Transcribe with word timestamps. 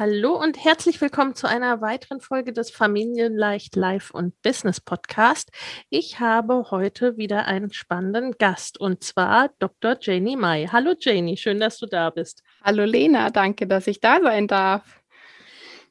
Hallo 0.00 0.32
und 0.32 0.64
herzlich 0.64 0.98
willkommen 1.02 1.34
zu 1.34 1.46
einer 1.46 1.82
weiteren 1.82 2.22
Folge 2.22 2.54
des 2.54 2.70
Familienleicht 2.70 3.76
Life 3.76 4.14
und 4.14 4.32
Business 4.40 4.80
Podcast. 4.80 5.50
Ich 5.90 6.20
habe 6.20 6.70
heute 6.70 7.18
wieder 7.18 7.44
einen 7.44 7.70
spannenden 7.70 8.32
Gast 8.38 8.80
und 8.80 9.04
zwar 9.04 9.50
Dr. 9.58 9.98
Janie 10.00 10.38
Mai. 10.38 10.66
Hallo 10.72 10.94
Janie, 10.98 11.36
schön, 11.36 11.60
dass 11.60 11.76
du 11.76 11.84
da 11.84 12.08
bist. 12.08 12.42
Hallo 12.64 12.86
Lena, 12.86 13.28
danke, 13.28 13.66
dass 13.66 13.86
ich 13.88 14.00
da 14.00 14.22
sein 14.22 14.46
darf. 14.46 15.02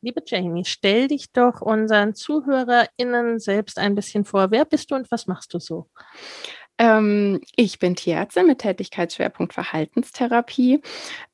Liebe 0.01 0.23
Jamie, 0.25 0.65
stell 0.65 1.07
dich 1.07 1.31
doch 1.31 1.61
unseren 1.61 2.15
ZuhörerInnen 2.15 3.37
selbst 3.37 3.77
ein 3.77 3.93
bisschen 3.93 4.25
vor. 4.25 4.49
Wer 4.49 4.65
bist 4.65 4.89
du 4.89 4.95
und 4.95 5.11
was 5.11 5.27
machst 5.27 5.53
du 5.53 5.59
so? 5.59 5.87
Ähm, 6.79 7.41
ich 7.57 7.77
bin 7.77 7.97
Tierärztin 7.97 8.47
mit 8.47 8.59
Tätigkeitsschwerpunkt 8.59 9.53
Verhaltenstherapie. 9.53 10.81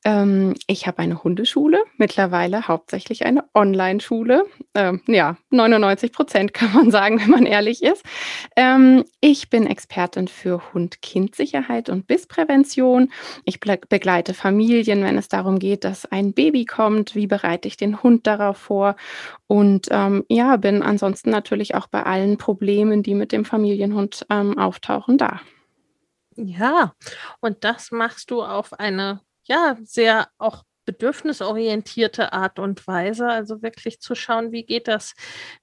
Ähm, 0.04 0.56
ich 0.66 0.88
habe 0.88 1.00
eine 1.00 1.24
Hundeschule, 1.24 1.84
mittlerweile 1.98 2.68
hauptsächlich 2.68 3.26
eine 3.26 3.44
Online-Schule. 3.54 4.46
Ähm, 4.74 5.02
ja, 5.06 5.38
99 5.52 6.12
Prozent 6.12 6.54
kann 6.54 6.74
man 6.74 6.90
sagen, 6.90 7.20
wenn 7.22 7.30
man 7.30 7.46
ehrlich 7.46 7.84
ist. 7.84 8.04
Ähm, 8.56 9.06
ich 9.22 9.52
bin 9.52 9.68
Expertin 9.68 10.28
für 10.28 10.74
Hund-Kind-Sicherheit 10.74 11.90
und 11.90 12.08
Bissprävention. 12.08 13.12
Ich 13.44 13.60
begleite 13.60 14.34
Familien, 14.34 15.04
wenn 15.04 15.18
es 15.18 15.28
darum 15.28 15.60
geht, 15.60 15.84
dass 15.84 16.06
ein 16.08 16.34
Baby 16.34 16.66
kommt. 16.66 17.14
Wie 17.14 17.28
bereite 17.28 17.68
ich 17.68 17.78
den 17.78 18.02
Hund 18.02 18.26
darauf 18.26 18.58
vor? 18.58 18.96
Und 19.48 19.90
ähm, 19.92 20.26
ja, 20.28 20.56
bin 20.58 20.82
ansonsten 20.82 21.30
natürlich 21.30 21.76
auch 21.76 21.86
bei 21.86 22.04
allen 22.04 22.38
Problemen, 22.38 23.04
die 23.04 23.14
mit 23.14 23.32
dem 23.32 23.46
Familienhund 23.46 24.26
ähm, 24.32 24.58
auftauchen, 24.58 25.20
da. 25.20 25.35
Ja, 26.36 26.94
und 27.40 27.64
das 27.64 27.92
machst 27.92 28.30
du 28.32 28.44
auf 28.44 28.74
eine, 28.74 29.22
ja, 29.44 29.78
sehr 29.84 30.28
auch 30.38 30.64
bedürfnisorientierte 30.86 32.34
Art 32.34 32.60
und 32.60 32.86
Weise. 32.88 33.28
Also 33.28 33.62
wirklich 33.62 34.00
zu 34.00 34.16
schauen, 34.16 34.52
wie 34.52 34.64
geht 34.66 34.88
das 34.88 35.14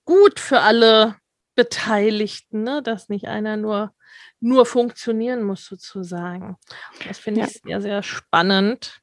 gut 0.05 0.41
für 0.41 0.61
alle 0.61 1.17
Beteiligten, 1.55 2.63
ne? 2.63 2.83
dass 2.83 3.09
nicht 3.09 3.29
einer 3.29 3.57
nur, 3.57 3.95
nur 4.41 4.67
funktionieren 4.67 5.43
muss, 5.43 5.67
sozusagen. 5.67 6.57
Das 7.07 7.19
finde 7.19 7.43
ja. 7.43 7.47
ich 7.47 7.61
sehr, 7.63 7.81
sehr 7.81 8.03
spannend. 8.03 9.01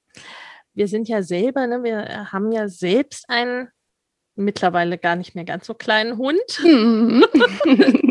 Wir 0.73 0.87
sind 0.87 1.07
ja 1.07 1.23
selber, 1.23 1.67
ne, 1.67 1.83
wir 1.83 2.31
haben 2.31 2.51
ja 2.51 2.67
selbst 2.67 3.29
einen 3.29 3.69
mittlerweile 4.35 4.97
gar 4.97 5.15
nicht 5.15 5.35
mehr 5.35 5.45
ganz 5.45 5.67
so 5.67 5.73
kleinen 5.73 6.17
Hund. 6.17 6.39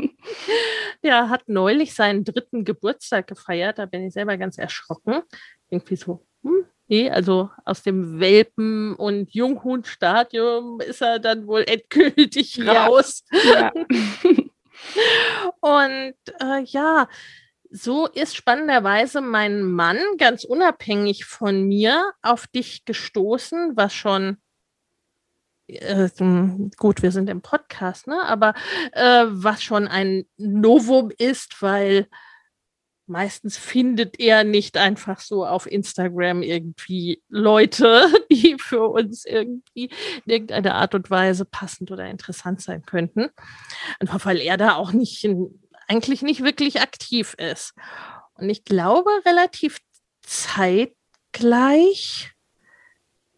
Der 1.02 1.28
hat 1.28 1.48
neulich 1.48 1.94
seinen 1.94 2.24
dritten 2.24 2.64
Geburtstag 2.64 3.26
gefeiert. 3.26 3.78
Da 3.78 3.86
bin 3.86 4.06
ich 4.06 4.14
selber 4.14 4.36
ganz 4.36 4.58
erschrocken. 4.58 5.22
Irgendwie 5.70 5.96
so, 5.96 6.26
hm, 6.42 6.64
nee, 6.88 7.10
also 7.10 7.50
aus 7.64 7.82
dem 7.82 8.18
Welpen- 8.20 8.94
und 8.94 9.32
Junghundstadium 9.32 10.80
ist 10.80 11.02
er 11.02 11.18
dann 11.18 11.46
wohl 11.46 11.64
endgültig 11.66 12.66
raus. 12.66 13.24
Ja. 13.32 13.72
Ja. 13.72 13.72
und 15.60 16.14
äh, 16.40 16.62
ja, 16.64 17.08
so 17.70 18.06
ist 18.06 18.34
spannenderweise 18.34 19.20
mein 19.20 19.62
Mann 19.62 19.98
ganz 20.16 20.44
unabhängig 20.44 21.24
von 21.26 21.64
mir 21.64 22.12
auf 22.22 22.46
dich 22.46 22.84
gestoßen, 22.84 23.76
was 23.76 23.92
schon 23.94 24.38
äh, 25.68 26.08
gut, 26.76 27.02
wir 27.02 27.12
sind 27.12 27.30
im 27.30 27.42
Podcast, 27.42 28.06
ne? 28.06 28.22
aber 28.24 28.54
äh, 28.92 29.24
was 29.28 29.62
schon 29.62 29.86
ein 29.86 30.24
Novum 30.36 31.10
ist, 31.16 31.60
weil 31.62 32.08
meistens 33.08 33.56
findet 33.56 34.20
er 34.20 34.44
nicht 34.44 34.76
einfach 34.76 35.20
so 35.20 35.46
auf 35.46 35.66
Instagram 35.70 36.42
irgendwie 36.42 37.22
Leute, 37.28 38.06
die 38.30 38.56
für 38.58 38.88
uns 38.88 39.24
irgendwie 39.24 39.90
in 40.24 40.32
irgendeiner 40.32 40.74
Art 40.74 40.94
und 40.94 41.10
Weise 41.10 41.44
passend 41.44 41.90
oder 41.90 42.06
interessant 42.06 42.60
sein 42.60 42.84
könnten. 42.84 43.30
Einfach 43.98 44.24
weil 44.24 44.38
er 44.38 44.56
da 44.56 44.74
auch 44.74 44.92
nicht, 44.92 45.28
eigentlich 45.88 46.22
nicht 46.22 46.44
wirklich 46.44 46.80
aktiv 46.80 47.34
ist. 47.38 47.74
Und 48.34 48.48
ich 48.50 48.64
glaube, 48.64 49.10
relativ 49.24 49.78
zeitgleich 50.22 50.94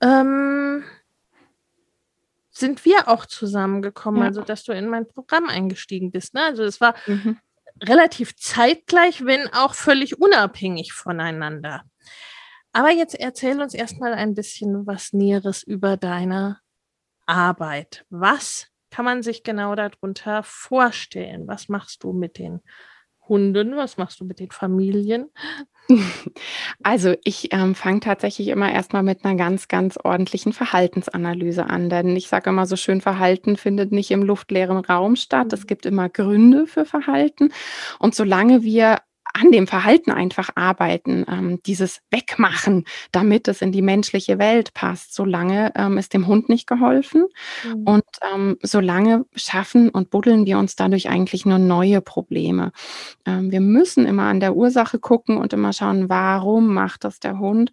ähm, 0.02 0.84
sind 2.60 2.84
wir 2.84 3.08
auch 3.08 3.26
zusammengekommen, 3.26 4.20
ja. 4.22 4.28
also 4.28 4.42
dass 4.42 4.64
du 4.64 4.72
in 4.72 4.88
mein 4.88 5.08
Programm 5.08 5.48
eingestiegen 5.48 6.10
bist. 6.10 6.34
Ne? 6.34 6.42
Also 6.42 6.62
es 6.62 6.80
war 6.80 6.94
mhm. 7.06 7.38
relativ 7.82 8.36
zeitgleich, 8.36 9.24
wenn 9.24 9.48
auch 9.48 9.74
völlig 9.74 10.20
unabhängig 10.20 10.92
voneinander. 10.92 11.82
Aber 12.72 12.90
jetzt 12.90 13.14
erzähl 13.14 13.60
uns 13.60 13.74
erstmal 13.74 14.14
ein 14.14 14.34
bisschen 14.34 14.86
was 14.86 15.12
Näheres 15.12 15.62
über 15.62 15.96
deine 15.96 16.60
Arbeit. 17.26 18.04
Was 18.10 18.68
kann 18.90 19.04
man 19.04 19.22
sich 19.22 19.42
genau 19.42 19.74
darunter 19.74 20.42
vorstellen? 20.42 21.48
Was 21.48 21.68
machst 21.68 22.04
du 22.04 22.12
mit 22.12 22.38
den 22.38 22.60
Hunden? 23.30 23.76
Was 23.76 23.96
machst 23.96 24.20
du 24.20 24.26
mit 24.26 24.38
den 24.40 24.50
Familien? 24.50 25.30
Also 26.82 27.14
ich 27.24 27.52
ähm, 27.52 27.74
fange 27.74 28.00
tatsächlich 28.00 28.48
immer 28.48 28.72
erstmal 28.72 29.02
mit 29.02 29.24
einer 29.24 29.34
ganz, 29.34 29.66
ganz 29.66 29.98
ordentlichen 30.02 30.52
Verhaltensanalyse 30.52 31.66
an. 31.66 31.90
Denn 31.90 32.14
ich 32.16 32.28
sage 32.28 32.50
immer 32.50 32.66
so 32.66 32.76
schön, 32.76 33.00
Verhalten 33.00 33.56
findet 33.56 33.90
nicht 33.90 34.12
im 34.12 34.22
luftleeren 34.22 34.78
Raum 34.78 35.16
statt. 35.16 35.52
Es 35.52 35.62
mhm. 35.62 35.66
gibt 35.66 35.86
immer 35.86 36.08
Gründe 36.08 36.68
für 36.68 36.84
Verhalten. 36.84 37.52
Und 37.98 38.14
solange 38.14 38.62
wir 38.62 38.98
an 39.40 39.52
dem 39.52 39.66
Verhalten 39.66 40.10
einfach 40.10 40.50
arbeiten, 40.54 41.24
ähm, 41.28 41.60
dieses 41.64 42.00
Wegmachen, 42.10 42.84
damit 43.12 43.48
es 43.48 43.62
in 43.62 43.72
die 43.72 43.82
menschliche 43.82 44.38
Welt 44.38 44.74
passt. 44.74 45.14
Solange 45.14 45.72
ähm, 45.76 45.98
ist 45.98 46.14
dem 46.14 46.26
Hund 46.26 46.48
nicht 46.48 46.66
geholfen 46.66 47.26
mhm. 47.64 47.82
und 47.84 48.04
ähm, 48.34 48.56
solange 48.62 49.24
schaffen 49.34 49.88
und 49.88 50.10
buddeln 50.10 50.46
wir 50.46 50.58
uns 50.58 50.76
dadurch 50.76 51.08
eigentlich 51.08 51.46
nur 51.46 51.58
neue 51.58 52.00
Probleme. 52.00 52.72
Ähm, 53.26 53.50
wir 53.50 53.60
müssen 53.60 54.06
immer 54.06 54.24
an 54.24 54.40
der 54.40 54.56
Ursache 54.56 54.98
gucken 54.98 55.38
und 55.38 55.52
immer 55.52 55.72
schauen, 55.72 56.08
warum 56.08 56.72
macht 56.74 57.04
das 57.04 57.20
der 57.20 57.38
Hund 57.38 57.72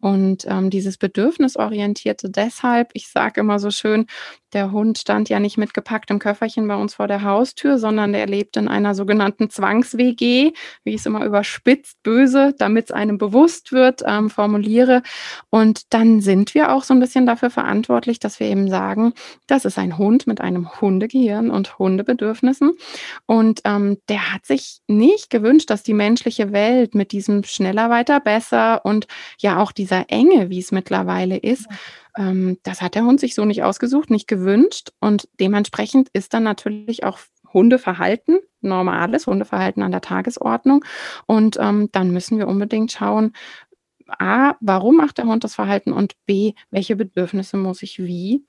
und 0.00 0.44
ähm, 0.48 0.70
dieses 0.70 0.98
Bedürfnisorientierte 0.98 2.30
deshalb, 2.30 2.90
ich 2.94 3.08
sage 3.08 3.40
immer 3.40 3.58
so 3.58 3.70
schön, 3.70 4.06
der 4.54 4.70
Hund 4.70 4.98
stand 4.98 5.28
ja 5.28 5.40
nicht 5.40 5.58
mit 5.58 5.74
gepacktem 5.74 6.18
Köfferchen 6.18 6.66
bei 6.68 6.76
uns 6.76 6.94
vor 6.94 7.08
der 7.08 7.22
Haustür, 7.22 7.76
sondern 7.76 8.12
der 8.12 8.26
lebt 8.26 8.56
in 8.56 8.68
einer 8.68 8.94
sogenannten 8.94 9.50
Zwangs-WG, 9.50 10.52
wie 10.84 10.94
ich 10.94 11.02
es 11.04 11.06
immer 11.06 11.24
überspitzt, 11.24 12.02
böse, 12.02 12.54
damit 12.58 12.86
es 12.86 12.90
einem 12.90 13.18
bewusst 13.18 13.72
wird, 13.72 14.02
ähm, 14.06 14.30
formuliere. 14.30 15.02
Und 15.50 15.92
dann 15.92 16.20
sind 16.20 16.54
wir 16.54 16.72
auch 16.72 16.82
so 16.82 16.94
ein 16.94 17.00
bisschen 17.00 17.26
dafür 17.26 17.50
verantwortlich, 17.50 18.18
dass 18.18 18.40
wir 18.40 18.46
eben 18.48 18.68
sagen, 18.68 19.12
das 19.46 19.64
ist 19.64 19.78
ein 19.78 19.98
Hund 19.98 20.26
mit 20.26 20.40
einem 20.40 20.80
Hundegehirn 20.80 21.50
und 21.50 21.78
Hundebedürfnissen. 21.78 22.72
Und 23.26 23.60
ähm, 23.64 23.98
der 24.08 24.32
hat 24.32 24.46
sich 24.46 24.80
nicht 24.88 25.30
gewünscht, 25.30 25.70
dass 25.70 25.82
die 25.82 25.94
menschliche 25.94 26.52
Welt 26.52 26.94
mit 26.94 27.12
diesem 27.12 27.44
schneller, 27.44 27.90
weiter, 27.90 28.20
besser 28.20 28.84
und 28.84 29.06
ja 29.38 29.58
auch 29.60 29.72
dieser 29.72 30.06
Enge, 30.08 30.50
wie 30.50 30.58
es 30.58 30.72
mittlerweile 30.72 31.36
ist, 31.36 31.66
ähm, 32.16 32.58
das 32.62 32.80
hat 32.80 32.94
der 32.94 33.04
Hund 33.04 33.20
sich 33.20 33.34
so 33.34 33.44
nicht 33.44 33.62
ausgesucht, 33.62 34.10
nicht 34.10 34.28
gewünscht. 34.28 34.90
Und 35.00 35.28
dementsprechend 35.40 36.08
ist 36.12 36.34
dann 36.34 36.44
natürlich 36.44 37.04
auch 37.04 37.18
Hundeverhalten, 37.54 38.40
normales 38.60 39.26
Hundeverhalten 39.26 39.82
an 39.82 39.92
der 39.92 40.00
Tagesordnung. 40.00 40.84
Und 41.26 41.56
ähm, 41.60 41.88
dann 41.92 42.10
müssen 42.10 42.38
wir 42.38 42.48
unbedingt 42.48 42.92
schauen, 42.92 43.32
A, 44.06 44.54
warum 44.60 44.96
macht 44.96 45.18
der 45.18 45.26
Hund 45.26 45.44
das 45.44 45.54
Verhalten 45.54 45.92
und 45.92 46.14
B, 46.26 46.52
welche 46.70 46.96
Bedürfnisse 46.96 47.56
muss 47.56 47.82
ich 47.82 47.98
wie 47.98 48.44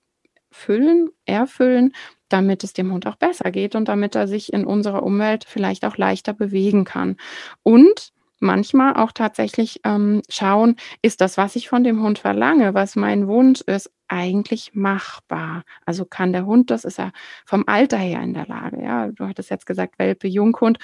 füllen, 0.51 1.09
erfüllen, 1.25 1.93
damit 2.29 2.63
es 2.63 2.73
dem 2.73 2.91
Hund 2.91 3.07
auch 3.07 3.15
besser 3.15 3.51
geht 3.51 3.75
und 3.75 3.87
damit 3.87 4.15
er 4.15 4.27
sich 4.27 4.53
in 4.53 4.65
unserer 4.65 5.03
Umwelt 5.03 5.45
vielleicht 5.45 5.85
auch 5.85 5.97
leichter 5.97 6.33
bewegen 6.33 6.85
kann. 6.85 7.17
Und 7.63 8.13
manchmal 8.39 8.95
auch 8.95 9.11
tatsächlich 9.11 9.81
ähm, 9.83 10.21
schauen, 10.29 10.75
ist 11.01 11.21
das, 11.21 11.37
was 11.37 11.55
ich 11.55 11.69
von 11.69 11.83
dem 11.83 12.01
Hund 12.01 12.19
verlange, 12.19 12.73
was 12.73 12.95
mein 12.95 13.27
Wunsch 13.27 13.61
ist, 13.61 13.91
eigentlich 14.07 14.73
machbar? 14.73 15.63
Also 15.85 16.05
kann 16.05 16.33
der 16.33 16.45
Hund 16.45 16.71
das, 16.71 16.85
ist 16.85 16.99
er 16.99 17.11
vom 17.45 17.63
Alter 17.67 17.97
her 17.97 18.21
in 18.21 18.33
der 18.33 18.47
Lage? 18.47 18.81
Ja, 18.81 19.07
du 19.07 19.27
hattest 19.27 19.49
jetzt 19.49 19.65
gesagt, 19.65 19.99
Welpe, 19.99 20.27
Junghund. 20.27 20.79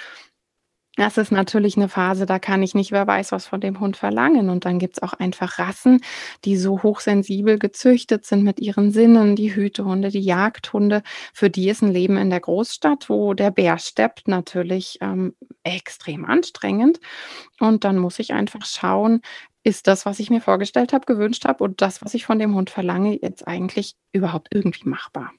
Das 0.98 1.18
ist 1.18 1.32
natürlich 1.32 1.78
eine 1.78 1.88
Phase, 1.88 2.26
da 2.26 2.38
kann 2.38 2.62
ich 2.62 2.76
nicht, 2.76 2.92
wer 2.92 3.08
weiß, 3.08 3.32
was 3.32 3.48
von 3.48 3.62
dem 3.62 3.80
Hund 3.80 3.96
verlangen. 3.96 4.50
Und 4.50 4.66
dann 4.66 4.78
gibt 4.78 4.98
es 4.98 5.04
auch 5.04 5.14
einfach 5.14 5.58
Rassen, 5.58 6.02
die 6.44 6.58
so 6.58 6.84
hochsensibel 6.84 7.58
gezüchtet 7.58 8.26
sind 8.26 8.44
mit 8.44 8.60
ihren 8.60 8.92
Sinnen, 8.92 9.38
die 9.38 9.56
Hütehunde, 9.56 10.10
die 10.10 10.20
Jagdhunde. 10.20 11.02
Für 11.34 11.50
die 11.50 11.70
ist 11.70 11.82
ein 11.82 11.94
Leben 11.94 12.18
in 12.18 12.30
der 12.30 12.42
Großstadt, 12.42 13.10
wo 13.10 13.34
der 13.34 13.52
Bär 13.52 13.78
steppt, 13.78 14.28
natürlich 14.28 14.98
ähm, 15.00 15.34
extrem 15.64 16.26
anstrengend. 16.26 17.00
Und 17.62 17.86
dann 17.86 17.98
muss 17.98 18.20
ich 18.20 18.34
einfach 18.34 18.66
schauen, 18.66 19.22
ist 19.64 19.88
das, 19.88 20.06
was 20.06 20.20
ich 20.20 20.30
mir 20.30 20.42
vorgestellt 20.42 20.94
habe, 20.94 21.06
gewünscht 21.06 21.46
habe 21.46 21.64
und 21.64 21.82
das, 21.82 22.04
was 22.04 22.14
ich 22.14 22.26
von 22.26 22.40
dem 22.40 22.56
Hund 22.56 22.70
verlange, 22.70 23.18
jetzt 23.22 23.48
eigentlich 23.48 23.96
überhaupt 24.12 24.50
irgendwie 24.52 24.88
machbar? 24.88 25.32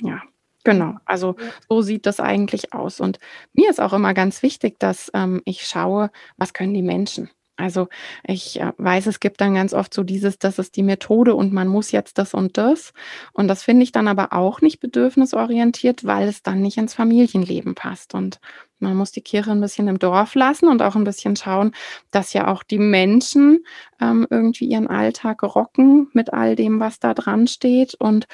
Ja. 0.00 0.22
Genau, 0.66 0.94
also 1.04 1.36
so 1.68 1.82
sieht 1.82 2.06
das 2.06 2.20
eigentlich 2.20 2.72
aus. 2.72 2.98
Und 2.98 3.18
mir 3.52 3.68
ist 3.68 3.82
auch 3.82 3.92
immer 3.92 4.14
ganz 4.14 4.42
wichtig, 4.42 4.80
dass 4.80 5.10
ähm, 5.12 5.42
ich 5.44 5.66
schaue, 5.66 6.10
was 6.38 6.54
können 6.54 6.72
die 6.72 6.80
Menschen. 6.80 7.28
Also 7.56 7.88
ich 8.26 8.60
äh, 8.60 8.72
weiß, 8.78 9.06
es 9.06 9.20
gibt 9.20 9.40
dann 9.40 9.54
ganz 9.54 9.74
oft 9.74 9.94
so 9.94 10.02
dieses, 10.02 10.38
das 10.38 10.58
ist 10.58 10.76
die 10.76 10.82
Methode 10.82 11.34
und 11.34 11.52
man 11.52 11.68
muss 11.68 11.92
jetzt 11.92 12.18
das 12.18 12.34
und 12.34 12.56
das. 12.58 12.92
Und 13.32 13.46
das 13.46 13.62
finde 13.62 13.84
ich 13.84 13.92
dann 13.92 14.08
aber 14.08 14.32
auch 14.32 14.60
nicht 14.60 14.80
bedürfnisorientiert, 14.80 16.04
weil 16.04 16.28
es 16.28 16.42
dann 16.42 16.62
nicht 16.62 16.78
ins 16.78 16.94
Familienleben 16.94 17.74
passt. 17.74 18.14
Und 18.14 18.40
man 18.78 18.96
muss 18.96 19.12
die 19.12 19.22
Kirche 19.22 19.50
ein 19.50 19.60
bisschen 19.60 19.88
im 19.88 19.98
Dorf 19.98 20.34
lassen 20.34 20.68
und 20.68 20.82
auch 20.82 20.96
ein 20.96 21.04
bisschen 21.04 21.36
schauen, 21.36 21.72
dass 22.10 22.32
ja 22.32 22.48
auch 22.48 22.62
die 22.62 22.78
Menschen 22.78 23.64
ähm, 24.00 24.26
irgendwie 24.30 24.66
ihren 24.66 24.88
Alltag 24.88 25.42
rocken 25.42 26.08
mit 26.12 26.32
all 26.32 26.56
dem, 26.56 26.80
was 26.80 26.98
da 26.98 27.14
dran 27.14 27.46
steht. 27.46 27.94
Und 27.94 28.26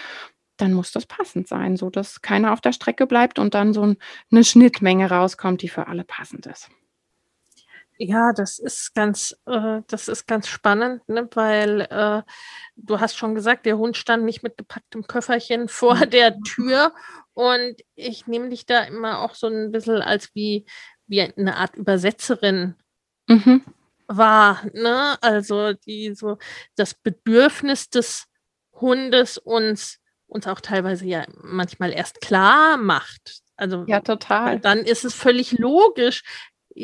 dann 0.56 0.72
muss 0.72 0.92
das 0.92 1.06
passend 1.06 1.48
sein, 1.48 1.76
so 1.76 1.90
dass 1.90 2.22
keiner 2.22 2.52
auf 2.52 2.60
der 2.60 2.72
Strecke 2.72 3.06
bleibt 3.06 3.38
und 3.38 3.54
dann 3.54 3.72
so 3.72 3.94
eine 4.30 4.44
Schnittmenge 4.44 5.10
rauskommt, 5.10 5.62
die 5.62 5.68
für 5.68 5.86
alle 5.86 6.04
passend 6.04 6.46
ist. 6.46 6.70
Ja, 8.02 8.32
das 8.32 8.58
ist 8.58 8.94
ganz, 8.94 9.36
äh, 9.44 9.82
das 9.86 10.08
ist 10.08 10.26
ganz 10.26 10.48
spannend, 10.48 11.06
ne? 11.06 11.28
weil 11.34 11.82
äh, 11.82 12.22
du 12.76 12.98
hast 12.98 13.18
schon 13.18 13.34
gesagt, 13.34 13.66
der 13.66 13.76
Hund 13.76 13.94
stand 13.94 14.24
nicht 14.24 14.42
mit 14.42 14.56
gepacktem 14.56 15.06
Köfferchen 15.06 15.68
vor 15.68 15.96
mhm. 15.96 16.10
der 16.10 16.40
Tür 16.40 16.94
und 17.34 17.76
ich 17.96 18.26
nehme 18.26 18.48
dich 18.48 18.64
da 18.64 18.84
immer 18.84 19.18
auch 19.20 19.34
so 19.34 19.48
ein 19.48 19.70
bisschen 19.70 20.00
als 20.00 20.34
wie, 20.34 20.64
wie 21.08 21.20
eine 21.20 21.56
Art 21.56 21.76
Übersetzerin 21.76 22.74
mhm. 23.26 23.66
wahr, 24.06 24.64
ne? 24.72 25.18
Also 25.20 25.74
die 25.74 26.14
so 26.14 26.38
das 26.76 26.94
Bedürfnis 26.94 27.90
des 27.90 28.28
Hundes 28.72 29.36
uns 29.36 29.98
uns 30.26 30.46
auch 30.46 30.60
teilweise 30.60 31.04
ja 31.04 31.26
manchmal 31.42 31.92
erst 31.92 32.22
klar 32.22 32.78
macht. 32.78 33.42
Also 33.56 33.84
ja, 33.86 34.00
total. 34.00 34.58
Dann 34.58 34.78
ist 34.78 35.04
es 35.04 35.14
völlig 35.14 35.58
logisch. 35.58 36.22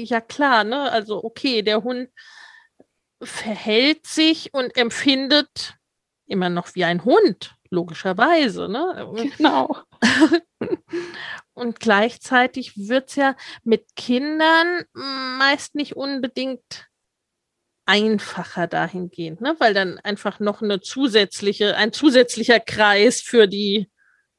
Ja, 0.05 0.21
klar, 0.21 0.65
ne? 0.65 0.91
Also, 0.91 1.25
okay, 1.25 1.63
der 1.63 1.83
Hund 1.83 2.11
verhält 3.23 4.07
sich 4.07 4.53
und 4.53 4.77
empfindet 4.77 5.77
immer 6.27 6.51
noch 6.51 6.75
wie 6.75 6.85
ein 6.85 7.05
Hund, 7.05 7.57
logischerweise, 7.71 8.69
ne? 8.69 9.11
Genau. 9.37 9.77
und 11.55 11.81
gleichzeitig 11.81 12.77
wird 12.77 13.09
es 13.09 13.17
ja 13.17 13.37
mit 13.65 13.97
Kindern 13.97 14.85
meist 15.39 15.75
nicht 15.75 15.97
unbedingt 15.97 16.89
einfacher 17.87 18.67
dahingehend, 18.67 19.41
ne? 19.41 19.55
weil 19.59 19.73
dann 19.73 19.99
einfach 20.01 20.41
noch 20.41 20.61
eine 20.61 20.81
zusätzliche, 20.81 21.77
ein 21.77 21.93
zusätzlicher 21.93 22.59
Kreis 22.61 23.21
für 23.21 23.47
die 23.47 23.89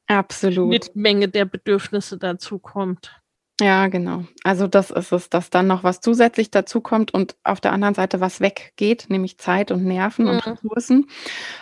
Absolut. 0.08 0.94
Menge 0.96 1.30
der 1.30 1.46
Bedürfnisse 1.46 2.18
dazu 2.18 2.60
kommt. 2.60 3.12
Ja, 3.60 3.88
genau. 3.88 4.24
Also 4.44 4.68
das 4.68 4.92
ist 4.92 5.12
es, 5.12 5.30
dass 5.32 5.50
dann 5.50 5.66
noch 5.66 5.84
was 5.84 6.00
zusätzlich 6.00 6.52
dazu 6.52 6.80
kommt 6.80 7.12
und 7.12 7.36
auf 7.44 7.60
der 7.60 7.72
anderen 7.72 7.96
Seite 7.96 8.22
was 8.22 8.40
weggeht, 8.40 9.08
nämlich 9.10 9.40
Zeit 9.40 9.72
und 9.72 9.84
Nerven 9.84 10.26
mhm. 10.26 10.32
und 10.32 10.46
Ressourcen. 10.46 11.10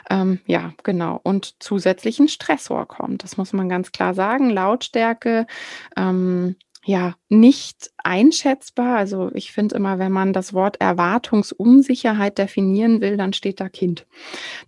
Ähm, 0.10 0.42
ja, 0.46 0.74
genau. 0.84 1.22
Und 1.24 1.56
zusätzlichen 1.64 2.28
Stressor 2.28 2.86
kommt. 2.86 3.24
Das 3.24 3.38
muss 3.38 3.54
man 3.54 3.70
ganz 3.70 3.94
klar 3.94 4.14
sagen. 4.14 4.50
Lautstärke, 4.50 5.48
ähm, 5.96 6.58
ja, 6.88 7.16
nicht 7.30 7.90
einschätzbar. 8.04 8.98
Also 8.98 9.32
ich 9.34 9.52
finde 9.52 9.76
immer, 9.76 9.98
wenn 9.98 10.12
man 10.12 10.34
das 10.34 10.54
Wort 10.54 10.80
Erwartungsunsicherheit 10.80 12.38
definieren 12.38 13.02
will, 13.02 13.18
dann 13.18 13.34
steht 13.34 13.60
da 13.60 13.70
Kind. 13.70 14.06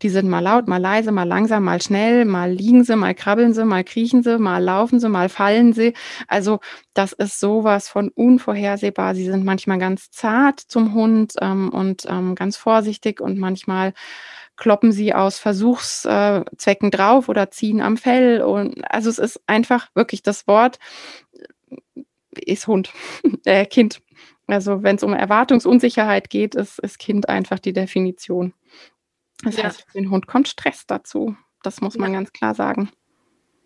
Die 0.02 0.10
sind 0.10 0.28
mal 0.28 0.40
laut, 0.40 0.68
mal 0.68 0.82
leise, 0.82 1.12
mal 1.12 1.28
langsam, 1.28 1.66
mal 1.66 1.80
schnell, 1.80 2.26
mal 2.26 2.52
liegen 2.52 2.84
sie, 2.84 2.96
mal 2.96 3.14
krabbeln 3.14 3.54
sie, 3.54 3.66
mal 3.66 3.84
kriechen 3.84 4.24
sie, 4.24 4.40
mal 4.40 4.64
laufen 4.64 5.00
sie, 5.00 5.10
mal 5.10 5.30
fallen 5.30 5.74
sie. 5.74 5.94
Also 6.28 6.60
das 6.96 7.14
ist 7.14 7.40
sowas 7.40 7.88
von 7.88 8.10
unvorhersehbar. 8.10 9.14
Sie 9.14 9.26
sind 9.26 9.46
manchmal 9.46 9.78
ganz 9.78 10.10
zart 10.10 10.60
zum 10.60 10.96
Hund 10.96 11.34
ähm, 11.40 11.70
und 11.70 12.08
ähm, 12.10 12.34
ganz 12.34 12.58
vorsichtig 12.58 13.22
und 13.22 13.38
manchmal 13.38 13.94
kloppen 14.56 14.92
sie 14.92 15.14
aus 15.14 15.38
Versuchszwecken 15.38 16.90
drauf 16.90 17.30
oder 17.30 17.52
ziehen 17.52 17.80
am 17.80 17.96
Fell. 17.96 18.42
Und 18.42 18.82
also 18.92 19.08
es 19.08 19.20
ist 19.20 19.40
einfach 19.46 19.90
wirklich 19.94 20.24
das 20.24 20.48
Wort 20.48 20.80
ist 22.40 22.68
Hund, 22.68 22.92
äh, 23.46 23.66
Kind. 23.66 24.02
Also 24.48 24.82
wenn 24.84 24.96
es 24.96 25.04
um 25.04 25.14
Erwartungsunsicherheit 25.14 26.30
geht, 26.30 26.56
ist, 26.56 26.80
ist 26.80 27.00
Kind 27.00 27.28
einfach 27.28 27.60
die 27.60 27.74
Definition. 27.74 28.54
Das 29.44 29.58
ja. 29.58 29.66
heißt, 29.66 29.86
für 29.92 29.98
den 29.98 30.10
Hund 30.10 30.28
kommt 30.28 30.48
Stress 30.48 30.86
dazu. 30.88 31.36
Das 31.64 31.82
muss 31.82 31.98
man 31.98 32.14
ja. 32.14 32.20
ganz 32.20 32.32
klar 32.32 32.56
sagen. 32.56 32.90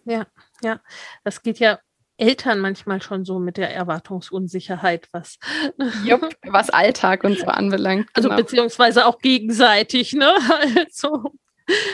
Ja, 0.06 0.26
ja. 0.64 0.82
Das 1.24 1.44
geht 1.44 1.60
ja 1.60 1.80
Eltern 2.18 2.60
manchmal 2.60 3.02
schon 3.02 3.26
so 3.26 3.40
mit 3.40 3.58
der 3.58 3.74
Erwartungsunsicherheit, 3.74 5.08
was, 5.12 5.40
Jupp, 6.06 6.30
was 6.44 6.70
Alltag 6.70 7.24
und 7.24 7.38
so 7.38 7.48
anbelangt. 7.48 8.10
Also 8.14 8.30
genau. 8.30 8.42
beziehungsweise 8.42 9.06
auch 9.06 9.20
gegenseitig, 9.20 10.14
ne? 10.14 10.36
Also 10.86 11.32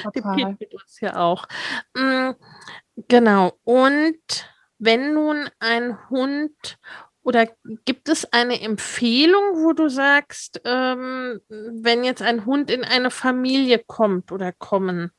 Total. 0.03 0.55
mit 0.59 0.73
uns 0.73 0.99
ja 1.01 1.17
auch. 1.17 1.45
Mm, 1.95 2.31
genau. 3.07 3.53
Und 3.63 4.49
wenn 4.79 5.13
nun 5.13 5.49
ein 5.59 5.97
Hund 6.09 6.77
oder 7.23 7.49
gibt 7.83 8.07
es 8.07 8.31
eine 8.31 8.61
Empfehlung, 8.61 9.63
wo 9.63 9.73
du 9.73 9.89
sagst, 9.89 10.61
ähm, 10.63 11.41
wenn 11.49 12.05
jetzt 12.05 12.21
ein 12.21 12.45
Hund 12.45 12.71
in 12.71 12.85
eine 12.85 13.11
Familie 13.11 13.79
kommt 13.85 14.31
oder 14.31 14.53
kommen 14.53 15.11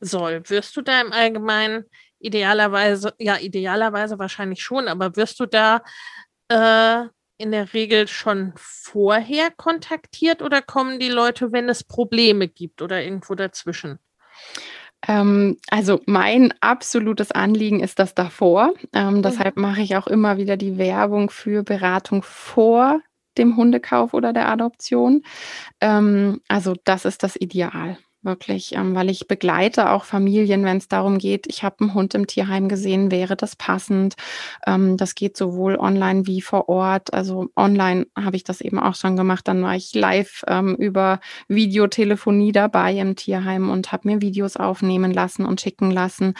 soll, 0.00 0.42
wirst 0.50 0.76
du 0.76 0.82
da 0.82 1.00
im 1.00 1.12
Allgemeinen 1.12 1.84
idealerweise, 2.18 3.14
ja, 3.18 3.36
idealerweise 3.38 4.18
wahrscheinlich 4.18 4.62
schon, 4.62 4.88
aber 4.88 5.14
wirst 5.14 5.38
du 5.38 5.46
da 5.46 5.82
äh, 6.48 7.04
in 7.36 7.52
der 7.52 7.72
Regel 7.72 8.08
schon 8.08 8.52
vorher 8.56 9.52
kontaktiert 9.52 10.42
oder 10.42 10.60
kommen 10.60 10.98
die 10.98 11.08
Leute, 11.08 11.52
wenn 11.52 11.68
es 11.68 11.84
Probleme 11.84 12.48
gibt 12.48 12.82
oder 12.82 13.00
irgendwo 13.02 13.36
dazwischen? 13.36 14.00
Ähm, 15.06 15.56
also 15.70 16.00
mein 16.06 16.52
absolutes 16.60 17.30
Anliegen 17.30 17.80
ist 17.80 17.98
das 17.98 18.14
davor. 18.14 18.72
Ähm, 18.92 19.16
mhm. 19.18 19.22
deshalb 19.22 19.56
mache 19.56 19.82
ich 19.82 19.96
auch 19.96 20.06
immer 20.06 20.36
wieder 20.38 20.56
die 20.56 20.78
Werbung 20.78 21.30
für 21.30 21.62
Beratung 21.62 22.22
vor 22.22 23.00
dem 23.36 23.56
Hundekauf 23.56 24.14
oder 24.14 24.32
der 24.32 24.48
Adoption. 24.48 25.22
Ähm, 25.80 26.40
also 26.48 26.74
das 26.84 27.04
ist 27.04 27.22
das 27.22 27.36
Ideal 27.36 27.98
wirklich, 28.22 28.74
ähm, 28.74 28.94
weil 28.94 29.10
ich 29.10 29.28
begleite 29.28 29.90
auch 29.90 30.04
Familien, 30.04 30.64
wenn 30.64 30.78
es 30.78 30.88
darum 30.88 31.18
geht, 31.18 31.46
ich 31.48 31.62
habe 31.62 31.76
einen 31.80 31.94
Hund 31.94 32.14
im 32.14 32.26
Tierheim 32.26 32.68
gesehen, 32.68 33.10
wäre 33.10 33.36
das 33.36 33.56
passend. 33.56 34.14
Ähm, 34.66 34.96
das 34.96 35.14
geht 35.14 35.36
sowohl 35.36 35.76
online 35.76 36.26
wie 36.26 36.40
vor 36.40 36.68
Ort. 36.68 37.14
Also 37.14 37.48
online 37.56 38.06
habe 38.16 38.36
ich 38.36 38.44
das 38.44 38.60
eben 38.60 38.78
auch 38.78 38.94
schon 38.94 39.16
gemacht. 39.16 39.46
Dann 39.48 39.62
war 39.62 39.76
ich 39.76 39.94
live 39.94 40.44
ähm, 40.48 40.74
über 40.76 41.20
Videotelefonie 41.48 42.52
dabei 42.52 42.94
im 42.94 43.16
Tierheim 43.16 43.70
und 43.70 43.92
habe 43.92 44.08
mir 44.08 44.20
Videos 44.20 44.56
aufnehmen 44.56 45.12
lassen 45.12 45.46
und 45.46 45.60
schicken 45.60 45.90
lassen. 45.90 46.34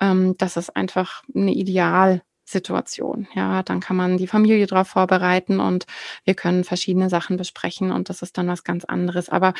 Ähm, 0.00 0.34
das 0.38 0.56
ist 0.56 0.74
einfach 0.76 1.22
eine 1.34 1.52
Ideal 1.52 2.22
Situation. 2.50 3.28
Ja, 3.34 3.62
dann 3.62 3.80
kann 3.80 3.96
man 3.96 4.16
die 4.16 4.26
Familie 4.26 4.66
darauf 4.66 4.88
vorbereiten 4.88 5.60
und 5.60 5.86
wir 6.24 6.34
können 6.34 6.64
verschiedene 6.64 7.08
Sachen 7.08 7.36
besprechen 7.36 7.92
und 7.92 8.08
das 8.08 8.22
ist 8.22 8.36
dann 8.38 8.48
was 8.48 8.64
ganz 8.64 8.84
anderes. 8.84 9.28
Aber 9.28 9.54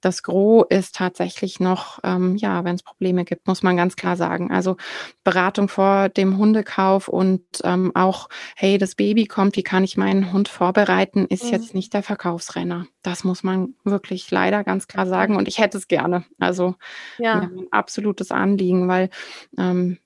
das 0.00 0.22
Gros 0.22 0.66
ist 0.68 0.94
tatsächlich 0.94 1.60
noch, 1.60 1.98
ähm, 2.04 2.36
ja, 2.36 2.64
wenn 2.64 2.74
es 2.74 2.82
Probleme 2.82 3.24
gibt, 3.24 3.46
muss 3.46 3.62
man 3.62 3.76
ganz 3.76 3.96
klar 3.96 4.16
sagen. 4.16 4.50
Also 4.50 4.76
Beratung 5.24 5.68
vor 5.68 6.08
dem 6.08 6.38
Hundekauf 6.38 7.08
und 7.08 7.42
ähm, 7.64 7.92
auch, 7.94 8.28
hey, 8.56 8.78
das 8.78 8.94
Baby 8.94 9.26
kommt, 9.26 9.56
wie 9.56 9.62
kann 9.62 9.84
ich 9.84 9.96
meinen 9.96 10.32
Hund 10.32 10.48
vorbereiten, 10.48 11.26
ist 11.26 11.44
mhm. 11.44 11.50
jetzt 11.50 11.74
nicht 11.74 11.94
der 11.94 12.02
Verkaufsrenner. 12.02 12.86
Das 13.02 13.24
muss 13.24 13.42
man 13.42 13.74
wirklich 13.84 14.30
leider 14.30 14.64
ganz 14.64 14.86
klar 14.86 15.06
sagen 15.06 15.36
und 15.36 15.48
ich 15.48 15.58
hätte 15.58 15.78
es 15.78 15.88
gerne. 15.88 16.24
Also 16.38 16.74
ja. 17.18 17.40
ein 17.40 17.66
absolutes 17.70 18.30
Anliegen, 18.30 18.88
weil 18.88 19.10
ähm, 19.58 19.98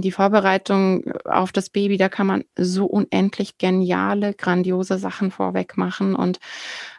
die 0.00 0.12
Vorbereitung 0.12 1.04
auf 1.24 1.52
das 1.52 1.70
Baby, 1.70 1.96
da 1.96 2.08
kann 2.08 2.26
man 2.26 2.44
so 2.56 2.86
unendlich 2.86 3.58
geniale, 3.58 4.34
grandiose 4.34 4.98
Sachen 4.98 5.30
vorweg 5.30 5.76
machen. 5.76 6.14
Und 6.14 6.38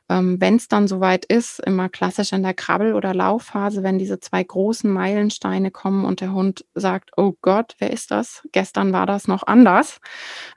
ähm, 0.10 0.40
wenn 0.40 0.58
es 0.58 0.68
dann 0.68 0.88
soweit 0.88 1.26
ist, 1.26 1.60
immer 1.60 1.90
klassisch 1.90 2.34
in 2.34 2.44
der 2.44 2.54
Krabbel- 2.54 2.94
oder 2.94 3.14
Laufphase, 3.14 3.84
wenn 3.84 3.98
diese 3.98 4.20
zwei 4.20 4.44
großen 4.44 4.92
Meilensteine 4.92 5.72
kommen 5.72 6.06
und 6.06 6.22
der 6.22 6.34
Hund 6.34 6.66
sagt, 6.76 7.12
oh 7.18 7.34
Gott, 7.42 7.76
wer 7.80 7.92
ist 7.92 8.12
das? 8.12 8.48
Gestern 8.52 8.94
war 8.94 9.06
das 9.06 9.28
noch 9.28 9.44
anders. 9.48 10.00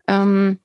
Ähm, 0.09 0.59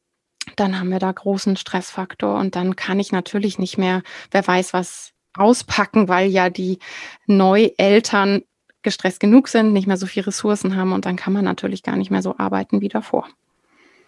dann 0.56 0.80
haben 0.80 0.90
wir 0.90 1.00
da 1.00 1.12
großen 1.12 1.56
Stressfaktor 1.56 2.40
und 2.40 2.56
dann 2.56 2.75
kann 2.75 3.00
ich 3.00 3.12
natürlich 3.12 3.60
nicht 3.60 3.78
mehr, 3.78 4.01
wer 4.32 4.46
weiß 4.46 4.74
was 4.74 5.13
auspacken, 5.38 6.08
weil 6.08 6.30
ja 6.30 6.50
die 6.50 6.80
Neueltern 7.25 8.42
gestresst 8.83 9.19
genug 9.19 9.47
sind, 9.47 9.73
nicht 9.73 9.88
mehr 9.88 9.97
so 9.97 10.05
viele 10.05 10.27
Ressourcen 10.27 10.75
haben 10.75 10.93
und 10.93 11.05
dann 11.05 11.15
kann 11.15 11.33
man 11.33 11.45
natürlich 11.45 11.83
gar 11.83 11.95
nicht 11.95 12.11
mehr 12.11 12.21
so 12.21 12.38
arbeiten 12.38 12.81
wie 12.81 12.89
davor. 12.89 13.27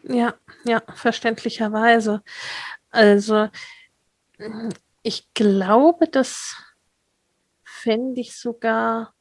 Ja, 0.03 0.33
ja, 0.65 0.81
verständlicherweise. 0.93 2.21
Also 2.89 3.49
ich 5.01 5.33
glaube, 5.33 6.07
das 6.07 6.55
fände 7.63 8.21
ich 8.21 8.37
sogar. 8.37 9.13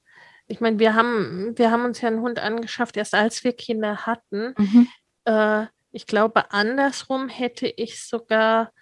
Ich 0.47 0.61
meine, 0.61 0.78
wir 0.78 0.94
haben, 0.94 1.52
wir 1.56 1.71
haben 1.71 1.85
uns 1.85 2.00
ja 2.00 2.09
einen 2.09 2.21
Hund 2.21 2.38
angeschafft, 2.38 2.97
erst 2.97 3.14
als 3.14 3.44
wir 3.44 3.52
Kinder 3.52 4.06
hatten. 4.06 4.54
Mhm. 4.59 4.88
Äh, 5.25 5.66
ich 5.92 6.06
glaube, 6.06 6.50
andersrum 6.52 7.28
hätte 7.28 7.66
ich 7.68 8.02
sogar 8.02 8.73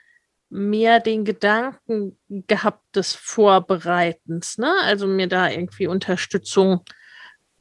mehr 0.50 1.00
den 1.00 1.24
Gedanken 1.24 2.18
gehabt 2.28 2.84
des 2.94 3.14
Vorbereitens, 3.14 4.58
ne? 4.58 4.74
Also 4.82 5.06
mir 5.06 5.28
da 5.28 5.48
irgendwie 5.48 5.86
Unterstützung 5.86 6.84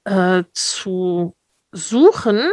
äh, 0.03 0.43
zu 0.53 1.36
suchen. 1.72 2.50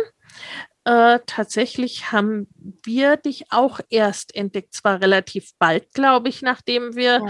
Äh, 0.85 1.19
tatsächlich 1.27 2.13
haben 2.13 2.47
wir 2.85 3.17
dich 3.17 3.51
auch 3.51 3.81
erst 3.89 4.37
entdeckt, 4.37 4.73
zwar 4.75 5.01
relativ 5.01 5.51
bald, 5.59 5.93
glaube 5.95 6.29
ich, 6.29 6.43
nachdem 6.43 6.95
wir 6.95 7.23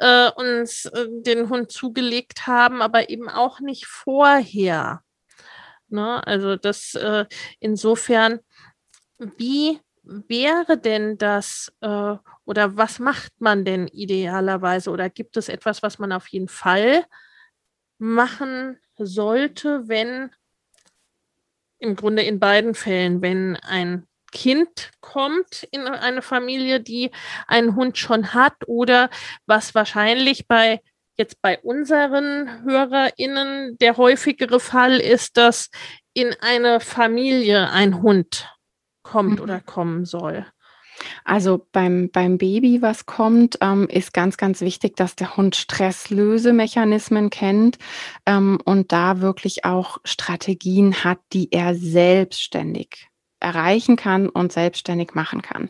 ja. 0.00 0.28
äh, 0.28 0.32
uns 0.32 0.86
äh, 0.86 1.06
den 1.08 1.48
Hund 1.48 1.70
zugelegt 1.70 2.48
haben, 2.48 2.82
aber 2.82 3.10
eben 3.10 3.28
auch 3.28 3.60
nicht 3.60 3.86
vorher. 3.86 5.02
Ne? 5.88 6.26
Also 6.26 6.56
das 6.56 6.94
äh, 6.94 7.26
insofern, 7.60 8.40
wie 9.18 9.78
wäre 10.04 10.78
denn 10.78 11.18
das 11.18 11.72
äh, 11.80 12.16
oder 12.44 12.76
was 12.76 12.98
macht 12.98 13.32
man 13.38 13.64
denn 13.64 13.88
idealerweise? 13.88 14.90
Oder 14.90 15.08
gibt 15.10 15.36
es 15.36 15.48
etwas, 15.48 15.82
was 15.82 15.98
man 15.98 16.12
auf 16.12 16.28
jeden 16.28 16.48
Fall 16.48 17.04
machen 17.98 18.78
sollte, 18.96 19.88
wenn 19.88 20.30
im 21.78 21.96
Grunde 21.96 22.22
in 22.22 22.40
beiden 22.40 22.74
Fällen, 22.74 23.22
wenn 23.22 23.56
ein 23.56 24.06
Kind 24.32 24.90
kommt 25.00 25.62
in 25.70 25.86
eine 25.86 26.20
Familie, 26.20 26.80
die 26.80 27.10
einen 27.46 27.76
Hund 27.76 27.98
schon 27.98 28.34
hat 28.34 28.54
oder 28.66 29.08
was 29.46 29.74
wahrscheinlich 29.74 30.48
bei 30.48 30.80
jetzt 31.16 31.40
bei 31.40 31.60
unseren 31.60 32.64
HörerInnen 32.64 33.78
der 33.78 33.96
häufigere 33.96 34.58
Fall 34.58 34.98
ist, 34.98 35.36
dass 35.36 35.70
in 36.12 36.34
eine 36.40 36.80
Familie 36.80 37.70
ein 37.70 38.02
Hund 38.02 38.53
kommt 39.04 39.36
mhm. 39.36 39.42
oder 39.42 39.60
kommen 39.60 40.04
soll. 40.04 40.44
Also 41.24 41.66
beim, 41.72 42.10
beim 42.10 42.38
Baby, 42.38 42.82
was 42.82 43.06
kommt, 43.06 43.58
ähm, 43.60 43.88
ist 43.88 44.12
ganz, 44.12 44.36
ganz 44.36 44.60
wichtig, 44.60 44.96
dass 44.96 45.16
der 45.16 45.36
Hund 45.36 45.56
Stresslösemechanismen 45.56 47.30
kennt 47.30 47.78
ähm, 48.26 48.58
und 48.64 48.92
da 48.92 49.20
wirklich 49.20 49.64
auch 49.64 49.98
Strategien 50.04 51.04
hat, 51.04 51.18
die 51.32 51.52
er 51.52 51.74
selbstständig 51.74 53.08
erreichen 53.40 53.96
kann 53.96 54.28
und 54.28 54.52
selbstständig 54.52 55.14
machen 55.14 55.42
kann. 55.42 55.68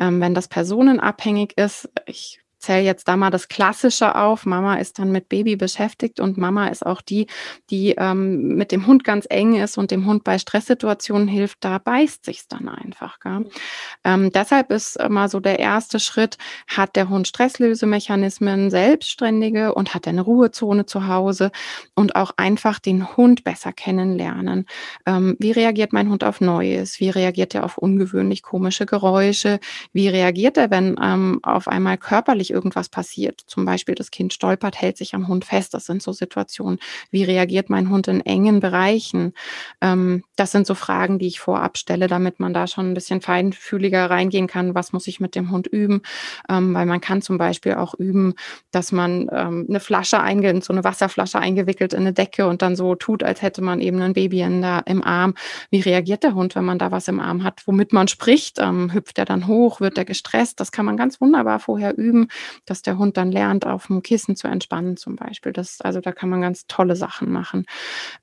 Ähm, 0.00 0.20
wenn 0.20 0.34
das 0.34 0.48
personenabhängig 0.48 1.56
ist, 1.56 1.88
ich 2.06 2.40
zähle 2.66 2.82
jetzt 2.82 3.06
da 3.06 3.16
mal 3.16 3.30
das 3.30 3.48
Klassische 3.48 4.16
auf. 4.16 4.44
Mama 4.44 4.74
ist 4.74 4.98
dann 4.98 5.12
mit 5.12 5.28
Baby 5.28 5.54
beschäftigt 5.54 6.18
und 6.18 6.36
Mama 6.36 6.66
ist 6.66 6.84
auch 6.84 7.00
die, 7.00 7.28
die 7.70 7.94
ähm, 7.96 8.56
mit 8.56 8.72
dem 8.72 8.86
Hund 8.86 9.04
ganz 9.04 9.26
eng 9.30 9.54
ist 9.54 9.78
und 9.78 9.92
dem 9.92 10.04
Hund 10.04 10.24
bei 10.24 10.38
Stresssituationen 10.38 11.28
hilft. 11.28 11.58
Da 11.60 11.78
beißt 11.78 12.24
sich's 12.24 12.48
dann 12.48 12.68
einfach. 12.68 13.20
Gell? 13.20 13.48
Ähm, 14.04 14.32
deshalb 14.32 14.72
ist 14.72 14.96
immer 14.96 15.28
so 15.28 15.38
der 15.38 15.60
erste 15.60 16.00
Schritt, 16.00 16.38
hat 16.66 16.96
der 16.96 17.08
Hund 17.08 17.28
Stresslösemechanismen, 17.28 18.70
selbstständige 18.70 19.72
und 19.72 19.94
hat 19.94 20.08
eine 20.08 20.22
Ruhezone 20.22 20.86
zu 20.86 21.06
Hause 21.06 21.52
und 21.94 22.16
auch 22.16 22.32
einfach 22.36 22.80
den 22.80 23.16
Hund 23.16 23.44
besser 23.44 23.72
kennenlernen. 23.72 24.66
Ähm, 25.06 25.36
wie 25.38 25.52
reagiert 25.52 25.92
mein 25.92 26.10
Hund 26.10 26.24
auf 26.24 26.40
Neues? 26.40 26.98
Wie 26.98 27.10
reagiert 27.10 27.54
er 27.54 27.62
auf 27.62 27.78
ungewöhnlich 27.78 28.42
komische 28.42 28.86
Geräusche? 28.86 29.60
Wie 29.92 30.08
reagiert 30.08 30.56
er, 30.56 30.72
wenn 30.72 30.96
ähm, 31.00 31.38
auf 31.44 31.68
einmal 31.68 31.96
körperlich 31.96 32.55
irgendwas 32.56 32.88
passiert. 32.88 33.42
Zum 33.46 33.66
Beispiel 33.66 33.94
das 33.94 34.10
Kind 34.10 34.32
stolpert, 34.32 34.80
hält 34.80 34.96
sich 34.96 35.14
am 35.14 35.28
Hund 35.28 35.44
fest. 35.44 35.74
Das 35.74 35.84
sind 35.84 36.02
so 36.02 36.12
Situationen. 36.12 36.78
Wie 37.10 37.22
reagiert 37.22 37.68
mein 37.68 37.90
Hund 37.90 38.08
in 38.08 38.24
engen 38.24 38.60
Bereichen? 38.60 39.34
Ähm, 39.82 40.24
das 40.36 40.52
sind 40.52 40.66
so 40.66 40.74
Fragen, 40.74 41.18
die 41.18 41.26
ich 41.26 41.38
vorab 41.38 41.76
stelle, 41.76 42.06
damit 42.06 42.40
man 42.40 42.54
da 42.54 42.66
schon 42.66 42.90
ein 42.90 42.94
bisschen 42.94 43.20
feinfühliger 43.20 44.08
reingehen 44.08 44.46
kann. 44.46 44.74
Was 44.74 44.94
muss 44.94 45.06
ich 45.06 45.20
mit 45.20 45.34
dem 45.34 45.50
Hund 45.50 45.66
üben? 45.66 46.00
Ähm, 46.48 46.72
weil 46.72 46.86
man 46.86 47.02
kann 47.02 47.20
zum 47.20 47.36
Beispiel 47.36 47.74
auch 47.74 47.94
üben, 47.94 48.34
dass 48.70 48.90
man 48.90 49.28
ähm, 49.30 49.66
eine 49.68 49.80
Flasche 49.80 50.20
einge 50.20 50.46
so 50.62 50.72
eine 50.72 50.84
Wasserflasche 50.84 51.38
eingewickelt 51.38 51.92
in 51.92 52.00
eine 52.00 52.12
Decke 52.12 52.46
und 52.46 52.62
dann 52.62 52.76
so 52.76 52.94
tut, 52.94 53.22
als 53.22 53.42
hätte 53.42 53.62
man 53.62 53.80
eben 53.80 54.00
ein 54.00 54.14
Baby 54.14 54.40
in 54.40 54.62
der, 54.62 54.84
im 54.86 55.02
Arm. 55.02 55.34
Wie 55.70 55.80
reagiert 55.80 56.22
der 56.22 56.34
Hund, 56.34 56.54
wenn 56.54 56.64
man 56.64 56.78
da 56.78 56.90
was 56.90 57.08
im 57.08 57.20
Arm 57.20 57.44
hat? 57.44 57.62
Womit 57.66 57.92
man 57.92 58.08
spricht, 58.08 58.58
ähm, 58.58 58.92
hüpft 58.92 59.18
er 59.18 59.24
dann 59.24 59.46
hoch, 59.46 59.80
wird 59.80 59.98
er 59.98 60.04
gestresst? 60.04 60.60
Das 60.60 60.72
kann 60.72 60.86
man 60.86 60.96
ganz 60.96 61.20
wunderbar 61.20 61.58
vorher 61.58 61.96
üben 61.98 62.28
dass 62.64 62.82
der 62.82 62.98
Hund 62.98 63.16
dann 63.16 63.32
lernt, 63.32 63.66
auf 63.66 63.86
dem 63.86 64.02
Kissen 64.02 64.36
zu 64.36 64.48
entspannen 64.48 64.96
zum 64.96 65.16
Beispiel. 65.16 65.52
Das, 65.52 65.80
also 65.80 66.00
da 66.00 66.12
kann 66.12 66.28
man 66.28 66.40
ganz 66.40 66.66
tolle 66.66 66.96
Sachen 66.96 67.30
machen. 67.30 67.64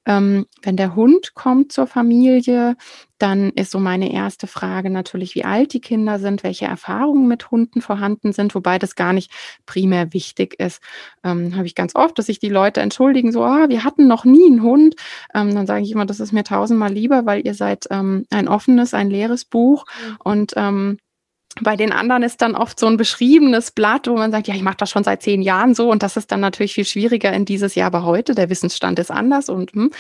Ähm, 0.06 0.46
wenn 0.62 0.78
der 0.78 0.96
Hund 0.96 1.34
kommt 1.34 1.72
zur 1.72 1.88
Familie, 1.88 2.76
dann 3.24 3.52
ist 3.52 3.72
so 3.72 3.80
meine 3.80 4.12
erste 4.12 4.48
Frage 4.48 4.90
natürlich, 4.90 5.34
wie 5.34 5.46
alt 5.46 5.72
die 5.72 5.80
Kinder 5.80 6.20
sind, 6.20 6.44
welche 6.44 6.66
Erfahrungen 6.66 7.26
mit 7.26 7.52
Hunden 7.52 7.82
vorhanden 7.82 8.34
sind, 8.34 8.54
wobei 8.54 8.80
das 8.80 8.96
gar 8.96 9.14
nicht 9.14 9.32
primär 9.66 10.12
wichtig 10.12 10.60
ist. 10.60 10.82
Ähm, 11.24 11.56
Habe 11.56 11.66
ich 11.66 11.74
ganz 11.74 11.96
oft, 11.96 12.20
dass 12.20 12.26
sich 12.26 12.40
die 12.40 12.50
Leute 12.50 12.82
entschuldigen, 12.82 13.32
so, 13.32 13.44
ah, 13.44 13.70
wir 13.70 13.86
hatten 13.86 14.10
noch 14.10 14.26
nie 14.26 14.46
einen 14.46 14.62
Hund. 14.62 14.96
Ähm, 15.34 15.56
dann 15.56 15.66
sage 15.66 15.84
ich 15.84 15.92
immer, 15.92 16.06
das 16.06 16.20
ist 16.20 16.34
mir 16.34 16.44
tausendmal 16.44 16.92
lieber, 16.92 17.26
weil 17.26 17.46
ihr 17.46 17.54
seid 17.54 17.88
ähm, 17.92 18.26
ein 18.30 18.50
offenes, 18.50 18.94
ein 18.94 19.10
leeres 19.10 19.46
Buch 19.46 19.86
mhm. 19.86 20.18
und 20.24 20.54
ähm, 20.58 20.98
bei 21.62 21.76
den 21.76 21.92
anderen 21.92 22.24
ist 22.24 22.42
dann 22.42 22.56
oft 22.56 22.80
so 22.80 22.88
ein 22.88 22.98
beschriebenes 22.98 23.70
Blatt, 23.70 24.08
wo 24.08 24.16
man 24.16 24.32
sagt, 24.32 24.48
ja, 24.48 24.56
ich 24.56 24.64
mache 24.64 24.78
das 24.78 24.90
schon 24.90 25.04
seit 25.04 25.22
zehn 25.22 25.44
Jahren 25.44 25.76
so. 25.76 25.92
Und 25.92 26.02
das 26.02 26.18
ist 26.18 26.32
dann 26.32 26.40
natürlich 26.40 26.74
viel 26.74 26.86
schwieriger 26.86 27.32
in 27.32 27.46
dieses 27.46 27.76
Jahr, 27.76 27.88
aber 27.88 28.04
heute, 28.06 28.34
der 28.34 28.50
Wissensstand 28.50 28.98
ist 28.98 29.12
anders 29.12 29.50
und 29.50 29.72
hm, 29.74 29.92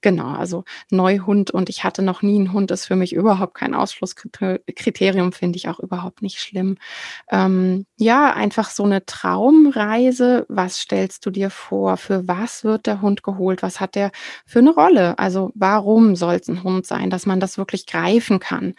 genau, 0.00 0.28
also 0.28 0.64
Neuhund 0.90 1.50
und 1.50 1.68
ich 1.68 1.84
hatte 1.84 2.00
noch 2.00 2.22
nie 2.22 2.36
einen 2.36 2.54
Hund, 2.54 2.70
ist 2.70 2.86
für 2.86 2.96
mich 2.96 3.12
überhaupt 3.12 3.52
kein 3.52 3.74
Ausschlusskriterium, 3.74 5.32
finde 5.32 5.58
ich 5.58 5.68
auch 5.68 5.78
überhaupt 5.78 6.22
nicht 6.22 6.40
schlimm. 6.40 6.78
Ähm, 7.30 7.84
ja, 7.98 8.32
einfach 8.32 8.70
so 8.70 8.84
eine 8.84 9.04
Traumreise, 9.04 10.46
was 10.48 10.78
stellst 10.78 11.26
du 11.26 11.30
dir 11.30 11.50
vor, 11.50 11.98
für 11.98 12.26
was 12.26 12.64
wird 12.64 12.86
der 12.86 13.02
Hund 13.02 13.22
geholt, 13.22 13.62
was 13.62 13.78
hat 13.78 13.94
der 13.94 14.10
für 14.46 14.60
eine 14.60 14.70
Rolle, 14.70 15.18
also 15.18 15.52
warum 15.54 16.16
soll 16.16 16.36
es 16.36 16.48
ein 16.48 16.62
Hund 16.62 16.86
sein, 16.86 17.10
dass 17.10 17.26
man 17.26 17.40
das 17.40 17.58
wirklich 17.58 17.86
greifen 17.86 18.40
kann? 18.40 18.72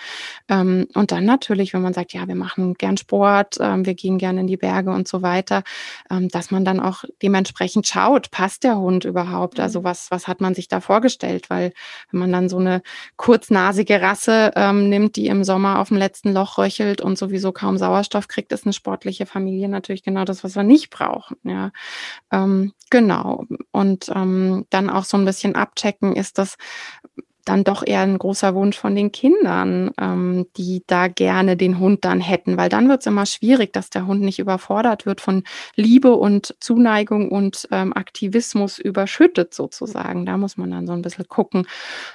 Ähm, 0.50 0.88
und 0.96 1.12
dann 1.12 1.26
natürlich, 1.26 1.74
wenn 1.76 1.84
man 1.84 1.94
sagt, 1.94 2.15
ja, 2.16 2.28
wir 2.30 2.36
machen 2.36 2.76
gern 2.76 2.96
Sport, 2.96 3.58
ähm, 3.60 3.86
wir 3.86 3.94
gehen 3.94 4.18
gerne 4.18 4.40
in 4.40 4.48
die 4.48 4.56
Berge 4.56 4.92
und 4.92 5.08
so 5.08 5.22
weiter, 5.22 5.64
ähm, 6.10 6.30
dass 6.30 6.50
man 6.50 6.64
dann 6.64 6.80
auch 6.80 7.04
dementsprechend 7.22 7.88
schaut, 7.88 8.32
passt 8.32 8.64
der 8.64 8.78
Hund 8.78 9.04
überhaupt? 9.04 9.60
Also 9.60 9.82
mhm. 9.82 9.84
was, 9.84 10.12
was 10.12 10.28
hat 10.28 10.40
man 10.40 10.56
sich 10.56 10.70
da 10.70 10.80
vorgestellt? 10.80 11.50
Weil 11.50 11.74
wenn 12.12 12.22
man 12.22 12.32
dann 12.32 12.48
so 12.48 12.58
eine 12.58 12.82
kurznasige 13.18 14.02
Rasse 14.02 14.52
ähm, 14.56 14.88
nimmt, 14.90 15.18
die 15.18 15.28
im 15.28 15.44
Sommer 15.44 15.80
auf 15.80 15.90
dem 15.90 15.98
letzten 15.98 16.34
Loch 16.34 16.58
röchelt 16.58 17.02
und 17.02 17.18
sowieso 17.18 17.52
kaum 17.52 17.78
Sauerstoff 17.78 18.30
kriegt, 18.30 18.54
ist 18.54 18.66
eine 18.66 18.74
sportliche 18.74 19.26
Familie 19.26 19.68
natürlich 19.68 20.04
genau 20.04 20.24
das, 20.24 20.44
was 20.44 20.56
wir 20.56 20.64
nicht 20.64 20.90
brauchen. 20.90 21.36
Ja, 21.44 21.72
ähm, 22.32 22.72
genau. 22.90 23.44
Und 23.72 24.10
ähm, 24.16 24.66
dann 24.70 24.90
auch 24.90 25.04
so 25.04 25.18
ein 25.18 25.26
bisschen 25.26 25.56
abchecken, 25.56 26.16
ist 26.16 26.38
das 26.38 26.56
dann 27.46 27.64
doch 27.64 27.84
eher 27.86 28.02
ein 28.02 28.18
großer 28.18 28.56
Wunsch 28.56 28.78
von 28.78 28.96
den 28.96 29.12
Kindern, 29.12 29.92
ähm, 30.00 30.48
die 30.58 30.84
da 30.88 31.08
gerne 31.08 31.56
den 31.58 31.80
Hund 31.80 32.04
dann 32.04 32.20
hätten, 32.20 32.58
weil 32.58 32.70
dann 32.70 32.90
wird 32.90 33.02
es 33.02 33.06
immer 33.08 33.26
schwierig, 33.26 33.72
dass 33.74 33.90
der 33.90 34.08
Hund 34.08 34.22
nicht 34.22 34.40
überfordert 34.40 35.06
wird 35.06 35.22
von 35.22 35.44
Liebe 35.76 36.16
und 36.16 36.56
Zuneigung 36.60 37.30
und 37.30 37.68
ähm, 37.72 37.94
Aktivismus 37.94 38.80
überschüttet 38.80 39.54
sozusagen. 39.54 40.26
Da 40.26 40.38
muss 40.38 40.58
man 40.58 40.72
dann 40.72 40.88
so 40.88 40.94
ein 40.94 41.02
bisschen 41.02 41.28
gucken, 41.28 41.68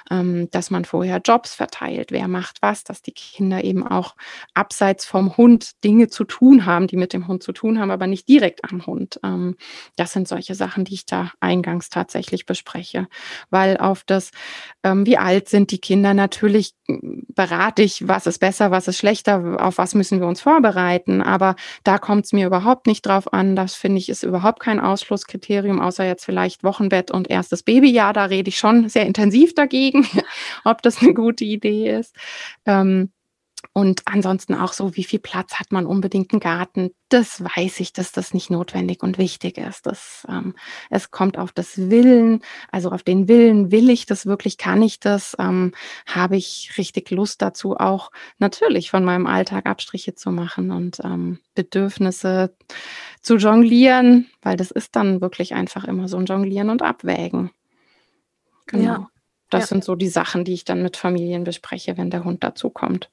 ähm, 0.09 0.49
dass 0.51 0.69
man 0.69 0.85
vorher 0.85 1.21
Jobs 1.23 1.55
verteilt, 1.55 2.11
wer 2.11 2.27
macht 2.27 2.57
was, 2.61 2.83
dass 2.83 3.01
die 3.01 3.13
Kinder 3.13 3.63
eben 3.63 3.87
auch 3.87 4.15
abseits 4.53 5.05
vom 5.05 5.37
Hund 5.37 5.83
Dinge 5.83 6.07
zu 6.09 6.23
tun 6.25 6.65
haben, 6.65 6.87
die 6.87 6.97
mit 6.97 7.13
dem 7.13 7.27
Hund 7.27 7.43
zu 7.43 7.53
tun 7.53 7.79
haben, 7.79 7.91
aber 7.91 8.07
nicht 8.07 8.27
direkt 8.27 8.65
am 8.71 8.85
Hund. 8.85 9.19
Ähm, 9.23 9.55
das 9.95 10.13
sind 10.13 10.27
solche 10.27 10.55
Sachen, 10.55 10.85
die 10.85 10.93
ich 10.95 11.05
da 11.05 11.31
eingangs 11.39 11.89
tatsächlich 11.89 12.45
bespreche, 12.45 13.07
weil 13.49 13.77
auf 13.77 14.03
das, 14.05 14.31
ähm, 14.83 15.05
wie 15.05 15.17
alt 15.21 15.49
sind 15.49 15.71
die 15.71 15.79
Kinder, 15.79 16.13
natürlich 16.13 16.73
hm, 16.87 17.23
berate 17.29 17.81
ich, 17.81 18.07
was 18.07 18.27
ist 18.27 18.39
besser, 18.39 18.71
was 18.71 18.87
ist 18.87 18.97
schlechter, 18.97 19.57
auf 19.59 19.77
was 19.77 19.95
müssen 19.95 20.19
wir 20.19 20.27
uns 20.27 20.41
vorbereiten. 20.41 21.21
Aber 21.21 21.55
da 21.83 21.97
kommt 21.97 22.25
es 22.25 22.33
mir 22.33 22.47
überhaupt 22.47 22.87
nicht 22.87 23.05
drauf 23.05 23.31
an. 23.33 23.55
Das 23.55 23.75
finde 23.75 23.99
ich 23.99 24.09
ist 24.09 24.23
überhaupt 24.23 24.59
kein 24.59 24.79
Ausschlusskriterium, 24.79 25.79
außer 25.79 26.05
jetzt 26.05 26.25
vielleicht 26.25 26.63
Wochenbett 26.63 27.11
und 27.11 27.29
erstes 27.29 27.63
Babyjahr. 27.63 28.13
Da 28.13 28.25
rede 28.25 28.49
ich 28.49 28.57
schon 28.57 28.89
sehr 28.89 29.05
intensiv 29.05 29.55
dagegen, 29.55 30.07
ob 30.65 30.81
das 30.81 31.01
eine 31.01 31.13
gute 31.13 31.45
Idee 31.45 31.97
ist. 31.97 32.15
Ähm, 32.65 33.11
und 33.73 34.01
ansonsten 34.05 34.53
auch 34.53 34.73
so, 34.73 34.95
wie 34.95 35.03
viel 35.03 35.19
Platz 35.19 35.55
hat 35.55 35.71
man 35.71 35.85
unbedingt 35.85 36.31
einen 36.31 36.39
Garten? 36.39 36.91
Das 37.09 37.43
weiß 37.43 37.79
ich, 37.79 37.93
dass 37.93 38.11
das 38.11 38.33
nicht 38.33 38.49
notwendig 38.49 39.03
und 39.03 39.17
wichtig 39.17 39.57
ist. 39.57 39.85
Das, 39.85 40.25
ähm, 40.29 40.55
es 40.89 41.11
kommt 41.11 41.37
auf 41.37 41.51
das 41.51 41.89
Willen, 41.89 42.41
also 42.71 42.91
auf 42.91 43.03
den 43.03 43.27
Willen, 43.27 43.71
will 43.71 43.89
ich 43.89 44.05
das 44.05 44.25
wirklich, 44.25 44.57
kann 44.57 44.81
ich 44.81 44.99
das, 44.99 45.35
ähm, 45.39 45.73
habe 46.05 46.37
ich 46.37 46.73
richtig 46.77 47.11
Lust 47.11 47.41
dazu, 47.41 47.77
auch 47.77 48.11
natürlich 48.39 48.89
von 48.89 49.05
meinem 49.05 49.27
Alltag 49.27 49.65
Abstriche 49.65 50.15
zu 50.15 50.31
machen 50.31 50.71
und 50.71 50.99
ähm, 51.03 51.39
Bedürfnisse 51.55 52.53
zu 53.21 53.37
jonglieren, 53.37 54.29
weil 54.41 54.57
das 54.57 54.71
ist 54.71 54.95
dann 54.95 55.21
wirklich 55.21 55.53
einfach 55.53 55.85
immer 55.85 56.07
so 56.07 56.17
ein 56.17 56.25
Jonglieren 56.25 56.69
und 56.69 56.81
Abwägen. 56.81 57.51
Genau. 58.67 58.83
Ja. 58.83 59.07
Das 59.49 59.63
ja. 59.63 59.67
sind 59.67 59.83
so 59.83 59.95
die 59.95 60.07
Sachen, 60.07 60.45
die 60.45 60.53
ich 60.53 60.65
dann 60.65 60.81
mit 60.81 60.97
Familien 60.97 61.43
bespreche, 61.43 61.97
wenn 61.97 62.09
der 62.09 62.23
Hund 62.23 62.43
dazu 62.43 62.69
kommt. 62.69 63.09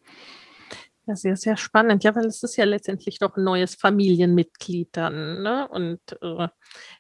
Ja, 1.08 1.16
sehr, 1.16 1.36
sehr 1.36 1.56
spannend. 1.56 2.04
Ja, 2.04 2.14
weil 2.14 2.26
es 2.26 2.42
ist 2.42 2.56
ja 2.56 2.66
letztendlich 2.66 3.18
doch 3.18 3.34
ein 3.38 3.44
neues 3.44 3.74
Familienmitglied 3.76 4.90
dann 4.92 5.42
ne? 5.42 5.66
und 5.68 6.00
äh, 6.20 6.48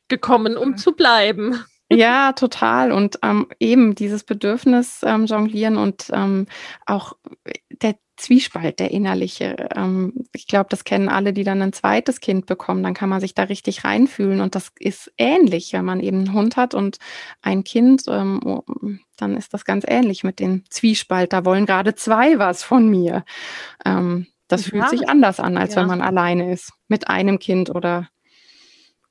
gekommen, 0.08 0.56
um 0.56 0.76
zu 0.76 0.92
bleiben. 0.92 1.62
Ja, 1.90 2.34
total. 2.34 2.92
Und 2.92 3.18
ähm, 3.22 3.48
eben 3.60 3.94
dieses 3.94 4.22
Bedürfnis 4.22 5.00
ähm, 5.04 5.24
jonglieren 5.24 5.78
und 5.78 6.10
ähm, 6.12 6.46
auch 6.84 7.14
Zwiespalt, 8.18 8.80
der 8.80 8.90
innerliche. 8.90 9.68
Ähm, 9.74 10.12
ich 10.34 10.46
glaube, 10.46 10.66
das 10.68 10.84
kennen 10.84 11.08
alle, 11.08 11.32
die 11.32 11.44
dann 11.44 11.62
ein 11.62 11.72
zweites 11.72 12.20
Kind 12.20 12.46
bekommen. 12.46 12.82
Dann 12.82 12.94
kann 12.94 13.08
man 13.08 13.20
sich 13.20 13.34
da 13.34 13.44
richtig 13.44 13.84
reinfühlen. 13.84 14.40
Und 14.40 14.54
das 14.54 14.72
ist 14.78 15.12
ähnlich, 15.16 15.72
wenn 15.72 15.84
man 15.84 16.00
eben 16.00 16.18
einen 16.18 16.32
Hund 16.32 16.56
hat 16.56 16.74
und 16.74 16.98
ein 17.42 17.64
Kind. 17.64 18.02
Ähm, 18.08 18.40
oh, 18.44 18.62
dann 19.16 19.36
ist 19.36 19.54
das 19.54 19.64
ganz 19.64 19.84
ähnlich 19.86 20.24
mit 20.24 20.40
dem 20.40 20.64
Zwiespalt. 20.68 21.32
Da 21.32 21.44
wollen 21.44 21.64
gerade 21.64 21.94
zwei 21.94 22.38
was 22.38 22.62
von 22.62 22.88
mir. 22.88 23.24
Ähm, 23.84 24.26
das 24.48 24.66
ja. 24.66 24.70
fühlt 24.70 24.88
sich 24.90 25.08
anders 25.08 25.40
an, 25.40 25.56
als 25.56 25.74
ja. 25.74 25.80
wenn 25.80 25.88
man 25.88 26.02
alleine 26.02 26.52
ist 26.52 26.72
mit 26.88 27.08
einem 27.08 27.38
Kind 27.38 27.70
oder 27.70 28.08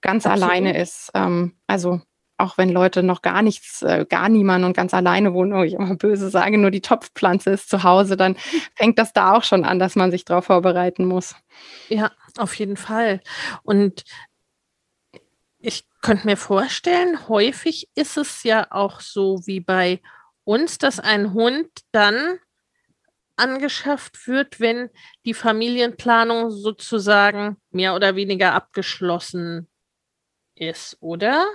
ganz 0.01 0.25
Absolut. 0.25 0.49
alleine 0.49 0.77
ist. 0.77 1.11
Ähm, 1.13 1.53
also 1.67 2.01
auch 2.37 2.57
wenn 2.57 2.69
Leute 2.69 3.03
noch 3.03 3.21
gar 3.21 3.41
nichts, 3.41 3.81
äh, 3.81 4.05
gar 4.07 4.29
niemand 4.29 4.63
und 4.63 4.75
ganz 4.75 4.93
alleine 4.93 5.33
wohnen, 5.33 5.53
wo 5.53 5.63
ich 5.63 5.73
immer 5.73 5.95
böse 5.95 6.29
sage, 6.29 6.57
nur 6.57 6.71
die 6.71 6.81
Topfpflanze 6.81 7.49
ist 7.51 7.69
zu 7.69 7.83
Hause, 7.83 8.17
dann 8.17 8.35
fängt 8.75 8.99
das 8.99 9.13
da 9.13 9.33
auch 9.33 9.43
schon 9.43 9.65
an, 9.65 9.79
dass 9.79 9.95
man 9.95 10.11
sich 10.11 10.25
darauf 10.25 10.45
vorbereiten 10.45 11.05
muss. 11.05 11.35
Ja, 11.89 12.11
auf 12.37 12.53
jeden 12.55 12.77
Fall. 12.77 13.21
Und 13.63 14.03
ich 15.59 15.85
könnte 16.01 16.27
mir 16.27 16.37
vorstellen, 16.37 17.27
häufig 17.27 17.89
ist 17.95 18.17
es 18.17 18.43
ja 18.43 18.67
auch 18.69 19.01
so 19.01 19.41
wie 19.45 19.59
bei 19.59 20.01
uns, 20.43 20.77
dass 20.77 20.99
ein 20.99 21.33
Hund 21.33 21.69
dann 21.91 22.39
angeschafft 23.35 24.27
wird, 24.27 24.59
wenn 24.59 24.89
die 25.25 25.33
Familienplanung 25.33 26.51
sozusagen 26.51 27.57
mehr 27.71 27.95
oder 27.95 28.15
weniger 28.15 28.53
abgeschlossen 28.53 29.67
ist, 30.55 30.97
oder? 31.01 31.45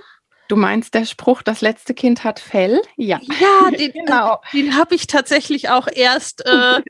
Du 0.47 0.55
meinst 0.55 0.93
der 0.93 1.05
Spruch, 1.05 1.41
das 1.41 1.61
letzte 1.61 1.93
Kind 1.93 2.23
hat 2.23 2.39
Fell? 2.39 2.81
Ja. 2.95 3.19
Ja, 3.39 3.71
den, 3.77 3.91
genau. 3.91 4.41
den 4.51 4.75
habe 4.75 4.95
ich 4.95 5.07
tatsächlich 5.07 5.69
auch 5.69 5.87
erst 5.87 6.45
äh, 6.45 6.81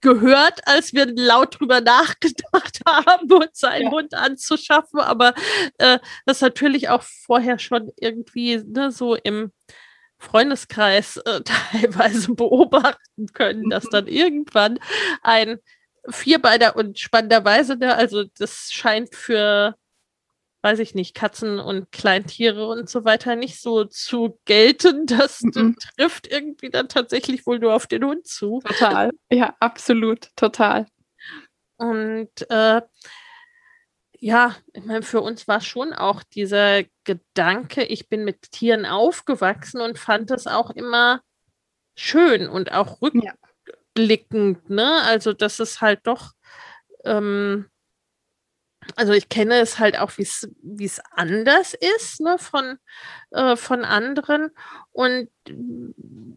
gehört, 0.00 0.66
als 0.66 0.92
wir 0.92 1.06
laut 1.06 1.58
drüber 1.58 1.80
nachgedacht 1.80 2.80
haben, 2.86 3.32
uns 3.32 3.64
einen 3.64 3.86
ja. 3.86 3.90
Hund 3.90 4.14
anzuschaffen. 4.14 5.00
Aber 5.00 5.34
äh, 5.78 5.98
das 6.26 6.40
natürlich 6.40 6.88
auch 6.88 7.02
vorher 7.02 7.58
schon 7.58 7.90
irgendwie 7.98 8.58
ne, 8.58 8.92
so 8.92 9.14
im 9.16 9.50
Freundeskreis 10.18 11.16
äh, 11.16 11.40
teilweise 11.72 12.34
beobachten 12.34 13.26
können, 13.32 13.70
dass 13.70 13.84
mhm. 13.84 13.90
dann 13.90 14.06
irgendwann 14.06 14.78
ein 15.22 15.58
Vierbeiner 16.08 16.76
und 16.76 16.98
spannenderweise, 16.98 17.76
ne, 17.76 17.94
also 17.96 18.24
das 18.38 18.68
scheint 18.70 19.14
für 19.14 19.74
weiß 20.64 20.78
ich 20.78 20.94
nicht, 20.94 21.14
Katzen 21.14 21.58
und 21.60 21.92
Kleintiere 21.92 22.66
und 22.66 22.88
so 22.88 23.04
weiter 23.04 23.36
nicht 23.36 23.60
so 23.60 23.84
zu 23.84 24.40
gelten. 24.46 25.06
Das 25.14 25.42
mhm. 25.42 25.76
trifft 25.76 26.26
irgendwie 26.26 26.70
dann 26.70 26.88
tatsächlich 26.88 27.46
wohl 27.46 27.58
nur 27.58 27.74
auf 27.74 27.86
den 27.86 28.02
Hund 28.02 28.26
zu. 28.26 28.60
Total. 28.64 29.10
Ja, 29.30 29.54
absolut. 29.60 30.30
Total. 30.36 30.86
Und 31.76 32.50
äh, 32.50 32.80
ja, 34.18 34.56
ich 34.72 34.84
meine, 34.84 35.02
für 35.02 35.20
uns 35.20 35.46
war 35.46 35.60
schon 35.60 35.92
auch 35.92 36.22
dieser 36.22 36.84
Gedanke, 37.04 37.84
ich 37.84 38.08
bin 38.08 38.24
mit 38.24 38.50
Tieren 38.50 38.86
aufgewachsen 38.86 39.82
und 39.82 39.98
fand 39.98 40.30
es 40.30 40.46
auch 40.46 40.70
immer 40.70 41.20
schön 41.94 42.48
und 42.48 42.72
auch 42.72 43.02
rückblickend, 43.02 44.58
ja. 44.68 44.74
ne? 44.74 45.02
Also, 45.02 45.34
dass 45.34 45.60
es 45.60 45.82
halt 45.82 46.00
doch 46.04 46.32
ähm, 47.04 47.66
also 48.96 49.12
ich 49.12 49.28
kenne 49.28 49.60
es 49.60 49.78
halt 49.78 49.98
auch, 49.98 50.12
wie 50.16 50.84
es 50.84 51.00
anders 51.10 51.74
ist 51.74 52.20
ne, 52.20 52.38
von, 52.38 52.78
äh, 53.30 53.56
von 53.56 53.84
anderen. 53.84 54.50
Und 54.92 55.28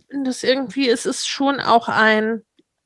das 0.10 0.44
irgendwie 0.44 0.88
ist 0.88 1.06
es 1.06 1.26
schon 1.26 1.60
auch 1.60 1.88
ein, 1.88 2.44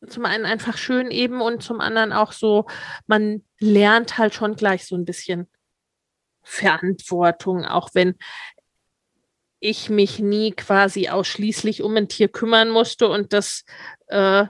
zum 0.08 0.26
einen 0.26 0.46
einfach 0.46 0.78
schön 0.78 1.12
eben 1.12 1.42
und 1.42 1.64
zum 1.64 1.80
anderen 1.80 2.12
auch 2.12 2.32
so, 2.32 2.66
man 3.08 3.44
lernt 3.60 4.18
halt 4.18 4.34
schon 4.34 4.56
gleich 4.56 4.86
so 4.86 4.96
ein 4.96 5.06
bisschen 5.06 5.48
Verantwortung, 6.44 7.66
auch 7.66 7.90
wenn 7.94 8.16
ich 9.60 9.92
mich 9.92 10.18
nie 10.18 10.52
quasi 10.52 11.08
ausschließlich 11.10 11.84
um 11.84 11.96
ein 11.96 12.08
Tier 12.08 12.30
kümmern 12.30 12.72
musste 12.72 13.08
und 13.08 13.32
das 13.32 13.64
äh, 14.08 14.46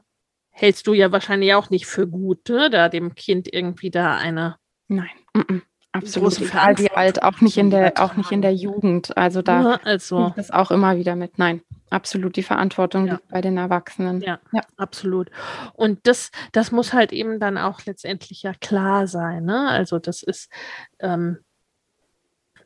hältst 0.52 0.88
du 0.88 0.94
ja 0.94 1.12
wahrscheinlich 1.12 1.54
auch 1.54 1.70
nicht 1.70 1.86
für 1.86 2.08
gut, 2.08 2.48
ne? 2.48 2.70
da 2.70 2.88
dem 2.88 3.14
Kind 3.14 3.54
irgendwie 3.54 3.92
da 3.92 4.16
eine 4.16 4.61
Nein, 4.92 5.10
mm 5.34 5.40
-mm. 5.40 5.62
absolut 5.94 6.42
egal 6.42 6.78
wie 6.78 6.92
alt, 6.92 7.24
auch 7.24 7.40
nicht 7.40 7.58
in 7.58 7.70
der, 7.70 7.94
auch 7.96 8.18
nicht 8.18 8.32
in 8.32 8.42
der 8.42 8.54
Jugend. 8.54 9.16
Also 9.16 9.42
da 9.42 9.62
ja, 9.62 9.80
also. 9.84 10.34
das 10.36 10.52
auch 10.52 10.70
immer 10.70 10.98
wieder 10.98 11.16
mit. 11.16 11.40
Nein, 11.40 11.62
absolut 11.90 12.36
die 12.36 12.44
Verantwortung 12.44 13.08
ja. 13.08 13.14
liegt 13.14 13.30
bei 13.30 13.40
den 13.40 13.58
Erwachsenen. 13.58 14.20
Ja, 14.20 14.40
ja, 14.52 14.62
absolut. 14.76 15.32
Und 15.74 16.00
das, 16.04 16.32
das 16.52 16.74
muss 16.74 16.92
halt 16.92 17.14
eben 17.14 17.40
dann 17.40 17.58
auch 17.58 17.86
letztendlich 17.86 18.44
ja 18.44 18.54
klar 18.54 19.08
sein. 19.08 19.46
Ne? 19.46 19.70
Also 19.70 19.98
das 19.98 20.24
ist, 20.24 20.52
ähm, 21.00 21.38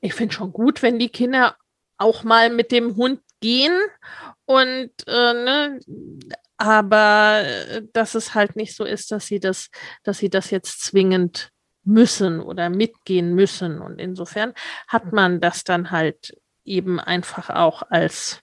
ich 0.02 0.16
finde 0.16 0.34
schon 0.34 0.52
gut, 0.52 0.82
wenn 0.82 0.98
die 0.98 1.10
Kinder 1.10 1.56
auch 2.00 2.24
mal 2.24 2.50
mit 2.50 2.72
dem 2.72 2.96
Hund 2.96 3.22
gehen 3.40 3.78
und 4.46 4.90
äh, 5.06 5.34
ne, 5.34 5.80
aber 6.58 7.44
äh, 7.44 7.84
dass 7.94 8.16
es 8.16 8.34
halt 8.34 8.56
nicht 8.56 8.76
so 8.76 8.84
ist, 8.84 9.12
dass 9.12 9.28
sie 9.28 9.40
das, 9.40 9.70
dass 10.04 10.18
sie 10.18 10.30
das 10.30 10.50
jetzt 10.50 10.82
zwingend 10.82 11.52
müssen 11.86 12.40
oder 12.40 12.70
mitgehen 12.70 13.34
müssen. 13.34 13.80
Und 13.80 14.00
insofern 14.00 14.54
hat 14.88 15.14
man 15.14 15.40
das 15.40 15.64
dann 15.64 15.92
halt 15.92 16.38
eben 16.64 17.00
einfach 17.00 17.50
auch 17.50 17.84
als 17.90 18.42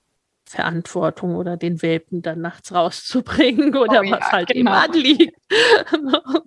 Verantwortung 0.48 1.34
oder 1.34 1.56
den 1.56 1.82
Welpen 1.82 2.22
dann 2.22 2.40
nachts 2.40 2.72
rauszubringen 2.72 3.74
oder 3.76 4.00
oh, 4.00 4.04
ja, 4.04 4.20
was 4.20 4.32
halt 4.32 4.48
genau. 4.48 4.70
immer 4.70 4.82
anliegt. 4.84 5.36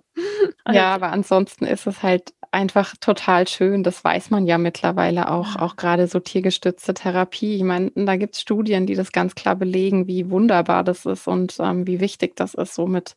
Ja, 0.68 0.94
aber 0.94 1.12
ansonsten 1.12 1.64
ist 1.66 1.86
es 1.86 2.02
halt 2.02 2.32
einfach 2.50 2.94
total 3.00 3.46
schön. 3.46 3.82
Das 3.82 4.02
weiß 4.02 4.30
man 4.30 4.46
ja 4.46 4.58
mittlerweile 4.58 5.30
auch, 5.30 5.56
auch 5.56 5.76
gerade 5.76 6.08
so 6.08 6.20
tiergestützte 6.20 6.94
Therapie. 6.94 7.56
Ich 7.56 7.62
meine, 7.62 7.92
da 7.94 8.16
gibt 8.16 8.34
es 8.34 8.40
Studien, 8.40 8.86
die 8.86 8.94
das 8.94 9.12
ganz 9.12 9.34
klar 9.34 9.54
belegen, 9.54 10.06
wie 10.06 10.30
wunderbar 10.30 10.84
das 10.84 11.06
ist 11.06 11.28
und 11.28 11.56
ähm, 11.60 11.86
wie 11.86 12.00
wichtig 12.00 12.34
das 12.34 12.54
ist, 12.54 12.74
so 12.74 12.86
mit 12.86 13.14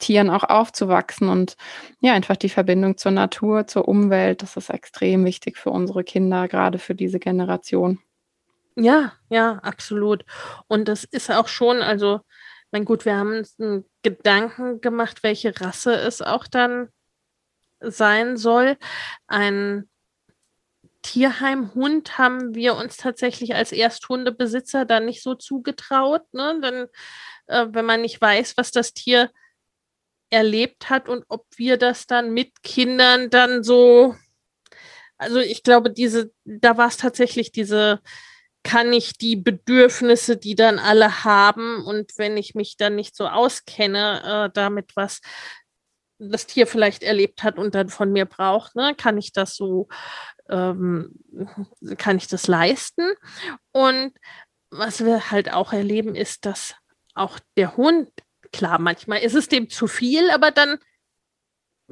Tieren 0.00 0.30
auch 0.30 0.42
aufzuwachsen 0.44 1.28
und 1.28 1.56
ja, 2.00 2.14
einfach 2.14 2.36
die 2.36 2.48
Verbindung 2.48 2.96
zur 2.96 3.12
Natur, 3.12 3.66
zur 3.68 3.86
Umwelt, 3.86 4.42
das 4.42 4.56
ist 4.56 4.70
extrem 4.70 5.24
wichtig 5.24 5.56
für 5.56 5.70
unsere 5.70 6.02
Kinder, 6.02 6.48
gerade 6.48 6.78
für 6.78 6.94
diese 6.96 7.20
Generation. 7.20 8.00
Ja, 8.76 9.12
ja, 9.28 9.60
absolut. 9.62 10.24
Und 10.66 10.88
das 10.88 11.04
ist 11.04 11.30
auch 11.30 11.48
schon, 11.48 11.82
also, 11.82 12.20
mein 12.70 12.84
gut, 12.84 13.04
wir 13.04 13.16
haben 13.16 13.38
uns 13.38 13.58
einen 13.60 13.84
Gedanken 14.02 14.80
gemacht, 14.80 15.22
welche 15.22 15.58
Rasse 15.60 15.94
es 15.94 16.22
auch 16.22 16.46
dann 16.46 16.88
sein 17.80 18.36
soll. 18.36 18.76
Ein 19.26 19.88
Tierheimhund 21.02 22.18
haben 22.18 22.54
wir 22.54 22.76
uns 22.76 22.96
tatsächlich 22.96 23.54
als 23.54 23.72
Ersthundebesitzer 23.72 24.84
dann 24.84 25.06
nicht 25.06 25.22
so 25.22 25.34
zugetraut. 25.34 26.22
Ne? 26.32 26.58
Dann, 26.60 26.86
äh, 27.46 27.72
wenn 27.74 27.86
man 27.86 28.02
nicht 28.02 28.20
weiß, 28.20 28.56
was 28.56 28.70
das 28.70 28.92
Tier 28.92 29.30
erlebt 30.30 30.90
hat 30.90 31.08
und 31.08 31.24
ob 31.28 31.46
wir 31.56 31.76
das 31.76 32.06
dann 32.06 32.32
mit 32.32 32.62
Kindern 32.62 33.30
dann 33.30 33.62
so, 33.62 34.14
also 35.18 35.38
ich 35.38 35.62
glaube, 35.62 35.90
diese, 35.90 36.32
da 36.44 36.76
war 36.76 36.88
es 36.88 36.96
tatsächlich 36.96 37.52
diese, 37.52 38.00
kann 38.62 38.92
ich 38.92 39.14
die 39.14 39.36
Bedürfnisse, 39.36 40.36
die 40.36 40.54
dann 40.54 40.78
alle 40.78 41.24
haben 41.24 41.84
und 41.84 42.12
wenn 42.16 42.36
ich 42.36 42.54
mich 42.54 42.76
dann 42.76 42.94
nicht 42.94 43.16
so 43.16 43.26
auskenne, 43.26 44.46
äh, 44.46 44.50
damit 44.54 44.96
was 44.96 45.20
das 46.20 46.46
Tier 46.46 46.66
vielleicht 46.66 47.02
erlebt 47.02 47.42
hat 47.42 47.58
und 47.58 47.74
dann 47.74 47.88
von 47.88 48.12
mir 48.12 48.26
braucht, 48.26 48.76
ne, 48.76 48.94
kann 48.96 49.16
ich 49.16 49.32
das 49.32 49.56
so, 49.56 49.88
ähm, 50.48 51.14
kann 51.96 52.18
ich 52.18 52.28
das 52.28 52.46
leisten? 52.46 53.14
Und 53.72 54.12
was 54.70 55.04
wir 55.04 55.30
halt 55.30 55.52
auch 55.52 55.72
erleben, 55.72 56.14
ist, 56.14 56.44
dass 56.44 56.74
auch 57.14 57.38
der 57.56 57.76
Hund, 57.76 58.10
klar, 58.52 58.78
manchmal 58.78 59.20
ist 59.20 59.34
es 59.34 59.48
dem 59.48 59.70
zu 59.70 59.86
viel, 59.86 60.30
aber 60.30 60.50
dann 60.50 60.78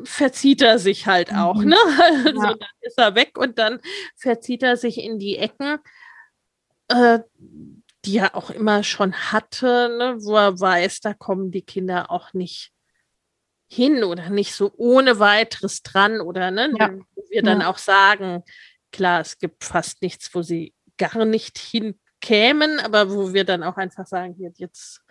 verzieht 0.05 0.63
er 0.63 0.79
sich 0.79 1.07
halt 1.07 1.33
auch, 1.33 1.57
mhm. 1.57 1.71
ne? 1.71 1.77
Also 2.03 2.29
ja. 2.43 2.55
dann 2.55 2.69
ist 2.81 2.99
er 2.99 3.15
weg 3.15 3.39
und 3.39 3.59
dann 3.59 3.81
verzieht 4.17 4.63
er 4.63 4.77
sich 4.77 4.99
in 4.99 5.19
die 5.19 5.37
Ecken, 5.37 5.79
äh, 6.89 7.21
die 8.05 8.19
er 8.19 8.37
auch 8.37 8.51
immer 8.51 8.85
schon 8.85 9.13
hatte, 9.15 9.97
ne? 9.99 10.17
wo 10.21 10.37
er 10.37 10.59
weiß, 10.59 11.01
da 11.01 11.15
kommen 11.15 11.51
die 11.51 11.63
Kinder 11.63 12.11
auch 12.11 12.33
nicht 12.33 12.73
hin 13.71 14.03
oder 14.05 14.31
nicht 14.31 14.55
so 14.55 14.73
ohne 14.77 15.19
weiteres 15.19 15.83
dran 15.83 16.21
oder 16.21 16.51
ne, 16.51 16.73
ja. 16.79 16.91
wo 17.15 17.23
wir 17.29 17.43
dann 17.43 17.61
ja. 17.61 17.71
auch 17.71 17.77
sagen, 17.77 18.43
klar, 18.93 19.21
es 19.21 19.39
gibt 19.39 19.65
fast 19.65 20.01
nichts, 20.01 20.35
wo 20.35 20.43
sie 20.43 20.75
gar 20.97 21.25
nicht 21.25 21.59
hinkämen, 21.59 22.81
aber 22.81 23.11
wo 23.11 23.35
wir 23.35 23.45
dann 23.45 23.63
auch 23.63 23.77
einfach 23.77 24.07
sagen, 24.07 24.35
hier, 24.39 24.53
jetzt, 24.57 25.03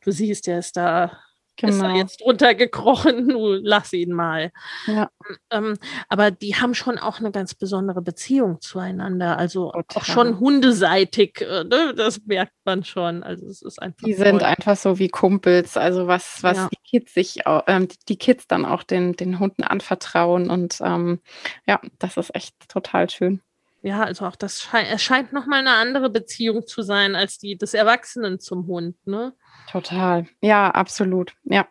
du 0.00 0.12
siehst, 0.12 0.46
der 0.46 0.60
ist 0.60 0.76
da 0.76 1.18
Genau. 1.58 1.72
Ist 1.72 1.80
er 1.80 1.88
genau. 1.88 1.98
jetzt 1.98 2.20
drunter 2.20 2.54
gekrochen, 2.54 3.28
du 3.28 3.54
lass 3.60 3.92
ihn 3.92 4.12
mal. 4.12 4.52
Ja. 4.86 5.10
Ähm, 5.50 5.74
aber 6.08 6.30
die 6.30 6.54
haben 6.54 6.74
schon 6.74 6.98
auch 6.98 7.18
eine 7.18 7.32
ganz 7.32 7.54
besondere 7.54 8.00
Beziehung 8.00 8.60
zueinander. 8.60 9.38
Also 9.38 9.72
Total. 9.72 10.00
auch 10.00 10.04
schon 10.04 10.40
hundeseitig, 10.40 11.40
äh, 11.40 11.64
ne? 11.64 11.94
das 11.96 12.20
merkt 12.24 12.54
man 12.64 12.84
schon. 12.84 13.24
Also 13.24 13.46
es 13.46 13.60
ist 13.62 13.82
einfach. 13.82 14.04
Die 14.04 14.14
sind 14.14 14.42
einfach 14.42 14.76
so 14.76 14.98
wie 14.98 15.08
Kumpels, 15.08 15.76
also 15.76 16.06
was, 16.06 16.42
was 16.42 16.56
ja. 16.56 16.68
die 16.72 16.98
Kids 16.98 17.14
sich, 17.14 17.40
ähm, 17.66 17.88
die 18.08 18.16
Kids 18.16 18.46
dann 18.46 18.64
auch 18.64 18.84
den, 18.84 19.14
den 19.14 19.40
Hunden 19.40 19.64
anvertrauen. 19.64 20.50
Und 20.50 20.78
ähm, 20.80 21.20
ja, 21.66 21.80
das 21.98 22.16
ist 22.16 22.34
echt 22.34 22.54
total 22.68 23.10
schön. 23.10 23.42
Ja, 23.88 24.02
also 24.02 24.26
auch 24.26 24.36
das 24.36 24.60
scheint, 24.60 24.88
es 24.92 25.02
scheint 25.02 25.32
nochmal 25.32 25.60
eine 25.60 25.72
andere 25.72 26.10
Beziehung 26.10 26.66
zu 26.66 26.82
sein 26.82 27.14
als 27.14 27.38
die 27.38 27.56
des 27.56 27.72
Erwachsenen 27.72 28.38
zum 28.38 28.66
Hund, 28.66 28.94
ne? 29.06 29.32
Total. 29.72 30.26
Ja, 30.42 30.70
absolut. 30.70 31.32
Ja. 31.44 31.66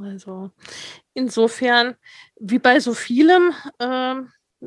Also 0.00 0.50
insofern, 1.14 1.94
wie 2.40 2.58
bei 2.58 2.80
so 2.80 2.92
vielem, 2.92 3.52
äh, 3.78 4.16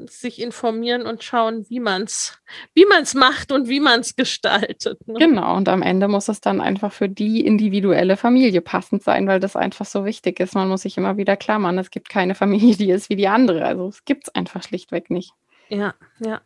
sich 0.07 0.41
informieren 0.41 1.05
und 1.05 1.23
schauen, 1.23 1.69
wie 1.69 1.81
man 1.81 2.03
es 2.03 2.41
wie 2.73 2.85
man's 2.85 3.13
macht 3.15 3.51
und 3.51 3.67
wie 3.67 3.81
man 3.81 3.99
es 3.99 4.15
gestaltet. 4.15 5.05
Ne? 5.05 5.19
Genau, 5.19 5.57
und 5.57 5.67
am 5.67 5.81
Ende 5.81 6.07
muss 6.07 6.29
es 6.29 6.39
dann 6.39 6.61
einfach 6.61 6.93
für 6.93 7.09
die 7.09 7.45
individuelle 7.45 8.15
Familie 8.15 8.61
passend 8.61 9.03
sein, 9.03 9.27
weil 9.27 9.41
das 9.41 9.57
einfach 9.57 9.85
so 9.85 10.05
wichtig 10.05 10.39
ist. 10.39 10.55
Man 10.55 10.69
muss 10.69 10.83
sich 10.83 10.97
immer 10.97 11.17
wieder 11.17 11.35
klar 11.35 11.59
machen, 11.59 11.79
es 11.79 11.91
gibt 11.91 12.07
keine 12.07 12.33
Familie, 12.33 12.77
die 12.77 12.91
ist 12.91 13.09
wie 13.09 13.17
die 13.17 13.27
andere. 13.27 13.65
Also 13.65 13.89
es 13.89 14.05
gibt 14.05 14.29
es 14.29 14.35
einfach 14.35 14.63
schlichtweg 14.63 15.09
nicht. 15.09 15.33
Ja, 15.73 15.95
ja. 16.19 16.41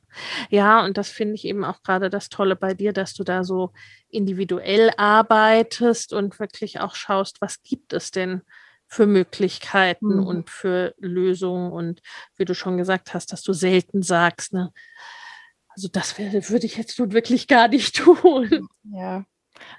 Ja, 0.50 0.86
und 0.86 0.98
das 0.98 1.10
finde 1.10 1.36
ich 1.36 1.46
eben 1.46 1.66
auch 1.66 1.84
gerade 1.84 2.10
das 2.10 2.30
Tolle 2.30 2.56
bei 2.56 2.74
dir, 2.74 2.94
dass 2.94 3.14
du 3.14 3.24
da 3.24 3.44
so 3.44 3.72
individuell 4.10 4.92
arbeitest 4.96 6.14
und 6.14 6.40
wirklich 6.40 6.80
auch 6.80 6.96
schaust, 6.96 7.42
was 7.42 7.62
gibt 7.62 7.92
es 7.92 8.12
denn 8.12 8.42
für 8.88 9.06
Möglichkeiten 9.06 10.22
mhm. 10.22 10.28
und 10.28 10.50
für 10.50 10.96
Lösungen 10.98 11.74
und 11.74 12.02
wie 12.38 12.46
du 12.46 12.56
schon 12.56 12.78
gesagt 12.78 13.14
hast, 13.14 13.34
dass 13.34 13.44
du 13.44 13.52
selten 13.52 14.02
sagst, 14.02 14.54
ne, 14.54 14.72
also 15.68 15.90
das 15.90 16.18
würde 16.18 16.66
ich 16.66 16.78
jetzt 16.78 16.98
nun 16.98 17.12
wirklich 17.12 17.48
gar 17.48 17.68
nicht 17.68 17.96
tun. 18.04 18.70
Ja. 18.84 19.26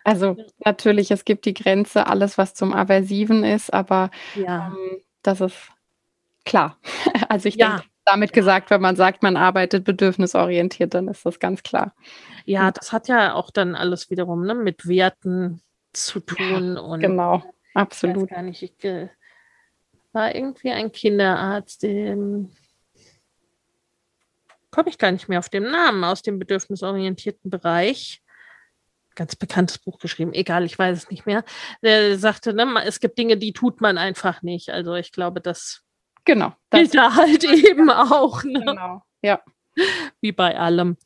Also 0.05 0.37
natürlich, 0.65 1.11
es 1.11 1.25
gibt 1.25 1.47
die 1.47 1.55
Grenze, 1.55 2.07
alles, 2.07 2.37
was 2.37 2.53
zum 2.53 2.75
Aversiven 2.75 3.45
ist, 3.45 3.73
aber 3.73 4.11
ja. 4.35 4.69
ähm, 4.69 5.01
das 5.23 5.41
ist 5.41 5.57
klar. 6.45 6.79
Also 7.31 7.49
ich 7.49 7.57
ja. 7.57 7.77
denke, 7.77 7.85
damit 8.09 8.33
gesagt, 8.33 8.71
wenn 8.71 8.81
man 8.81 8.97
sagt, 8.97 9.23
man 9.23 9.37
arbeitet 9.37 9.85
bedürfnisorientiert, 9.85 10.94
dann 10.94 11.09
ist 11.09 11.27
das 11.27 11.38
ganz 11.38 11.62
klar. 11.62 11.94
Ja, 12.47 12.71
das 12.71 12.92
hat 12.92 13.09
ja 13.09 13.35
auch 13.35 13.51
dann 13.51 13.75
alles 13.75 14.11
wiederum 14.11 14.44
ne, 14.47 14.55
mit 14.55 14.88
Werten 14.88 15.61
zu 15.92 16.21
tun. 16.21 16.75
Ja, 16.77 16.81
und 16.81 17.01
genau, 17.01 17.42
absolut. 17.75 18.31
Gar 18.31 18.42
nicht, 18.42 18.62
ich, 18.62 18.85
äh, 18.85 19.09
war 20.12 20.35
irgendwie 20.35 20.71
ein 20.71 20.90
Kinderarzt, 20.90 21.83
dem 21.83 22.51
komme 24.71 24.88
ich 24.88 24.99
gar 24.99 25.12
nicht 25.12 25.29
mehr 25.29 25.38
auf 25.38 25.49
den 25.49 25.64
Namen 25.64 26.05
aus 26.05 26.23
dem 26.23 26.38
bedürfnisorientierten 26.38 27.51
Bereich. 27.51 28.23
Ganz 29.14 29.35
bekanntes 29.37 29.79
Buch 29.79 29.99
geschrieben, 29.99 30.33
egal, 30.33 30.64
ich 30.64 30.79
weiß 30.79 30.97
es 30.97 31.11
nicht 31.11 31.27
mehr. 31.27 31.44
Der 31.83 32.18
sagte, 32.18 32.55
ne, 32.55 32.83
es 32.87 33.01
gibt 33.01 33.18
Dinge, 33.18 33.37
die 33.37 33.53
tut 33.53 33.81
man 33.81 33.99
einfach 33.99 34.42
nicht. 34.42 34.71
Also 34.71 34.94
ich 34.94 35.12
glaube, 35.12 35.40
das 35.40 35.83
Genau. 36.29 36.53
Das 36.69 36.81
gilt 36.81 36.95
da 36.95 37.14
halt 37.14 37.43
eben 37.45 37.88
auch. 37.88 38.45
Ne? 38.45 38.61
Genau, 38.61 39.03
ja. 39.23 39.41
Wie 40.21 40.33
bei 40.33 40.59
allem. 40.59 40.99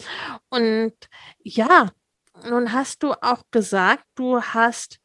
Und 0.49 0.95
ja, 1.45 1.93
nun 2.49 2.73
hast 2.73 3.05
du 3.05 3.13
auch 3.13 3.45
gesagt, 3.53 4.05
du 4.17 4.43
hast 4.43 4.99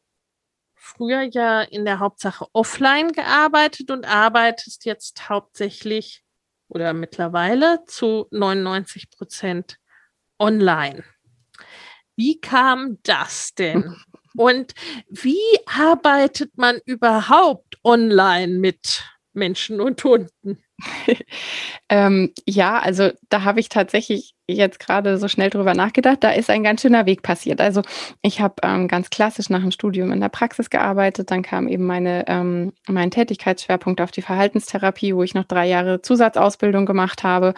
früher 0.74 1.22
ja 1.22 1.60
in 1.60 1.84
der 1.84 2.00
Hauptsache 2.00 2.46
offline 2.52 3.12
gearbeitet 3.12 3.92
und 3.92 4.06
arbeitest 4.06 4.86
jetzt 4.86 5.28
hauptsächlich 5.28 6.24
oder 6.66 6.94
mittlerweile 6.94 7.84
zu 7.86 8.26
99 8.32 9.10
Prozent 9.10 9.78
online. 10.40 11.04
Wie 12.16 12.40
kam 12.40 12.98
das 13.04 13.54
denn? 13.54 13.94
Und 14.36 14.74
wie 15.08 15.40
arbeitet 15.66 16.56
man 16.58 16.78
überhaupt 16.84 17.76
online 17.82 18.58
mit 18.58 19.02
Menschen 19.38 19.80
und 19.80 20.02
Hunden? 20.04 20.58
ähm, 21.88 22.32
ja, 22.46 22.78
also 22.78 23.10
da 23.28 23.42
habe 23.42 23.60
ich 23.60 23.68
tatsächlich 23.68 24.34
jetzt 24.46 24.78
gerade 24.78 25.18
so 25.18 25.28
schnell 25.28 25.50
drüber 25.50 25.74
nachgedacht. 25.74 26.18
Da 26.20 26.30
ist 26.30 26.48
ein 26.48 26.62
ganz 26.62 26.82
schöner 26.82 27.04
Weg 27.04 27.22
passiert. 27.22 27.60
Also 27.60 27.82
ich 28.22 28.40
habe 28.40 28.54
ähm, 28.62 28.88
ganz 28.88 29.10
klassisch 29.10 29.50
nach 29.50 29.60
dem 29.60 29.72
Studium 29.72 30.12
in 30.12 30.20
der 30.20 30.30
Praxis 30.30 30.70
gearbeitet. 30.70 31.30
Dann 31.30 31.42
kam 31.42 31.68
eben 31.68 31.84
meine, 31.84 32.24
ähm, 32.28 32.72
mein 32.86 33.10
Tätigkeitsschwerpunkt 33.10 34.00
auf 34.00 34.10
die 34.10 34.22
Verhaltenstherapie, 34.22 35.14
wo 35.14 35.22
ich 35.22 35.34
noch 35.34 35.44
drei 35.44 35.66
Jahre 35.66 36.00
Zusatzausbildung 36.00 36.86
gemacht 36.86 37.24
habe. 37.24 37.54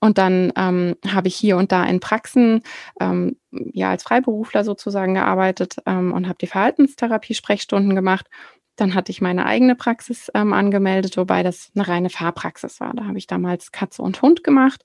Und 0.00 0.18
dann 0.18 0.52
ähm, 0.56 0.94
habe 1.06 1.28
ich 1.28 1.36
hier 1.36 1.56
und 1.56 1.72
da 1.72 1.84
in 1.84 2.00
Praxen 2.00 2.62
ähm, 3.00 3.36
ja 3.50 3.90
als 3.90 4.02
Freiberufler 4.02 4.62
sozusagen 4.62 5.14
gearbeitet 5.14 5.76
ähm, 5.86 6.12
und 6.12 6.28
habe 6.28 6.38
die 6.38 6.46
Verhaltenstherapie-Sprechstunden 6.46 7.94
gemacht. 7.94 8.26
Dann 8.78 8.94
hatte 8.94 9.10
ich 9.10 9.20
meine 9.20 9.44
eigene 9.44 9.74
Praxis 9.74 10.30
ähm, 10.34 10.52
angemeldet, 10.52 11.16
wobei 11.16 11.42
das 11.42 11.70
eine 11.74 11.86
reine 11.86 12.10
Fahrpraxis 12.10 12.80
war. 12.80 12.94
Da 12.94 13.04
habe 13.06 13.18
ich 13.18 13.26
damals 13.26 13.72
Katze 13.72 14.02
und 14.02 14.22
Hund 14.22 14.44
gemacht 14.44 14.84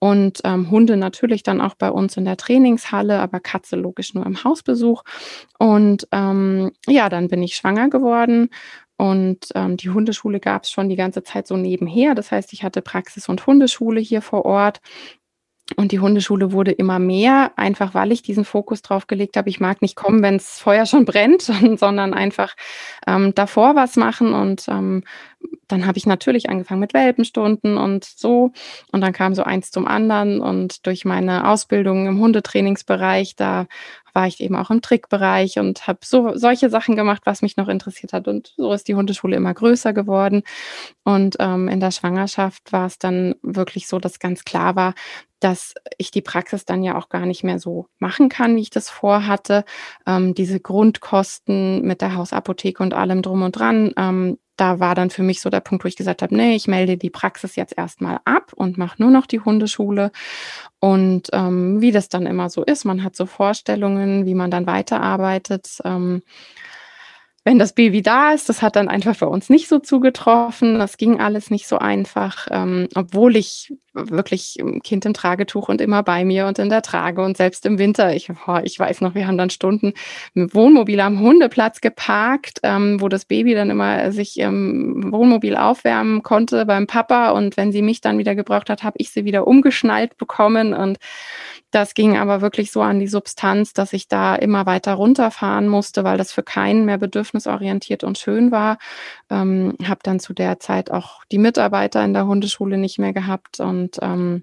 und 0.00 0.40
ähm, 0.44 0.70
Hunde 0.70 0.96
natürlich 0.96 1.44
dann 1.44 1.60
auch 1.60 1.74
bei 1.74 1.90
uns 1.90 2.16
in 2.16 2.24
der 2.24 2.36
Trainingshalle, 2.36 3.20
aber 3.20 3.38
Katze 3.38 3.76
logisch 3.76 4.12
nur 4.14 4.26
im 4.26 4.42
Hausbesuch. 4.42 5.04
Und 5.58 6.08
ähm, 6.10 6.72
ja, 6.86 7.08
dann 7.08 7.28
bin 7.28 7.42
ich 7.42 7.54
schwanger 7.54 7.88
geworden 7.88 8.50
und 9.00 9.46
ähm, 9.54 9.76
die 9.76 9.90
Hundeschule 9.90 10.40
gab 10.40 10.64
es 10.64 10.72
schon 10.72 10.88
die 10.88 10.96
ganze 10.96 11.22
Zeit 11.22 11.46
so 11.46 11.56
nebenher. 11.56 12.16
Das 12.16 12.32
heißt, 12.32 12.52
ich 12.52 12.64
hatte 12.64 12.82
Praxis 12.82 13.28
und 13.28 13.46
Hundeschule 13.46 14.00
hier 14.00 14.22
vor 14.22 14.44
Ort 14.44 14.80
und 15.76 15.92
die 15.92 16.00
Hundeschule 16.00 16.52
wurde 16.52 16.72
immer 16.72 16.98
mehr, 16.98 17.52
einfach 17.56 17.92
weil 17.92 18.10
ich 18.10 18.22
diesen 18.22 18.44
Fokus 18.44 18.80
drauf 18.80 19.06
gelegt 19.06 19.36
habe. 19.36 19.50
Ich 19.50 19.60
mag 19.60 19.82
nicht 19.82 19.96
kommen, 19.96 20.22
wenn 20.22 20.36
es 20.36 20.58
Feuer 20.58 20.86
schon 20.86 21.04
brennt, 21.04 21.42
sondern 21.78 22.14
einfach 22.14 22.54
ähm, 23.06 23.34
davor 23.34 23.76
was 23.76 23.96
machen. 23.96 24.32
Und 24.32 24.66
ähm, 24.68 25.04
dann 25.68 25.86
habe 25.86 25.98
ich 25.98 26.06
natürlich 26.06 26.48
angefangen 26.48 26.80
mit 26.80 26.94
Welpenstunden 26.94 27.76
und 27.76 28.04
so. 28.04 28.52
Und 28.92 29.02
dann 29.02 29.12
kam 29.12 29.34
so 29.34 29.42
eins 29.42 29.70
zum 29.70 29.86
anderen. 29.86 30.40
Und 30.40 30.86
durch 30.86 31.04
meine 31.04 31.48
Ausbildung 31.48 32.06
im 32.06 32.18
Hundetrainingsbereich, 32.18 33.36
da 33.36 33.66
war 34.18 34.26
ich 34.26 34.40
eben 34.40 34.56
auch 34.56 34.70
im 34.70 34.82
Trickbereich 34.82 35.60
und 35.60 35.86
habe 35.86 36.00
so 36.02 36.32
solche 36.34 36.70
Sachen 36.70 36.96
gemacht, 36.96 37.22
was 37.24 37.40
mich 37.40 37.56
noch 37.56 37.68
interessiert 37.68 38.12
hat. 38.12 38.26
Und 38.26 38.52
so 38.56 38.72
ist 38.72 38.88
die 38.88 38.96
Hundeschule 38.96 39.36
immer 39.36 39.54
größer 39.54 39.92
geworden. 39.92 40.42
Und 41.04 41.36
ähm, 41.38 41.68
in 41.68 41.78
der 41.78 41.92
Schwangerschaft 41.92 42.72
war 42.72 42.86
es 42.86 42.98
dann 42.98 43.36
wirklich 43.42 43.86
so, 43.86 44.00
dass 44.00 44.18
ganz 44.18 44.42
klar 44.42 44.74
war, 44.74 44.94
dass 45.38 45.74
ich 45.98 46.10
die 46.10 46.20
Praxis 46.20 46.64
dann 46.64 46.82
ja 46.82 46.98
auch 46.98 47.10
gar 47.10 47.26
nicht 47.26 47.44
mehr 47.44 47.60
so 47.60 47.86
machen 48.00 48.28
kann, 48.28 48.56
wie 48.56 48.62
ich 48.62 48.70
das 48.70 48.90
vorhatte. 48.90 49.64
Ähm, 50.04 50.34
diese 50.34 50.58
Grundkosten 50.58 51.82
mit 51.82 52.00
der 52.00 52.16
Hausapotheke 52.16 52.82
und 52.82 52.94
allem 52.94 53.22
drum 53.22 53.42
und 53.42 53.52
dran, 53.52 53.92
ähm, 53.96 54.38
da 54.60 54.80
war 54.80 54.94
dann 54.94 55.10
für 55.10 55.22
mich 55.22 55.40
so 55.40 55.50
der 55.50 55.60
Punkt, 55.60 55.84
wo 55.84 55.88
ich 55.88 55.96
gesagt 55.96 56.22
habe, 56.22 56.34
nee, 56.34 56.54
ich 56.54 56.68
melde 56.68 56.96
die 56.96 57.10
Praxis 57.10 57.56
jetzt 57.56 57.76
erstmal 57.76 58.20
ab 58.24 58.52
und 58.54 58.76
mache 58.76 59.00
nur 59.00 59.10
noch 59.10 59.26
die 59.26 59.40
Hundeschule. 59.40 60.10
Und 60.80 61.28
ähm, 61.32 61.80
wie 61.80 61.92
das 61.92 62.08
dann 62.08 62.26
immer 62.26 62.50
so 62.50 62.64
ist, 62.64 62.84
man 62.84 63.02
hat 63.02 63.16
so 63.16 63.26
Vorstellungen, 63.26 64.26
wie 64.26 64.34
man 64.34 64.50
dann 64.50 64.66
weiterarbeitet. 64.66 65.78
Ähm, 65.84 66.22
wenn 67.48 67.58
das 67.58 67.72
Baby 67.72 68.02
da 68.02 68.32
ist. 68.32 68.50
Das 68.50 68.60
hat 68.60 68.76
dann 68.76 68.88
einfach 68.88 69.16
bei 69.16 69.26
uns 69.26 69.48
nicht 69.48 69.68
so 69.68 69.78
zugetroffen. 69.78 70.78
Das 70.78 70.98
ging 70.98 71.18
alles 71.18 71.50
nicht 71.50 71.66
so 71.66 71.78
einfach, 71.78 72.46
ähm, 72.50 72.88
obwohl 72.94 73.36
ich 73.36 73.72
wirklich 74.06 74.56
Kind 74.82 75.04
im 75.06 75.14
Tragetuch 75.14 75.68
und 75.68 75.80
immer 75.80 76.02
bei 76.02 76.24
mir 76.24 76.46
und 76.46 76.58
in 76.58 76.68
der 76.68 76.82
Trage 76.82 77.22
und 77.22 77.36
selbst 77.36 77.66
im 77.66 77.78
Winter. 77.78 78.14
Ich, 78.14 78.30
oh, 78.46 78.58
ich 78.62 78.78
weiß 78.78 79.00
noch, 79.00 79.14
wir 79.14 79.26
haben 79.26 79.38
dann 79.38 79.50
Stunden 79.50 79.92
im 80.34 80.52
Wohnmobil 80.54 81.00
am 81.00 81.20
Hundeplatz 81.20 81.80
geparkt, 81.80 82.60
ähm, 82.62 83.00
wo 83.00 83.08
das 83.08 83.24
Baby 83.24 83.54
dann 83.54 83.70
immer 83.70 84.12
sich 84.12 84.38
im 84.38 85.12
Wohnmobil 85.12 85.56
aufwärmen 85.56 86.22
konnte 86.22 86.66
beim 86.66 86.86
Papa 86.86 87.30
und 87.30 87.56
wenn 87.56 87.72
sie 87.72 87.82
mich 87.82 88.00
dann 88.00 88.18
wieder 88.18 88.34
gebraucht 88.34 88.70
hat, 88.70 88.82
habe 88.82 88.96
ich 88.98 89.10
sie 89.10 89.24
wieder 89.24 89.46
umgeschnallt 89.46 90.16
bekommen 90.16 90.74
und 90.74 90.98
das 91.70 91.92
ging 91.92 92.16
aber 92.16 92.40
wirklich 92.40 92.72
so 92.72 92.80
an 92.80 92.98
die 92.98 93.08
Substanz, 93.08 93.74
dass 93.74 93.92
ich 93.92 94.08
da 94.08 94.34
immer 94.34 94.64
weiter 94.64 94.94
runterfahren 94.94 95.68
musste, 95.68 96.02
weil 96.02 96.16
das 96.16 96.32
für 96.32 96.42
keinen 96.42 96.86
mehr 96.86 96.96
bedürfnisorientiert 96.96 98.04
und 98.04 98.16
schön 98.16 98.50
war. 98.50 98.78
Ähm, 99.28 99.74
habe 99.84 100.00
dann 100.02 100.18
zu 100.18 100.32
der 100.32 100.60
Zeit 100.60 100.90
auch 100.90 101.24
die 101.30 101.36
Mitarbeiter 101.36 102.02
in 102.04 102.14
der 102.14 102.26
Hundeschule 102.26 102.78
nicht 102.78 102.98
mehr 102.98 103.12
gehabt 103.12 103.60
und 103.60 103.87
ähm, 104.02 104.42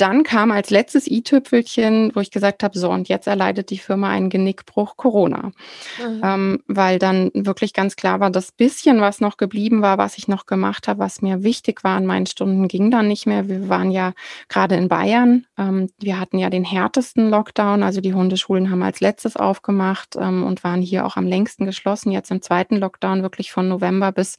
dann 0.00 0.22
kam 0.22 0.50
als 0.50 0.70
letztes 0.70 1.06
i-Tüpfelchen, 1.06 2.12
wo 2.14 2.20
ich 2.20 2.30
gesagt 2.30 2.62
habe, 2.62 2.78
so 2.78 2.90
und 2.90 3.08
jetzt 3.10 3.26
erleidet 3.26 3.68
die 3.68 3.78
Firma 3.78 4.08
einen 4.08 4.30
Genickbruch 4.30 4.96
Corona, 4.96 5.52
mhm. 5.98 6.20
ähm, 6.24 6.62
weil 6.66 6.98
dann 6.98 7.30
wirklich 7.34 7.74
ganz 7.74 7.96
klar 7.96 8.18
war, 8.18 8.30
das 8.30 8.50
bisschen, 8.50 9.02
was 9.02 9.20
noch 9.20 9.36
geblieben 9.36 9.82
war, 9.82 9.98
was 9.98 10.16
ich 10.16 10.26
noch 10.26 10.46
gemacht 10.46 10.88
habe, 10.88 11.00
was 11.00 11.20
mir 11.20 11.42
wichtig 11.42 11.84
war 11.84 11.98
an 11.98 12.06
meinen 12.06 12.24
Stunden, 12.24 12.66
ging 12.66 12.90
dann 12.90 13.08
nicht 13.08 13.26
mehr. 13.26 13.48
Wir 13.48 13.68
waren 13.68 13.90
ja 13.90 14.14
gerade 14.48 14.76
in 14.76 14.88
Bayern, 14.88 15.46
ähm, 15.58 15.90
wir 15.98 16.18
hatten 16.18 16.38
ja 16.38 16.48
den 16.48 16.64
härtesten 16.64 17.28
Lockdown, 17.28 17.82
also 17.82 18.00
die 18.00 18.14
Hundeschulen 18.14 18.70
haben 18.70 18.82
als 18.82 19.00
letztes 19.00 19.36
aufgemacht 19.36 20.16
ähm, 20.18 20.44
und 20.44 20.64
waren 20.64 20.80
hier 20.80 21.04
auch 21.04 21.16
am 21.16 21.26
längsten 21.26 21.66
geschlossen. 21.66 22.10
Jetzt 22.10 22.30
im 22.30 22.40
zweiten 22.40 22.76
Lockdown 22.76 23.22
wirklich 23.22 23.52
von 23.52 23.68
November 23.68 24.12
bis 24.12 24.38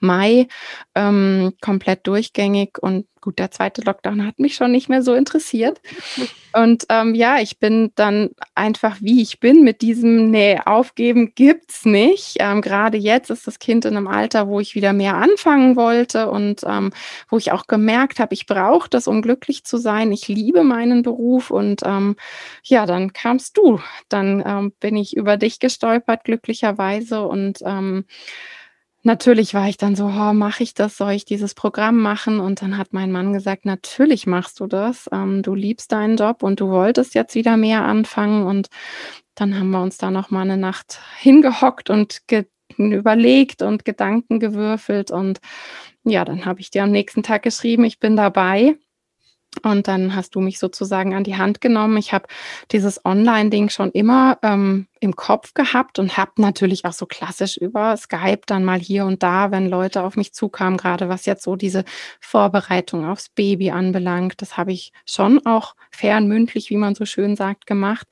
Mai 0.00 0.48
ähm, 0.94 1.54
komplett 1.62 2.06
durchgängig 2.06 2.78
und 2.78 3.06
gut, 3.20 3.38
der 3.38 3.50
zweite 3.50 3.82
Lockdown 3.82 4.26
hat 4.26 4.38
mich 4.38 4.54
schon 4.54 4.72
nicht 4.72 4.88
mehr 4.88 5.02
so 5.02 5.14
interessiert. 5.14 5.80
Und 6.54 6.86
ähm, 6.88 7.14
ja, 7.14 7.38
ich 7.40 7.58
bin 7.58 7.92
dann 7.94 8.30
einfach, 8.54 8.96
wie 9.00 9.22
ich 9.22 9.38
bin, 9.38 9.62
mit 9.62 9.82
diesem, 9.82 10.30
nee, 10.30 10.58
aufgeben 10.64 11.32
gibt's 11.34 11.84
nicht. 11.84 12.36
Ähm, 12.40 12.62
Gerade 12.62 12.96
jetzt 12.96 13.30
ist 13.30 13.46
das 13.46 13.58
Kind 13.58 13.84
in 13.84 13.96
einem 13.96 14.08
Alter, 14.08 14.48
wo 14.48 14.58
ich 14.58 14.74
wieder 14.74 14.92
mehr 14.92 15.14
anfangen 15.14 15.76
wollte 15.76 16.30
und 16.30 16.62
ähm, 16.66 16.90
wo 17.28 17.36
ich 17.36 17.52
auch 17.52 17.66
gemerkt 17.66 18.18
habe, 18.18 18.34
ich 18.34 18.46
brauche 18.46 18.88
das, 18.88 19.06
um 19.06 19.22
glücklich 19.22 19.64
zu 19.64 19.76
sein. 19.76 20.10
Ich 20.10 20.28
liebe 20.28 20.64
meinen 20.64 21.02
Beruf 21.02 21.50
und 21.50 21.82
ähm, 21.84 22.16
ja, 22.62 22.86
dann 22.86 23.12
kamst 23.12 23.56
du. 23.56 23.80
Dann 24.08 24.42
ähm, 24.46 24.72
bin 24.80 24.96
ich 24.96 25.16
über 25.16 25.36
dich 25.36 25.60
gestolpert, 25.60 26.24
glücklicherweise 26.24 27.22
und 27.22 27.58
ähm, 27.64 28.04
natürlich 29.02 29.54
war 29.54 29.68
ich 29.68 29.76
dann 29.76 29.96
so, 29.96 30.06
oh, 30.06 30.32
mache 30.32 30.62
ich 30.62 30.74
das? 30.74 30.96
Soll 30.96 31.12
ich 31.12 31.24
dieses 31.24 31.54
Programm 31.54 32.00
machen? 32.00 32.40
Und 32.40 32.62
dann 32.62 32.78
hat 32.78 32.92
mein 32.92 33.12
Mann 33.12 33.32
gesagt, 33.32 33.64
natürlich 33.64 34.26
machst 34.26 34.60
du 34.60 34.66
das. 34.66 35.08
Ähm, 35.12 35.42
du 35.42 35.54
liebst 35.54 35.92
deinen 35.92 36.16
Job 36.16 36.42
und 36.42 36.60
du 36.60 36.68
wolltest 36.68 37.14
jetzt 37.14 37.34
wieder 37.34 37.56
mehr 37.56 37.84
anfangen. 37.84 38.46
Und 38.46 38.68
dann 39.34 39.58
haben 39.58 39.70
wir 39.70 39.82
uns 39.82 39.98
da 39.98 40.10
noch 40.10 40.30
mal 40.30 40.42
eine 40.42 40.56
Nacht 40.56 41.00
hingehockt 41.18 41.90
und 41.90 42.22
überlegt 42.76 43.62
und 43.62 43.84
Gedanken 43.84 44.40
gewürfelt. 44.40 45.10
Und 45.10 45.38
ja, 46.04 46.24
dann 46.24 46.44
habe 46.44 46.60
ich 46.60 46.70
dir 46.70 46.84
am 46.84 46.90
nächsten 46.90 47.22
Tag 47.22 47.42
geschrieben, 47.42 47.84
ich 47.84 47.98
bin 47.98 48.16
dabei. 48.16 48.76
Und 49.62 49.88
dann 49.88 50.14
hast 50.14 50.34
du 50.34 50.40
mich 50.40 50.58
sozusagen 50.58 51.14
an 51.14 51.24
die 51.24 51.36
Hand 51.36 51.60
genommen. 51.60 51.96
Ich 51.96 52.12
habe 52.12 52.26
dieses 52.70 53.04
Online-Ding 53.04 53.70
schon 53.70 53.90
immer 53.90 54.38
ähm, 54.42 54.86
im 55.00 55.16
Kopf 55.16 55.54
gehabt 55.54 55.98
und 55.98 56.16
habe 56.16 56.32
natürlich 56.36 56.84
auch 56.84 56.92
so 56.92 57.06
klassisch 57.06 57.56
über 57.56 57.96
Skype 57.96 58.42
dann 58.46 58.64
mal 58.64 58.78
hier 58.78 59.04
und 59.04 59.22
da, 59.22 59.50
wenn 59.50 59.68
Leute 59.68 60.02
auf 60.02 60.16
mich 60.16 60.32
zukamen, 60.32 60.76
gerade 60.76 61.08
was 61.08 61.26
jetzt 61.26 61.44
so 61.44 61.56
diese 61.56 61.84
Vorbereitung 62.20 63.06
aufs 63.06 63.30
Baby 63.30 63.70
anbelangt, 63.70 64.42
das 64.42 64.56
habe 64.56 64.72
ich 64.72 64.92
schon 65.06 65.44
auch 65.46 65.74
fernmündlich, 65.90 66.70
wie 66.70 66.76
man 66.76 66.94
so 66.94 67.04
schön 67.04 67.36
sagt, 67.36 67.66
gemacht. 67.66 68.06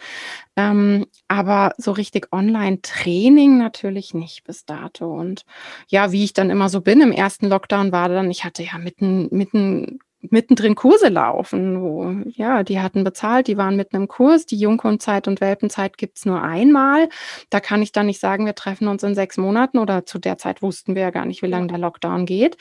Ähm, 0.57 1.07
aber 1.29 1.75
so 1.77 1.93
richtig 1.93 2.33
Online-Training 2.33 3.59
natürlich 3.59 4.15
nicht 4.15 4.45
bis 4.45 4.65
dato. 4.65 5.13
Und 5.13 5.45
ja, 5.89 6.13
wie 6.13 6.25
ich 6.25 6.33
dann 6.33 6.51
immer 6.51 6.69
so 6.69 6.81
bin, 6.81 7.01
im 7.03 7.13
ersten 7.13 7.47
Lockdown 7.49 7.93
war 7.93 8.09
dann, 8.09 8.31
ich 8.31 8.45
hatte 8.45 8.63
ja 8.63 8.79
mitten, 8.79 9.29
mitten 9.31 9.99
mittendrin 10.21 10.75
Kurse 10.75 11.09
laufen, 11.09 11.81
wo, 11.83 12.11
ja, 12.29 12.63
die 12.63 12.81
hatten 12.81 13.05
bezahlt, 13.05 13.47
die 13.49 13.57
waren 13.57 13.77
mitten 13.77 13.97
im 13.97 14.09
Kurs. 14.09 14.47
Die 14.47 14.59
Junghundzeit 14.59 15.29
und 15.29 15.41
Welpenzeit 15.41 15.99
gibt's 15.99 16.25
nur 16.25 16.43
einmal. 16.43 17.09
Da 17.51 17.61
kann 17.61 17.83
ich 17.83 17.93
dann 17.93 18.07
nicht 18.07 18.21
sagen, 18.21 18.47
wir 18.47 18.55
treffen 18.55 18.89
uns 18.89 19.03
in 19.03 19.15
sechs 19.15 19.37
Monaten 19.37 19.79
oder 19.79 20.07
zu 20.07 20.19
der 20.19 20.39
Zeit 20.39 20.63
wussten 20.63 20.95
wir 20.95 21.03
ja 21.03 21.11
gar 21.11 21.27
nicht, 21.27 21.43
wie 21.43 21.47
lange 21.47 21.69
der 21.69 21.79
Lockdown 21.79 22.27
geht. 22.27 22.57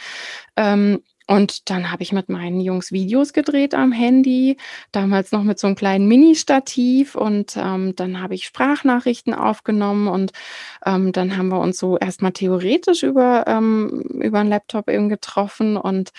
Ähm, 0.55 1.01
und 1.27 1.71
dann 1.71 1.91
habe 1.91 2.03
ich 2.03 2.11
mit 2.11 2.29
meinen 2.29 2.59
Jungs 2.59 2.91
Videos 2.91 3.33
gedreht 3.33 3.73
am 3.73 3.91
Handy, 3.91 4.57
damals 4.91 5.31
noch 5.31 5.43
mit 5.43 5.57
so 5.57 5.65
einem 5.65 5.75
kleinen 5.75 6.07
Mini-Stativ 6.07 7.15
und 7.15 7.57
ähm, 7.57 7.95
dann 7.95 8.21
habe 8.21 8.35
ich 8.35 8.45
Sprachnachrichten 8.45 9.33
aufgenommen 9.33 10.07
und 10.07 10.33
ähm, 10.85 11.11
dann 11.13 11.35
haben 11.35 11.47
wir 11.47 11.59
uns 11.59 11.79
so 11.79 11.97
erstmal 11.97 12.31
theoretisch 12.31 13.01
über, 13.01 13.45
ähm, 13.47 14.01
über 14.21 14.39
einen 14.39 14.49
Laptop 14.49 14.87
eben 14.87 15.09
getroffen 15.09 15.77
und 15.77 16.11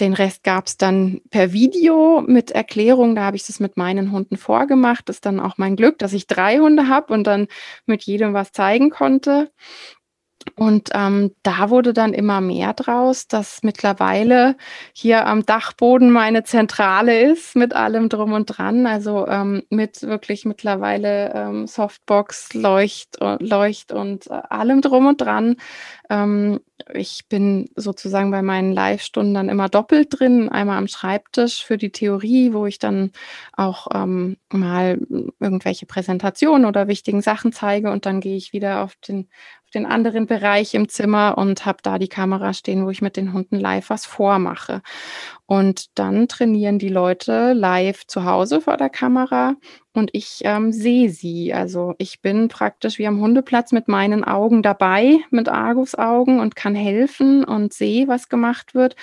den 0.00 0.12
Rest 0.12 0.44
gab 0.44 0.66
es 0.66 0.76
dann 0.76 1.20
per 1.30 1.52
Video 1.52 2.22
mit 2.26 2.50
Erklärung. 2.50 3.14
Da 3.14 3.22
habe 3.22 3.36
ich 3.36 3.46
das 3.46 3.60
mit 3.60 3.76
meinen 3.76 4.12
Hunden 4.12 4.36
vorgemacht. 4.36 5.08
Das 5.08 5.16
ist 5.16 5.26
dann 5.26 5.40
auch 5.40 5.58
mein 5.58 5.76
Glück, 5.76 5.98
dass 5.98 6.12
ich 6.12 6.26
drei 6.26 6.58
Hunde 6.58 6.88
habe 6.88 7.12
und 7.14 7.24
dann 7.24 7.48
mit 7.86 8.02
jedem 8.02 8.34
was 8.34 8.52
zeigen 8.52 8.90
konnte. 8.90 9.50
Und 10.54 10.90
ähm, 10.94 11.32
da 11.42 11.70
wurde 11.70 11.92
dann 11.92 12.14
immer 12.14 12.40
mehr 12.40 12.72
draus, 12.72 13.28
dass 13.28 13.62
mittlerweile 13.62 14.56
hier 14.92 15.26
am 15.26 15.44
Dachboden 15.44 16.10
meine 16.10 16.44
Zentrale 16.44 17.30
ist 17.30 17.56
mit 17.56 17.74
allem 17.74 18.08
drum 18.08 18.32
und 18.32 18.46
dran. 18.46 18.86
Also 18.86 19.26
ähm, 19.26 19.64
mit 19.70 20.02
wirklich 20.02 20.44
mittlerweile 20.44 21.32
ähm, 21.34 21.66
Softbox, 21.66 22.54
Leucht, 22.54 23.20
äh, 23.20 23.36
Leucht 23.40 23.92
und 23.92 24.28
äh, 24.28 24.34
allem 24.48 24.80
drum 24.80 25.06
und 25.06 25.20
dran. 25.20 25.56
Ähm, 26.08 26.60
ich 26.94 27.26
bin 27.28 27.68
sozusagen 27.74 28.30
bei 28.30 28.42
meinen 28.42 28.72
Live-Stunden 28.72 29.34
dann 29.34 29.48
immer 29.48 29.68
doppelt 29.68 30.18
drin. 30.18 30.48
Einmal 30.48 30.78
am 30.78 30.88
Schreibtisch 30.88 31.64
für 31.64 31.78
die 31.78 31.90
Theorie, 31.90 32.52
wo 32.52 32.66
ich 32.66 32.78
dann 32.78 33.10
auch 33.52 33.88
ähm, 33.94 34.36
mal 34.52 34.98
irgendwelche 35.40 35.86
Präsentationen 35.86 36.66
oder 36.66 36.86
wichtigen 36.86 37.22
Sachen 37.22 37.52
zeige 37.52 37.90
und 37.90 38.06
dann 38.06 38.20
gehe 38.20 38.36
ich 38.36 38.52
wieder 38.52 38.82
auf 38.82 38.94
den 39.08 39.28
den 39.74 39.86
anderen 39.86 40.26
Bereich 40.26 40.74
im 40.74 40.88
Zimmer 40.88 41.36
und 41.36 41.66
habe 41.66 41.78
da 41.82 41.98
die 41.98 42.08
Kamera 42.08 42.52
stehen, 42.52 42.84
wo 42.84 42.90
ich 42.90 43.02
mit 43.02 43.16
den 43.16 43.32
Hunden 43.32 43.58
live 43.58 43.90
was 43.90 44.06
vormache. 44.06 44.82
Und 45.46 45.98
dann 45.98 46.28
trainieren 46.28 46.78
die 46.78 46.88
Leute 46.88 47.52
live 47.52 48.06
zu 48.06 48.24
Hause 48.24 48.60
vor 48.60 48.76
der 48.76 48.90
Kamera 48.90 49.54
und 49.92 50.10
ich 50.12 50.40
ähm, 50.44 50.72
sehe 50.72 51.10
sie. 51.10 51.52
Also 51.52 51.94
ich 51.98 52.20
bin 52.20 52.48
praktisch 52.48 52.98
wie 52.98 53.06
am 53.06 53.20
Hundeplatz 53.20 53.72
mit 53.72 53.88
meinen 53.88 54.24
Augen 54.24 54.62
dabei, 54.62 55.18
mit 55.30 55.48
Argus-Augen 55.48 56.40
und 56.40 56.56
kann 56.56 56.74
helfen 56.74 57.44
und 57.44 57.72
sehe, 57.72 58.08
was 58.08 58.28
gemacht 58.28 58.74
wird. 58.74 58.96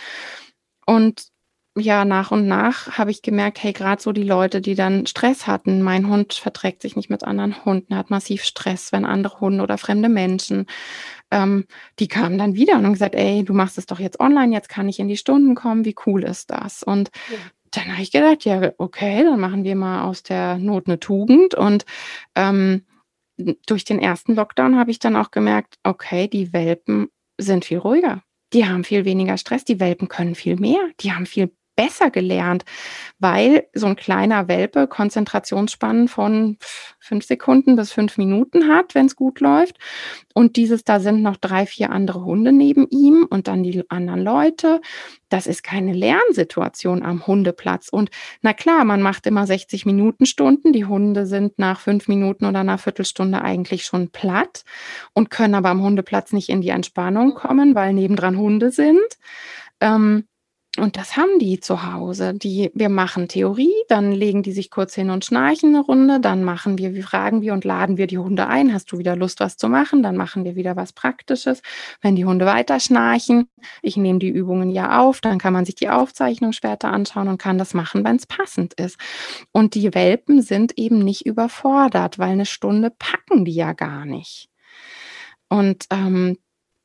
Und 0.86 1.33
ja, 1.76 2.06
nach 2.06 2.30
und 2.30 2.48
nach 2.48 3.00
habe 3.00 3.10
ich 3.10 3.24
gemerkt, 3.24 3.64
hey, 3.64 3.74
gerade 3.74 4.02
so 4.02 4.12
die 4.12 4.24
Leute, 4.24 4.62
die 4.62 4.76
dann 4.76 5.08
Stress 5.08 5.48
hatten, 5.48 5.82
mein 5.82 6.08
Hund 6.08 6.34
verträgt 6.34 6.84
sich 6.84 6.96
nicht 6.96 7.10
mit 7.10 7.24
anderen 7.24 7.66
Hunden, 7.66 7.96
hat 7.96 8.12
massiv 8.12 8.44
Stress, 8.44 8.92
wenn 8.92 9.06
andere 9.06 9.40
Hunde 9.40 9.64
oder 9.64 9.80
fremde 9.80 10.08
Menschen, 10.08 10.68
ähm, 11.32 11.66
die 11.98 12.08
kamen 12.08 12.38
dann 12.38 12.54
wieder 12.54 12.76
und 12.76 12.86
haben 12.86 12.94
gesagt, 12.94 13.16
ey, 13.16 13.44
du 13.44 13.54
machst 13.54 13.80
es 13.80 13.88
doch 13.88 14.00
jetzt 14.00 14.20
online, 14.20 14.54
jetzt 14.54 14.70
kann 14.70 14.88
ich 14.88 15.00
in 15.00 15.08
die 15.08 15.18
Stunden 15.18 15.56
kommen, 15.56 15.84
wie 15.84 15.96
cool 16.06 16.24
ist 16.24 16.52
das? 16.52 16.84
Und 16.84 17.10
ja. 17.32 17.38
dann 17.72 17.92
habe 17.94 18.04
ich 18.04 18.12
gedacht, 18.12 18.46
ja, 18.46 18.72
okay, 18.78 19.24
dann 19.24 19.40
machen 19.40 19.64
wir 19.64 19.76
mal 19.76 20.04
aus 20.04 20.22
der 20.22 20.60
Not 20.60 20.86
eine 20.86 21.00
Tugend 21.00 21.56
und 21.56 21.86
ähm, 22.36 22.86
durch 23.66 23.84
den 23.84 23.98
ersten 23.98 24.36
Lockdown 24.36 24.78
habe 24.78 24.92
ich 24.92 25.00
dann 25.00 25.16
auch 25.16 25.32
gemerkt, 25.32 25.80
okay, 25.82 26.28
die 26.28 26.54
Welpen 26.54 27.08
sind 27.40 27.66
viel 27.66 27.80
ruhiger. 27.80 28.22
Die 28.54 28.68
haben 28.68 28.84
viel 28.84 29.06
weniger 29.06 29.38
Stress, 29.38 29.66
die 29.66 29.80
Welpen 29.80 30.08
können 30.08 30.36
viel 30.36 30.58
mehr, 30.58 30.80
die 31.00 31.14
haben 31.14 31.26
viel 31.26 31.52
besser 31.76 32.12
gelernt, 32.12 32.66
weil 33.20 33.68
so 33.74 33.88
ein 33.88 33.96
kleiner 33.96 34.48
Welpe 34.48 34.88
Konzentrationsspannen 34.88 36.08
von 36.08 36.58
fünf 37.00 37.26
Sekunden 37.26 37.76
bis 37.76 37.92
fünf 37.92 38.18
Minuten 38.18 38.68
hat, 38.68 38.96
wenn 38.96 39.08
es 39.08 39.16
gut 39.16 39.40
läuft. 39.40 39.78
Und 40.34 40.56
dieses, 40.56 40.84
da 40.84 41.00
sind 41.00 41.22
noch 41.22 41.38
drei, 41.38 41.66
vier 41.66 41.92
andere 41.92 42.24
Hunde 42.24 42.52
neben 42.52 42.88
ihm 42.90 43.28
und 43.30 43.48
dann 43.48 43.64
die 43.64 43.84
anderen 43.90 44.22
Leute. 44.22 44.82
Das 45.30 45.48
ist 45.48 45.64
keine 45.64 45.94
Lernsituation 45.94 47.04
am 47.04 47.26
Hundeplatz. 47.26 47.90
Und 47.90 48.12
na 48.42 48.54
klar, 48.54 48.86
man 48.86 49.02
macht 49.02 49.26
immer 49.26 49.48
60 49.48 49.86
Minuten 49.86 50.26
Stunden. 50.26 50.74
Die 50.74 50.86
Hunde 50.86 51.26
sind 51.26 51.58
nach 51.58 51.80
fünf 51.80 52.08
Minuten 52.08 52.46
oder 52.46 52.60
einer 52.60 52.78
Viertelstunde 52.78 53.42
eigentlich 53.42 53.86
schon 53.86 54.10
platt 54.10 54.64
und 55.14 55.30
können 55.30 55.56
aber 55.56 55.70
am 55.70 55.82
Hundeplatz 55.82 56.34
nicht 56.34 56.50
in 56.50 56.62
die 56.62 56.70
Entspannung 56.70 57.34
kommen, 57.34 57.74
weil 57.76 57.94
nebendran 57.94 58.38
Hunde 58.38 58.72
sind. 58.72 59.00
Ähm, 59.80 60.26
und 60.80 60.98
das 60.98 61.18
haben 61.18 61.38
die 61.38 61.60
zu 61.60 61.94
Hause. 61.94 62.34
Die, 62.34 62.72
wir 62.74 62.90
machen 62.90 63.28
Theorie, 63.28 63.76
dann 63.90 64.12
legen 64.12 64.42
die 64.42 64.54
sich 64.54 64.72
kurz 64.72 64.96
hin 64.96 65.12
und 65.12 65.24
schnarchen 65.24 65.76
eine 65.76 65.86
Runde, 65.86 66.20
dann 66.20 66.44
machen 66.44 66.80
wir, 66.80 66.96
wie 66.96 67.04
fragen 67.04 67.44
wir 67.44 67.54
und 67.54 67.64
laden 67.64 67.98
wir 67.98 68.08
die 68.08 68.18
Hunde 68.18 68.48
ein. 68.48 68.74
Hast 68.74 68.92
du 68.92 68.98
wieder 68.98 69.16
Lust, 69.16 69.40
was 69.40 69.56
zu 69.56 69.70
machen? 69.70 70.02
Dann 70.02 70.18
machen 70.18 70.46
wir 70.46 70.56
wieder 70.56 70.76
was 70.76 70.92
Praktisches. 70.92 71.62
Wenn 72.02 72.16
die 72.16 72.26
Hunde 72.26 72.48
weiter 72.48 72.80
schnarchen, 72.80 73.48
ich 73.84 73.98
nehme 73.98 74.18
die 74.18 74.30
Übungen 74.30 74.72
ja 74.72 75.00
auf, 75.00 75.22
dann 75.22 75.38
kann 75.38 75.54
man 75.54 75.66
sich 75.66 75.76
die 75.76 75.90
Aufzeichnung 75.90 76.54
später 76.54 76.92
anschauen 76.92 77.28
und 77.28 77.38
kann 77.38 77.60
das 77.60 77.76
machen, 77.76 78.04
wenn 78.04 78.16
es 78.16 78.26
passend 78.26 78.74
ist. 78.74 78.98
Und 79.52 79.76
die 79.76 79.94
Welpen 79.94 80.42
sind 80.42 80.80
eben 80.80 80.98
nicht 81.00 81.28
überfordert, 81.28 82.18
weil 82.18 82.32
eine 82.32 82.48
Stunde 82.48 82.92
packen 82.98 83.46
die 83.46 83.54
ja 83.54 83.74
gar 83.74 84.06
nicht. 84.06 84.50
Und 85.50 85.86
ähm, 85.92 86.40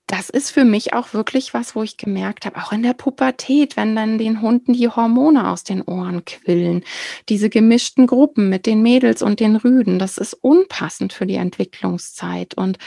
das 0.09 0.31
ist 0.31 0.51
für 0.51 0.65
mich 0.65 0.95
auch 0.95 1.13
wirklich 1.13 1.53
was, 1.53 1.77
wo 1.77 1.83
ich 1.83 1.99
gemerkt 1.99 2.47
habe, 2.47 2.57
auch 2.57 2.73
in 2.73 2.83
der 2.83 2.95
Pubertät, 2.95 3.77
wenn 3.77 3.95
dann 3.95 4.17
den 4.17 4.41
Hunden 4.41 4.73
die 4.73 4.89
Hormone 4.89 5.49
aus 5.51 5.65
den 5.65 5.83
Ohren 5.83 6.25
quillen, 6.25 6.83
diese 7.29 7.51
gemischten 7.51 8.07
Gruppen 8.07 8.49
mit 8.49 8.65
den 8.65 8.81
Mädels 8.83 9.21
und 9.23 9.39
den 9.39 9.57
Rüden, 9.57 9.99
das 9.99 10.17
ist 10.17 10.33
unpassend 10.33 11.13
für 11.13 11.27
die 11.27 11.35
Entwicklungszeit. 11.35 12.55
Und 12.55 12.79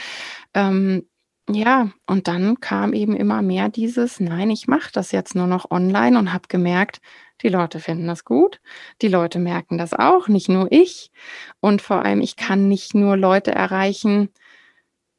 ähm, 0.54 1.06
ja, 1.48 1.90
und 2.06 2.26
dann 2.26 2.58
kam 2.58 2.92
eben 2.92 3.16
immer 3.16 3.40
mehr 3.40 3.68
dieses, 3.68 4.18
nein, 4.18 4.50
ich 4.50 4.66
mache 4.66 4.90
das 4.92 5.12
jetzt 5.12 5.36
nur 5.36 5.46
noch 5.46 5.70
online 5.70 6.18
und 6.18 6.32
habe 6.32 6.48
gemerkt, 6.48 7.00
die 7.42 7.48
Leute 7.48 7.78
finden 7.78 8.08
das 8.08 8.24
gut, 8.24 8.60
die 9.00 9.08
Leute 9.08 9.38
merken 9.38 9.78
das 9.78 9.94
auch, 9.94 10.26
nicht 10.26 10.48
nur 10.48 10.70
ich. 10.72 11.12
Und 11.60 11.82
vor 11.82 12.04
allem, 12.04 12.20
ich 12.20 12.34
kann 12.34 12.66
nicht 12.68 12.94
nur 12.94 13.16
Leute 13.16 13.52
erreichen 13.52 14.28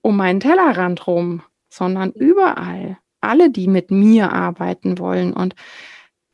um 0.03 0.17
meinen 0.17 0.41
Tellerrand 0.41 1.07
rum, 1.07 1.43
sondern 1.73 2.11
überall. 2.11 2.97
Alle, 3.21 3.49
die 3.49 3.67
mit 3.67 3.89
mir 3.89 4.31
arbeiten 4.31 4.99
wollen. 4.99 5.33
Und 5.33 5.55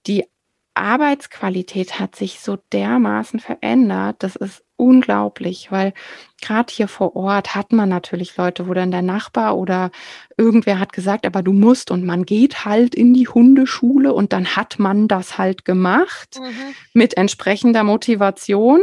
die 0.07 0.25
Arbeitsqualität 0.73 1.99
hat 1.99 2.15
sich 2.15 2.39
so 2.39 2.57
dermaßen 2.71 3.39
verändert. 3.39 4.17
Das 4.19 4.35
ist 4.35 4.63
unglaublich, 4.75 5.71
weil 5.71 5.93
gerade 6.41 6.73
hier 6.73 6.87
vor 6.87 7.15
Ort 7.15 7.53
hat 7.53 7.73
man 7.73 7.89
natürlich 7.89 8.37
Leute, 8.37 8.67
wo 8.67 8.73
dann 8.73 8.91
der 8.91 9.01
Nachbar 9.01 9.57
oder 9.57 9.91
irgendwer 10.37 10.79
hat 10.79 10.93
gesagt, 10.93 11.25
aber 11.25 11.43
du 11.43 11.51
musst 11.51 11.91
und 11.91 12.05
man 12.05 12.25
geht 12.25 12.63
halt 12.65 12.95
in 12.95 13.13
die 13.13 13.27
Hundeschule 13.27 14.13
und 14.13 14.31
dann 14.31 14.55
hat 14.55 14.79
man 14.79 15.07
das 15.09 15.37
halt 15.37 15.65
gemacht 15.65 16.39
mhm. 16.39 16.75
mit 16.93 17.17
entsprechender 17.17 17.83
Motivation. 17.83 18.79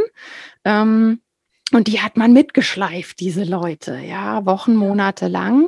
Ähm, 0.63 1.19
und 1.73 1.87
die 1.87 1.99
hat 1.99 2.15
man 2.15 2.31
mitgeschleift, 2.31 3.19
diese 3.19 3.43
Leute, 3.43 3.97
ja, 3.97 4.45
Wochen, 4.45 4.75
Monate 4.75 5.27
lang. 5.27 5.67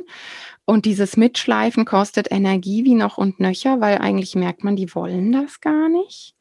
Und 0.70 0.84
dieses 0.84 1.16
Mitschleifen 1.16 1.84
kostet 1.84 2.30
Energie 2.30 2.84
wie 2.84 2.94
noch 2.94 3.18
und 3.18 3.40
nöcher, 3.40 3.80
weil 3.80 3.98
eigentlich 3.98 4.36
merkt 4.36 4.62
man, 4.62 4.76
die 4.76 4.94
wollen 4.94 5.32
das 5.32 5.60
gar 5.60 5.88
nicht. 5.88 6.36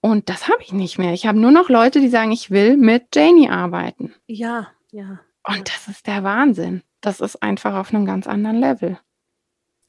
Und 0.00 0.28
das 0.28 0.46
habe 0.46 0.62
ich 0.62 0.72
nicht 0.72 0.96
mehr. 0.96 1.12
Ich 1.12 1.26
habe 1.26 1.40
nur 1.40 1.50
noch 1.50 1.68
Leute, 1.68 1.98
die 1.98 2.08
sagen, 2.08 2.30
ich 2.30 2.52
will 2.52 2.76
mit 2.76 3.16
Janie 3.16 3.50
arbeiten. 3.50 4.14
Ja, 4.28 4.70
ja. 4.92 5.18
Und 5.42 5.68
das 5.68 5.88
ist 5.88 6.06
der 6.06 6.22
Wahnsinn. 6.22 6.84
Das 7.00 7.18
ist 7.18 7.42
einfach 7.42 7.74
auf 7.74 7.92
einem 7.92 8.06
ganz 8.06 8.28
anderen 8.28 8.60
Level. 8.60 9.00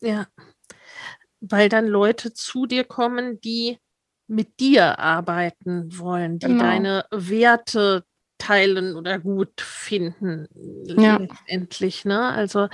Ja. 0.01 0.25
Weil 1.39 1.69
dann 1.69 1.85
Leute 1.85 2.33
zu 2.33 2.65
dir 2.65 2.83
kommen, 2.83 3.39
die 3.39 3.77
mit 4.25 4.59
dir 4.59 4.97
arbeiten 4.97 5.99
wollen, 5.99 6.39
die 6.39 6.47
genau. 6.47 6.63
deine 6.63 7.05
Werte 7.11 8.03
teilen 8.43 8.97
oder 8.97 9.19
gut 9.19 9.61
finden 9.61 10.47
ja. 10.85 11.15
letztendlich. 11.17 12.03
Ne? 12.03 12.19
Also 12.19 12.67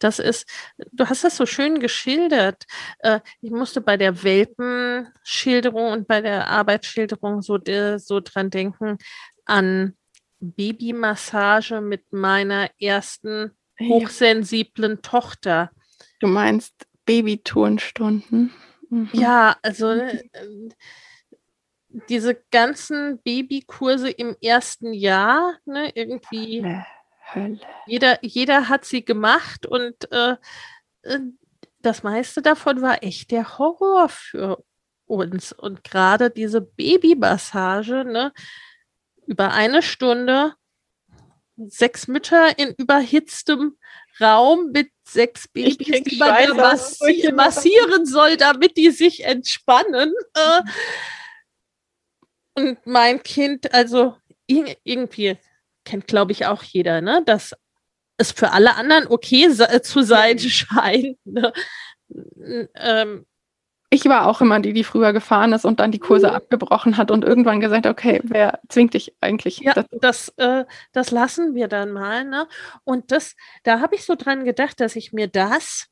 das 0.00 0.18
ist, 0.18 0.48
du 0.90 1.08
hast 1.08 1.22
das 1.22 1.36
so 1.36 1.46
schön 1.46 1.78
geschildert. 1.78 2.64
Äh, 2.98 3.20
ich 3.40 3.52
musste 3.52 3.80
bei 3.80 3.96
der 3.96 4.24
Welpenschilderung 4.24 5.92
und 5.92 6.08
bei 6.08 6.20
der 6.20 6.48
Arbeitsschilderung 6.48 7.40
so, 7.40 7.58
so 7.98 8.20
dran 8.20 8.50
denken 8.50 8.98
an 9.44 9.94
Babymassage 10.40 11.80
mit 11.80 12.12
meiner 12.12 12.68
ersten 12.80 13.52
hochsensiblen 13.80 15.02
Tochter. 15.02 15.70
Du 16.18 16.26
meinst 16.26 16.74
Babyturnstunden? 17.04 18.52
Mhm. 18.90 19.08
Ja, 19.12 19.56
also 19.62 19.90
äh, 19.90 20.22
diese 22.08 22.34
ganzen 22.50 23.20
Babykurse 23.22 24.10
im 24.10 24.36
ersten 24.42 24.92
Jahr, 24.92 25.58
ne, 25.64 25.90
irgendwie. 25.94 26.62
Hölle, 26.62 26.86
Hölle. 27.34 27.60
Jeder, 27.86 28.24
jeder 28.24 28.68
hat 28.68 28.84
sie 28.84 29.04
gemacht 29.04 29.66
und 29.66 30.10
äh, 30.12 30.36
äh, 31.02 31.18
das 31.80 32.02
meiste 32.02 32.42
davon 32.42 32.80
war 32.80 33.02
echt 33.02 33.30
der 33.30 33.58
Horror 33.58 34.08
für 34.08 34.64
uns. 35.06 35.52
Und 35.52 35.84
gerade 35.84 36.30
diese 36.30 36.60
Babymassage, 36.60 38.04
ne, 38.04 38.32
über 39.26 39.52
eine 39.52 39.82
Stunde, 39.82 40.54
sechs 41.56 42.08
Mütter 42.08 42.58
in 42.58 42.74
überhitztem 42.76 43.76
Raum 44.20 44.70
mit 44.72 44.90
sechs 45.04 45.48
Babys, 45.48 45.76
die 45.78 46.16
man 46.18 46.56
massi 46.56 47.32
massieren 47.34 48.06
soll, 48.06 48.36
damit 48.36 48.76
die 48.76 48.90
sich 48.90 49.24
entspannen. 49.24 50.12
Äh, 50.34 50.62
und 52.54 52.78
mein 52.86 53.22
Kind, 53.22 53.72
also 53.74 54.16
irgendwie 54.46 55.38
kennt, 55.84 56.06
glaube 56.06 56.32
ich, 56.32 56.46
auch 56.46 56.62
jeder, 56.62 57.00
ne, 57.00 57.22
dass 57.24 57.54
es 58.16 58.32
für 58.32 58.52
alle 58.52 58.76
anderen 58.76 59.06
okay 59.06 59.48
zu 59.82 60.02
sein 60.02 60.38
scheint. 60.38 61.18
Ne? 61.24 61.52
Ähm, 62.74 63.26
ich 63.90 64.06
war 64.06 64.26
auch 64.26 64.40
immer 64.40 64.58
die, 64.60 64.72
die 64.72 64.84
früher 64.84 65.12
gefahren 65.12 65.52
ist 65.52 65.66
und 65.66 65.78
dann 65.78 65.92
die 65.92 65.98
Kurse 65.98 66.28
mhm. 66.28 66.34
abgebrochen 66.34 66.96
hat 66.96 67.10
und 67.10 67.24
irgendwann 67.24 67.60
gesagt, 67.60 67.86
okay, 67.86 68.20
wer 68.24 68.58
zwingt 68.68 68.94
dich 68.94 69.14
eigentlich? 69.20 69.58
Ja, 69.58 69.74
dazu? 69.74 69.98
das, 70.00 70.28
äh, 70.38 70.64
das 70.92 71.10
lassen 71.10 71.54
wir 71.54 71.68
dann 71.68 71.92
mal. 71.92 72.24
Ne? 72.24 72.48
Und 72.84 73.12
das, 73.12 73.36
da 73.64 73.80
habe 73.80 73.94
ich 73.94 74.04
so 74.04 74.14
dran 74.14 74.44
gedacht, 74.44 74.80
dass 74.80 74.96
ich 74.96 75.12
mir 75.12 75.28
das 75.28 75.88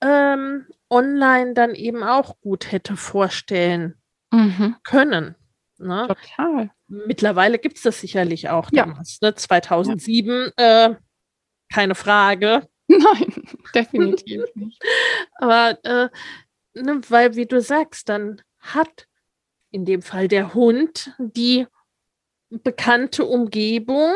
ähm, 0.00 0.66
online 0.88 1.52
dann 1.52 1.74
eben 1.74 2.02
auch 2.02 2.40
gut 2.40 2.72
hätte 2.72 2.96
vorstellen 2.96 3.96
mhm. 4.30 4.76
können. 4.82 5.34
Ne? 5.82 6.06
Total. 6.08 6.70
Mittlerweile 6.88 7.58
gibt 7.58 7.76
es 7.76 7.82
das 7.82 8.00
sicherlich 8.00 8.48
auch 8.48 8.70
ja. 8.72 8.84
damals, 8.84 9.20
ne? 9.20 9.34
2007, 9.34 10.52
ja. 10.58 10.86
äh, 10.86 10.96
keine 11.72 11.94
Frage. 11.94 12.68
Nein, 12.88 13.42
definitiv 13.74 14.42
nicht. 14.54 14.82
Aber 15.36 15.78
äh, 15.84 16.08
ne, 16.74 17.00
weil, 17.08 17.34
wie 17.36 17.46
du 17.46 17.60
sagst, 17.60 18.08
dann 18.08 18.42
hat 18.58 19.06
in 19.70 19.84
dem 19.84 20.02
Fall 20.02 20.28
der 20.28 20.54
Hund 20.54 21.14
die 21.18 21.66
bekannte 22.50 23.24
Umgebung. 23.24 24.12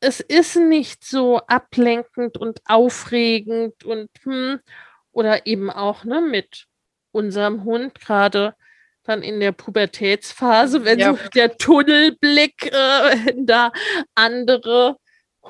Es 0.00 0.20
ist 0.20 0.56
nicht 0.56 1.04
so 1.04 1.38
ablenkend 1.38 2.36
und 2.36 2.60
aufregend 2.66 3.84
und 3.84 4.08
hm, 4.22 4.60
oder 5.12 5.46
eben 5.46 5.70
auch 5.70 6.04
ne, 6.04 6.20
mit 6.20 6.66
unserem 7.10 7.64
Hund 7.64 7.98
gerade 8.00 8.54
dann 9.04 9.22
in 9.22 9.40
der 9.40 9.52
Pubertätsphase, 9.52 10.84
wenn 10.84 10.98
ja. 10.98 11.14
so 11.14 11.18
der 11.34 11.56
Tunnelblick, 11.56 12.66
äh, 12.66 13.26
wenn 13.26 13.46
da 13.46 13.72
andere 14.14 14.96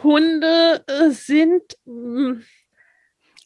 Hunde 0.03 0.85
äh, 0.87 1.11
sind. 1.11 1.63
Hm, 1.87 2.43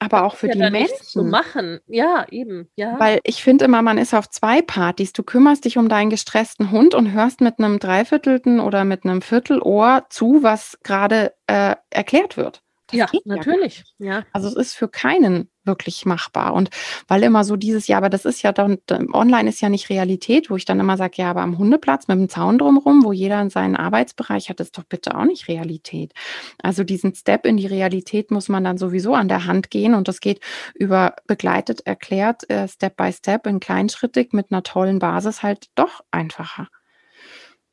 aber 0.01 0.25
auch 0.25 0.37
für 0.37 0.47
ja, 0.47 0.53
die 0.55 0.71
Menschen. 0.71 1.03
Zu 1.03 1.25
machen. 1.25 1.81
Ja, 1.87 2.25
eben. 2.31 2.71
Ja. 2.77 2.99
Weil 3.01 3.21
ich 3.25 3.43
finde 3.43 3.65
immer, 3.65 3.83
man 3.83 3.99
ist 3.99 4.15
auf 4.15 4.31
zwei 4.31 4.63
Partys. 4.63 5.13
Du 5.13 5.25
kümmerst 5.25 5.65
dich 5.65 5.77
um 5.77 5.89
deinen 5.89 6.11
gestressten 6.11 6.71
Hund 6.71 6.95
und 6.95 7.13
hörst 7.13 7.41
mit 7.41 7.59
einem 7.59 7.81
Dreiviertelten 7.81 8.61
oder 8.61 8.85
mit 8.85 9.05
einem 9.05 9.23
Viertelohr 9.23 10.07
zu, 10.09 10.43
was 10.43 10.79
gerade 10.85 11.35
äh, 11.49 11.75
erklärt 11.91 12.37
wird 12.37 12.63
Das 12.89 12.99
ja, 12.99 13.07
natürlich. 13.25 13.85
Ja, 13.99 14.07
ja. 14.07 14.25
Also 14.33 14.49
es 14.49 14.55
ist 14.55 14.75
für 14.75 14.89
keinen 14.89 15.51
wirklich 15.65 16.07
machbar. 16.07 16.55
Und 16.55 16.71
weil 17.07 17.23
immer 17.23 17.45
so 17.45 17.57
dieses, 17.57 17.87
ja, 17.87 17.99
aber 17.99 18.09
das 18.09 18.25
ist 18.25 18.43
ja 18.43 18.53
dann, 18.53 18.79
online 19.13 19.49
ist 19.49 19.61
ja 19.61 19.69
nicht 19.69 19.91
Realität, 19.91 20.51
wo 20.51 20.57
ich 20.57 20.65
dann 20.65 20.81
immer 20.81 20.97
sage, 20.97 21.15
ja, 21.17 21.31
aber 21.31 21.43
am 21.43 21.59
Hundeplatz 21.59 22.09
mit 22.09 22.19
dem 22.19 22.29
Zaun 22.29 22.59
drumherum, 22.59 23.05
wo 23.05 23.13
jeder 23.13 23.49
seinen 23.51 23.77
Arbeitsbereich 23.77 24.49
hat, 24.49 24.61
ist 24.61 24.79
doch 24.79 24.85
bitte 24.85 25.17
auch 25.17 25.27
nicht 25.27 25.47
Realität. 25.47 26.15
Also 26.63 26.83
diesen 26.83 27.15
Step 27.15 27.45
in 27.45 27.59
die 27.59 27.67
Realität 27.67 28.31
muss 28.31 28.49
man 28.49 28.65
dann 28.65 28.79
sowieso 28.79 29.15
an 29.15 29.29
der 29.29 29.45
Hand 29.45 29.71
gehen 29.71 29.95
und 29.95 30.09
das 30.09 30.21
geht 30.21 30.41
über 30.75 31.15
begleitet, 31.27 31.87
erklärt, 31.87 32.49
äh, 32.51 32.67
Step 32.67 32.97
by 32.97 33.13
Step 33.13 33.47
in 33.47 33.61
kleinschrittig 33.61 34.33
mit 34.33 34.51
einer 34.51 34.63
tollen 34.63 34.99
Basis 34.99 35.43
halt 35.43 35.67
doch 35.75 36.01
einfacher. 36.11 36.69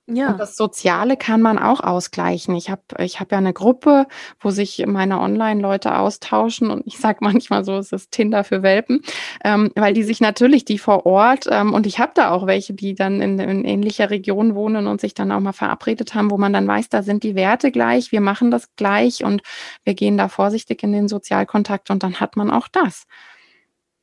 Ja. 0.08 0.32
Und 0.32 0.40
das 0.40 0.56
Soziale 0.56 1.18
kann 1.18 1.42
man 1.42 1.58
auch 1.58 1.80
ausgleichen. 1.80 2.56
Ich 2.56 2.70
habe 2.70 2.82
ich 3.00 3.20
hab 3.20 3.32
ja 3.32 3.40
eine 3.40 3.54
Gruppe, 3.54 4.06
wo 4.40 4.52
sich 4.52 4.86
meine 4.86 5.20
Online-Leute 5.20 5.98
austauschen 5.98 6.70
und 6.70 6.86
ich 6.86 7.00
sage 7.00 7.20
manchmal 7.22 7.64
so, 7.64 7.76
es 7.78 7.92
ist 7.92 8.12
Tinder 8.12 8.44
für 8.44 8.62
Welpen, 8.62 9.02
ähm, 9.44 9.72
weil 9.76 9.94
die 9.94 10.04
sich 10.04 10.22
natürlich, 10.22 10.64
die 10.64 10.78
vor 10.78 11.08
Ort, 11.08 11.48
ähm, 11.50 11.74
und 11.74 11.88
ich 11.88 11.98
habe 11.98 12.12
da 12.14 12.30
auch 12.30 12.46
welche, 12.46 12.74
die 12.74 12.94
dann 12.94 13.20
in, 13.20 13.40
in 13.40 13.66
ähnlicher 13.66 14.12
Region 14.12 14.54
wohnen 14.54 14.86
und 14.86 15.02
sich 15.02 15.16
dann 15.16 15.32
auch 15.32 15.40
mal 15.40 15.54
verabredet 15.54 16.14
haben, 16.14 16.30
wo 16.30 16.38
man 16.38 16.54
dann 16.54 16.68
weiß, 16.68 16.90
da 16.90 17.02
sind 17.02 17.24
die 17.24 17.34
Werte 17.34 17.72
gleich, 17.72 18.12
wir 18.12 18.22
machen 18.22 18.52
das 18.52 18.76
gleich 18.76 19.24
und 19.24 19.42
wir 19.84 19.96
gehen 19.96 20.18
da 20.18 20.28
vorsichtig 20.28 20.84
in 20.84 20.92
den 20.92 21.08
Sozialkontakt 21.08 21.90
und 21.90 22.04
dann 22.04 22.20
hat 22.20 22.36
man 22.36 22.52
auch 22.52 22.68
das. 22.68 23.06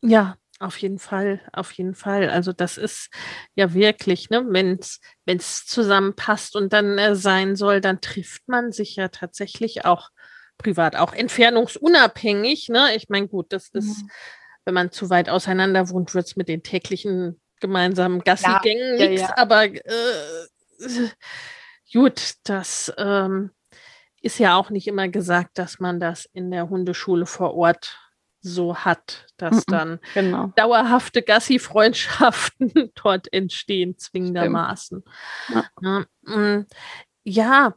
Ja, 0.03 0.35
auf 0.63 0.79
jeden 0.79 0.99
Fall, 0.99 1.41
auf 1.53 1.73
jeden 1.73 1.95
Fall. 1.95 2.31
Also 2.31 2.53
das 2.53 2.79
ist 2.79 3.11
ja 3.55 3.75
wirklich, 3.75 4.31
ne, 4.31 4.45
wenn 4.49 4.79
es 5.27 5.67
zusammenpasst 5.67 6.55
und 6.55 6.73
dann 6.73 6.99
äh, 6.99 7.17
sein 7.17 7.57
soll, 7.57 7.81
dann 7.81 8.01
trifft 8.01 8.47
man 8.47 8.71
sich 8.71 8.97
ja 8.97 9.09
tatsächlich 9.09 9.85
auch 9.85 10.11
privat, 10.59 10.97
auch 10.97 11.13
entfernungsunabhängig. 11.13 12.69
Ne? 12.69 12.95
Ich 12.95 13.09
meine, 13.09 13.29
gut, 13.29 13.53
das 13.53 13.69
ist, 13.71 14.03
mhm. 14.03 14.11
wenn 14.65 14.75
man 14.75 14.93
zu 14.93 15.11
weit 15.11 15.29
auseinander 15.29 15.91
wohnt, 15.91 16.15
wird 16.15 16.27
es 16.27 16.37
mit 16.37 16.49
den 16.49 16.63
täglichen 16.63 17.41
gemeinsamen 17.61 18.21
Gassigängen 18.21 18.99
ja, 18.99 19.09
nichts. 19.09 19.23
Ja, 19.23 19.29
ja. 19.29 19.37
Aber 19.39 19.65
äh, 19.65 21.09
gut, 21.93 22.35
das 22.45 22.93
ähm, 22.99 23.51
ist 24.21 24.39
ja 24.39 24.57
auch 24.57 24.71
nicht 24.71 24.87
immer 24.87 25.09
gesagt, 25.09 25.59
dass 25.59 25.81
man 25.81 25.99
das 25.99 26.27
in 26.33 26.51
der 26.51 26.69
Hundeschule 26.69 27.27
vor 27.27 27.55
Ort 27.55 27.99
so 28.43 28.77
hat, 28.77 29.27
dass 29.37 29.65
dann 29.67 30.01
genau. 30.15 30.53
dauerhafte 30.57 31.23
Gassi-Freundschaften 31.23 32.93
dort 33.03 33.33
entstehen, 33.33 33.97
zwingendermaßen. 33.97 35.05
Ja. 35.81 36.05
Mm, 36.23 36.67
ja, 37.25 37.75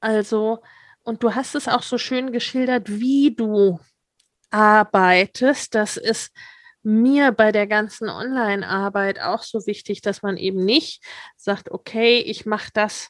also, 0.00 0.62
und 1.02 1.22
du 1.22 1.34
hast 1.34 1.54
es 1.54 1.68
auch 1.68 1.82
so 1.82 1.98
schön 1.98 2.32
geschildert, 2.32 2.88
wie 2.88 3.34
du 3.34 3.80
arbeitest. 4.50 5.74
Das 5.74 5.96
ist 5.96 6.32
mir 6.84 7.32
bei 7.32 7.50
der 7.50 7.66
ganzen 7.66 8.08
Online-Arbeit 8.08 9.20
auch 9.20 9.42
so 9.42 9.66
wichtig, 9.66 10.00
dass 10.00 10.22
man 10.22 10.36
eben 10.36 10.64
nicht 10.64 11.02
sagt, 11.36 11.70
okay, 11.70 12.18
ich 12.18 12.46
mache 12.46 12.70
das 12.72 13.08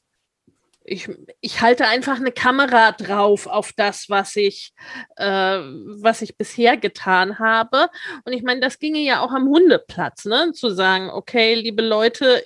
ich, 0.85 1.09
ich 1.41 1.61
halte 1.61 1.87
einfach 1.87 2.16
eine 2.16 2.32
Kamera 2.32 2.93
drauf 2.93 3.47
auf 3.47 3.72
das, 3.72 4.11
was 4.11 4.37
ich, 4.37 4.72
äh, 5.16 5.24
was 5.24 6.22
ich 6.22 6.37
bisher 6.37 6.76
getan 6.76 7.39
habe. 7.39 7.89
Und 8.24 8.32
ich 8.32 8.43
meine, 8.43 8.61
das 8.61 8.78
ginge 8.78 9.01
ja 9.01 9.20
auch 9.20 9.32
am 9.32 9.49
Hundeplatz, 9.49 10.26
ne? 10.26 10.53
Zu 10.53 10.70
sagen, 10.70 11.11
okay, 11.11 11.55
liebe 11.55 11.82
Leute, 11.82 12.43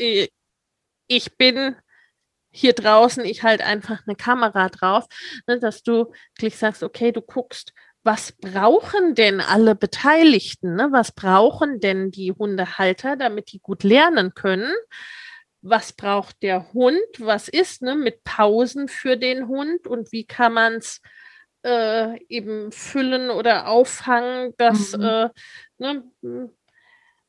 ich 1.09 1.37
bin 1.37 1.77
hier 2.51 2.73
draußen, 2.73 3.25
ich 3.25 3.43
halte 3.43 3.65
einfach 3.65 4.03
eine 4.07 4.17
Kamera 4.17 4.69
drauf, 4.69 5.07
ne? 5.47 5.59
dass 5.59 5.83
du 5.83 6.13
gleich 6.37 6.57
sagst, 6.57 6.83
okay, 6.83 7.13
du 7.13 7.21
guckst, 7.21 7.73
was 8.05 8.33
brauchen 8.33 9.15
denn 9.15 9.41
alle 9.41 9.75
Beteiligten? 9.75 10.77
Ne? 10.77 10.89
Was 10.91 11.13
brauchen 11.13 11.81
denn 11.81 12.11
die 12.11 12.33
Hundehalter, 12.33 13.17
damit 13.17 13.53
die 13.53 13.61
gut 13.61 13.83
lernen 13.83 14.35
können? 14.35 14.73
Was 15.61 15.93
braucht 15.93 16.43
der 16.43 16.73
Hund, 16.73 17.01
was 17.19 17.49
ist 17.49 17.83
ne, 17.83 17.95
mit 17.95 18.25
Pausen 18.25 18.89
für 18.89 19.17
den 19.17 19.49
Hund 19.49 19.87
und 19.87 20.13
wie 20.13 20.25
kann 20.25 20.53
man 20.53 20.75
es 20.75 21.01
äh, 21.65 22.19
eben 22.29 22.71
füllen 22.73 23.31
oder 23.31 23.69
auffangen, 23.69 24.55
dass 24.57 24.97
mhm. 24.97 25.05
äh, 25.05 25.29
ne, 25.79 26.05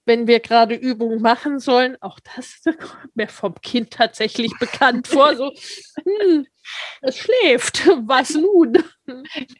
wenn 0.09 0.25
wir 0.25 0.39
gerade 0.39 0.73
Übungen 0.73 1.21
machen 1.21 1.59
sollen, 1.59 1.95
auch 2.01 2.19
das 2.19 2.61
kommt 2.63 3.15
mir 3.15 3.27
vom 3.27 3.53
Kind 3.61 3.91
tatsächlich 3.91 4.51
bekannt 4.59 5.07
vor, 5.07 5.35
so, 5.35 5.51
hm, 6.03 6.47
es 7.01 7.17
schläft, 7.17 7.85
was 8.07 8.33
nun? 8.33 8.83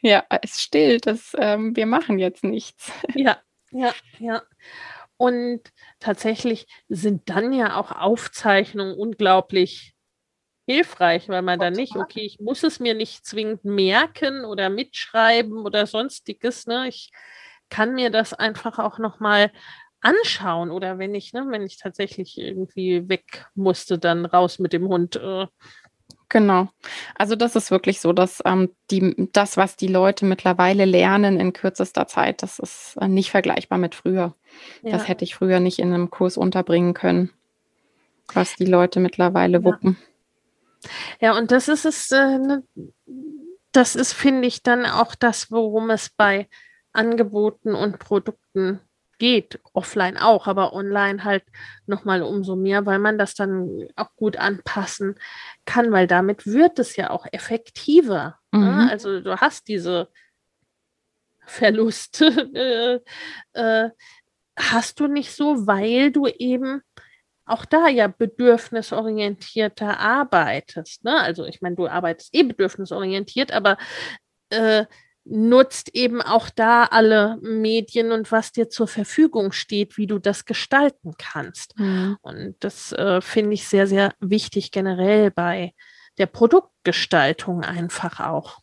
Ja, 0.02 0.24
es 0.42 0.60
stillt, 0.60 1.06
das, 1.06 1.36
ähm, 1.38 1.76
wir 1.76 1.86
machen 1.86 2.18
jetzt 2.18 2.42
nichts. 2.42 2.90
Ja, 3.14 3.38
ja, 3.70 3.94
ja. 4.18 4.42
Und 5.20 5.60
tatsächlich 5.98 6.66
sind 6.88 7.28
dann 7.28 7.52
ja 7.52 7.78
auch 7.78 7.92
Aufzeichnungen 7.92 8.96
unglaublich 8.96 9.94
hilfreich, 10.66 11.28
weil 11.28 11.42
man 11.42 11.58
dann 11.58 11.74
nicht, 11.74 11.94
okay, 11.94 12.22
ich 12.22 12.40
muss 12.40 12.62
es 12.62 12.80
mir 12.80 12.94
nicht 12.94 13.26
zwingend 13.26 13.62
merken 13.62 14.46
oder 14.46 14.70
mitschreiben 14.70 15.58
oder 15.58 15.86
sonstiges. 15.86 16.66
Ne? 16.66 16.88
Ich 16.88 17.10
kann 17.68 17.94
mir 17.94 18.08
das 18.08 18.32
einfach 18.32 18.78
auch 18.78 18.98
nochmal 18.98 19.52
anschauen 20.00 20.70
oder 20.70 20.98
wenn 20.98 21.14
ich, 21.14 21.34
ne, 21.34 21.44
wenn 21.50 21.66
ich 21.66 21.76
tatsächlich 21.76 22.38
irgendwie 22.38 23.06
weg 23.10 23.44
musste, 23.54 23.98
dann 23.98 24.24
raus 24.24 24.58
mit 24.58 24.72
dem 24.72 24.88
Hund. 24.88 25.16
Äh, 25.16 25.48
Genau. 26.30 26.68
Also 27.16 27.34
das 27.34 27.56
ist 27.56 27.72
wirklich 27.72 28.00
so, 28.00 28.12
dass 28.12 28.40
ähm, 28.46 28.70
die, 28.90 29.28
das, 29.32 29.56
was 29.56 29.76
die 29.76 29.88
Leute 29.88 30.24
mittlerweile 30.24 30.84
lernen 30.84 31.40
in 31.40 31.52
kürzester 31.52 32.06
Zeit, 32.06 32.42
das 32.42 32.60
ist 32.60 32.96
äh, 33.00 33.08
nicht 33.08 33.32
vergleichbar 33.32 33.78
mit 33.78 33.96
früher. 33.96 34.34
Ja. 34.82 34.92
Das 34.92 35.08
hätte 35.08 35.24
ich 35.24 35.34
früher 35.34 35.58
nicht 35.58 35.80
in 35.80 35.92
einem 35.92 36.08
Kurs 36.08 36.36
unterbringen 36.36 36.94
können, 36.94 37.30
was 38.32 38.54
die 38.54 38.64
Leute 38.64 39.00
mittlerweile 39.00 39.58
ja. 39.58 39.64
wuppen. 39.64 39.98
Ja, 41.20 41.36
und 41.36 41.50
das 41.50 41.66
ist 41.66 41.84
es, 41.84 42.12
äh, 42.12 42.38
ne, 42.38 42.62
das 43.72 43.96
ist, 43.96 44.12
finde 44.12 44.46
ich, 44.46 44.62
dann 44.62 44.86
auch 44.86 45.16
das, 45.16 45.50
worum 45.50 45.90
es 45.90 46.10
bei 46.10 46.48
Angeboten 46.92 47.74
und 47.74 47.98
Produkten 47.98 48.80
geht, 49.20 49.60
offline 49.74 50.16
auch, 50.16 50.48
aber 50.48 50.72
online 50.72 51.22
halt 51.22 51.44
nochmal 51.86 52.22
umso 52.22 52.56
mehr, 52.56 52.86
weil 52.86 52.98
man 52.98 53.18
das 53.18 53.34
dann 53.34 53.86
auch 53.94 54.16
gut 54.16 54.36
anpassen 54.36 55.14
kann, 55.64 55.92
weil 55.92 56.08
damit 56.08 56.46
wird 56.46 56.80
es 56.80 56.96
ja 56.96 57.10
auch 57.10 57.26
effektiver. 57.30 58.40
Ne? 58.50 58.58
Mhm. 58.58 58.64
Ne? 58.64 58.90
Also 58.90 59.20
du 59.20 59.36
hast 59.36 59.68
diese 59.68 60.08
Verluste, 61.46 62.26
äh, 63.54 63.60
äh, 63.60 63.90
hast 64.56 64.98
du 64.98 65.06
nicht 65.06 65.32
so, 65.32 65.66
weil 65.66 66.10
du 66.10 66.26
eben 66.26 66.82
auch 67.44 67.64
da 67.64 67.88
ja 67.88 68.06
bedürfnisorientierter 68.06 69.98
arbeitest. 69.98 71.04
Ne? 71.04 71.20
Also 71.20 71.44
ich 71.44 71.60
meine, 71.60 71.76
du 71.76 71.88
arbeitest 71.88 72.34
eh 72.34 72.42
bedürfnisorientiert, 72.42 73.52
aber 73.52 73.76
äh, 74.48 74.86
nutzt 75.24 75.94
eben 75.94 76.22
auch 76.22 76.50
da 76.50 76.84
alle 76.84 77.38
Medien 77.42 78.12
und 78.12 78.32
was 78.32 78.52
dir 78.52 78.68
zur 78.70 78.88
Verfügung 78.88 79.52
steht, 79.52 79.96
wie 79.96 80.06
du 80.06 80.18
das 80.18 80.44
gestalten 80.44 81.12
kannst. 81.18 81.78
Mhm. 81.78 82.16
Und 82.22 82.56
das 82.60 82.92
äh, 82.92 83.20
finde 83.20 83.54
ich 83.54 83.68
sehr, 83.68 83.86
sehr 83.86 84.14
wichtig 84.20 84.70
generell 84.70 85.30
bei 85.30 85.74
der 86.18 86.26
Produktgestaltung 86.26 87.62
einfach 87.62 88.20
auch. 88.20 88.60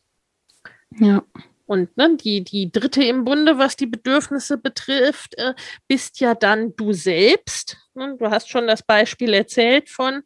Ja. 0.99 1.23
Und 1.65 1.95
ne, 1.97 2.15
die, 2.15 2.43
die 2.43 2.71
dritte 2.71 3.03
im 3.03 3.25
Bunde, 3.25 3.57
was 3.57 3.75
die 3.75 3.87
Bedürfnisse 3.87 4.57
betrifft, 4.57 5.37
äh, 5.37 5.53
bist 5.87 6.19
ja 6.21 6.33
dann 6.33 6.75
du 6.77 6.93
selbst. 6.93 7.77
Ne? 7.93 8.15
Du 8.17 8.29
hast 8.29 8.49
schon 8.49 8.67
das 8.67 8.83
Beispiel 8.83 9.33
erzählt 9.33 9.89
von 9.89 10.23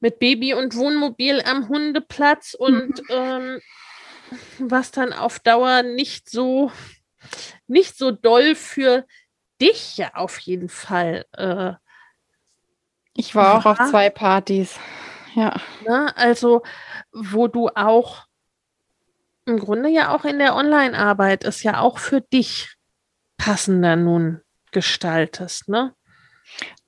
mit 0.00 0.18
Baby 0.18 0.54
und 0.54 0.74
Wohnmobil 0.74 1.42
am 1.42 1.68
Hundeplatz 1.68 2.54
und 2.54 2.98
mhm. 3.02 3.06
ähm, 3.10 3.60
was 4.58 4.90
dann 4.90 5.12
auf 5.12 5.38
Dauer 5.38 5.82
nicht 5.82 6.30
so, 6.30 6.70
nicht 7.66 7.96
so 7.96 8.10
doll 8.10 8.54
für 8.54 9.06
dich 9.60 9.96
ja 9.96 10.14
auf 10.14 10.38
jeden 10.38 10.68
Fall. 10.68 11.26
Äh, 11.32 11.74
ich 13.14 13.34
war, 13.34 13.64
war 13.64 13.74
auch 13.76 13.80
auf 13.80 13.90
zwei 13.90 14.10
Partys. 14.10 14.78
Ja. 15.34 15.56
Ne, 15.86 16.16
also, 16.16 16.62
wo 17.12 17.48
du 17.48 17.68
auch 17.68 18.26
im 19.44 19.58
Grunde 19.58 19.88
ja 19.88 20.14
auch 20.14 20.24
in 20.24 20.38
der 20.38 20.54
Online-Arbeit 20.54 21.44
es 21.44 21.62
ja 21.62 21.80
auch 21.80 21.98
für 21.98 22.20
dich 22.20 22.76
passender 23.36 23.96
nun 23.96 24.40
gestaltest, 24.70 25.68
ne? 25.68 25.94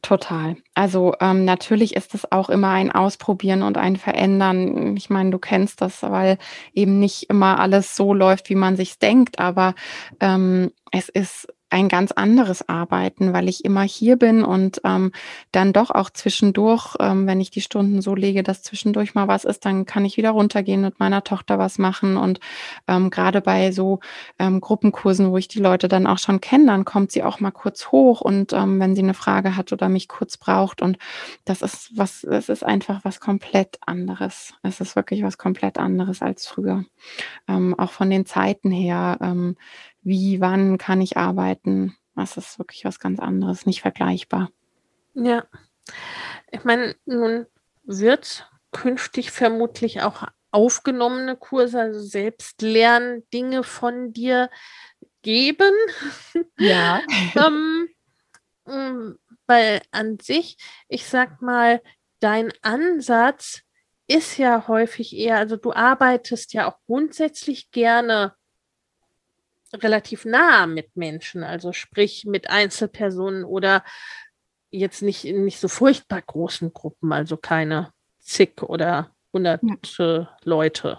Total. 0.02 0.56
Also 0.74 1.14
ähm, 1.20 1.46
natürlich 1.46 1.96
ist 1.96 2.14
es 2.14 2.30
auch 2.30 2.50
immer 2.50 2.68
ein 2.68 2.92
Ausprobieren 2.92 3.62
und 3.62 3.78
ein 3.78 3.96
Verändern. 3.96 4.94
Ich 4.98 5.08
meine, 5.08 5.30
du 5.30 5.38
kennst 5.38 5.80
das, 5.80 6.02
weil 6.02 6.36
eben 6.74 6.98
nicht 6.98 7.30
immer 7.30 7.58
alles 7.58 7.96
so 7.96 8.12
läuft, 8.12 8.50
wie 8.50 8.54
man 8.54 8.76
sich 8.76 8.98
denkt. 8.98 9.38
Aber 9.38 9.74
ähm, 10.20 10.72
es 10.96 11.08
ist 11.08 11.48
ein 11.70 11.88
ganz 11.88 12.12
anderes 12.12 12.68
Arbeiten, 12.68 13.32
weil 13.32 13.48
ich 13.48 13.64
immer 13.64 13.82
hier 13.82 14.16
bin 14.16 14.44
und 14.44 14.80
ähm, 14.84 15.10
dann 15.50 15.72
doch 15.72 15.90
auch 15.90 16.08
zwischendurch, 16.08 16.94
ähm, 17.00 17.26
wenn 17.26 17.40
ich 17.40 17.50
die 17.50 17.62
Stunden 17.62 18.00
so 18.00 18.14
lege, 18.14 18.44
dass 18.44 18.62
zwischendurch 18.62 19.16
mal 19.16 19.26
was 19.26 19.44
ist, 19.44 19.64
dann 19.64 19.84
kann 19.84 20.04
ich 20.04 20.16
wieder 20.16 20.30
runtergehen 20.30 20.82
mit 20.82 21.00
meiner 21.00 21.24
Tochter 21.24 21.58
was 21.58 21.78
machen. 21.78 22.16
Und 22.16 22.38
ähm, 22.86 23.10
gerade 23.10 23.40
bei 23.40 23.72
so 23.72 23.98
ähm, 24.38 24.60
Gruppenkursen, 24.60 25.32
wo 25.32 25.36
ich 25.36 25.48
die 25.48 25.58
Leute 25.58 25.88
dann 25.88 26.06
auch 26.06 26.18
schon 26.18 26.40
kenne, 26.40 26.66
dann 26.66 26.84
kommt 26.84 27.10
sie 27.10 27.24
auch 27.24 27.40
mal 27.40 27.50
kurz 27.50 27.88
hoch 27.88 28.20
und 28.20 28.52
ähm, 28.52 28.78
wenn 28.78 28.94
sie 28.94 29.02
eine 29.02 29.14
Frage 29.14 29.56
hat 29.56 29.72
oder 29.72 29.88
mich 29.88 30.06
kurz 30.06 30.36
braucht. 30.36 30.80
Und 30.80 30.98
das 31.44 31.60
ist 31.60 31.90
was, 31.96 32.22
es 32.22 32.48
ist 32.48 32.62
einfach 32.64 33.00
was 33.02 33.18
komplett 33.18 33.78
anderes. 33.84 34.54
Es 34.62 34.80
ist 34.80 34.94
wirklich 34.94 35.24
was 35.24 35.38
komplett 35.38 35.78
anderes 35.78 36.22
als 36.22 36.46
früher. 36.46 36.84
Ähm, 37.48 37.76
auch 37.76 37.90
von 37.90 38.10
den 38.10 38.26
Zeiten 38.26 38.70
her 38.70 39.18
wie, 40.04 40.40
wann 40.40 40.78
kann 40.78 41.00
ich 41.00 41.16
arbeiten. 41.16 41.96
Das 42.14 42.36
ist 42.36 42.58
wirklich 42.58 42.84
was 42.84 43.00
ganz 43.00 43.18
anderes, 43.18 43.66
nicht 43.66 43.82
vergleichbar. 43.82 44.50
Ja. 45.14 45.44
Ich 46.50 46.64
meine, 46.64 46.94
nun 47.04 47.46
wird 47.84 48.48
künftig 48.70 49.30
vermutlich 49.30 50.02
auch 50.02 50.24
aufgenommene 50.50 51.36
Kurse, 51.36 51.80
also 51.80 52.00
Selbstlerndinge 52.00 53.64
von 53.64 54.12
dir 54.12 54.50
geben. 55.22 55.72
Ja. 56.58 57.00
ähm, 57.34 57.88
mm, 58.66 59.18
weil 59.46 59.82
an 59.90 60.18
sich, 60.20 60.56
ich 60.88 61.06
sag 61.06 61.42
mal, 61.42 61.82
dein 62.20 62.52
Ansatz 62.62 63.62
ist 64.06 64.38
ja 64.38 64.68
häufig 64.68 65.16
eher, 65.16 65.38
also 65.38 65.56
du 65.56 65.72
arbeitest 65.72 66.52
ja 66.52 66.70
auch 66.70 66.78
grundsätzlich 66.86 67.70
gerne 67.70 68.34
relativ 69.74 70.24
nah 70.24 70.66
mit 70.66 70.96
Menschen, 70.96 71.44
also 71.44 71.72
sprich 71.72 72.24
mit 72.24 72.50
Einzelpersonen 72.50 73.44
oder 73.44 73.84
jetzt 74.70 75.02
nicht 75.02 75.24
in 75.24 75.44
nicht 75.44 75.60
so 75.60 75.68
furchtbar 75.68 76.22
großen 76.22 76.72
Gruppen, 76.72 77.12
also 77.12 77.36
keine 77.36 77.92
zig 78.18 78.62
oder 78.62 79.14
hunderte 79.32 80.28
ja. 80.30 80.36
Leute. 80.42 80.98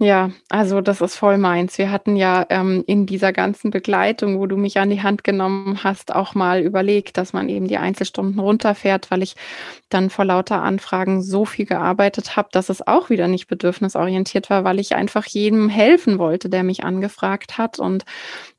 Ja, 0.00 0.30
also 0.48 0.80
das 0.80 1.00
ist 1.00 1.14
voll 1.14 1.38
meins. 1.38 1.78
Wir 1.78 1.92
hatten 1.92 2.16
ja 2.16 2.44
ähm, 2.50 2.82
in 2.88 3.06
dieser 3.06 3.32
ganzen 3.32 3.70
Begleitung, 3.70 4.40
wo 4.40 4.46
du 4.46 4.56
mich 4.56 4.78
an 4.78 4.90
die 4.90 5.02
Hand 5.02 5.22
genommen 5.22 5.84
hast, 5.84 6.12
auch 6.12 6.34
mal 6.34 6.60
überlegt, 6.62 7.16
dass 7.16 7.32
man 7.32 7.48
eben 7.48 7.68
die 7.68 7.78
Einzelstunden 7.78 8.40
runterfährt, 8.40 9.12
weil 9.12 9.22
ich 9.22 9.36
dann 9.90 10.10
vor 10.10 10.24
lauter 10.24 10.62
Anfragen 10.62 11.22
so 11.22 11.44
viel 11.44 11.64
gearbeitet 11.66 12.34
habe, 12.36 12.48
dass 12.50 12.70
es 12.70 12.84
auch 12.84 13.08
wieder 13.08 13.28
nicht 13.28 13.46
bedürfnisorientiert 13.46 14.50
war, 14.50 14.64
weil 14.64 14.80
ich 14.80 14.96
einfach 14.96 15.26
jedem 15.26 15.68
helfen 15.68 16.18
wollte, 16.18 16.48
der 16.48 16.64
mich 16.64 16.82
angefragt 16.82 17.56
hat. 17.56 17.78
Und 17.78 18.04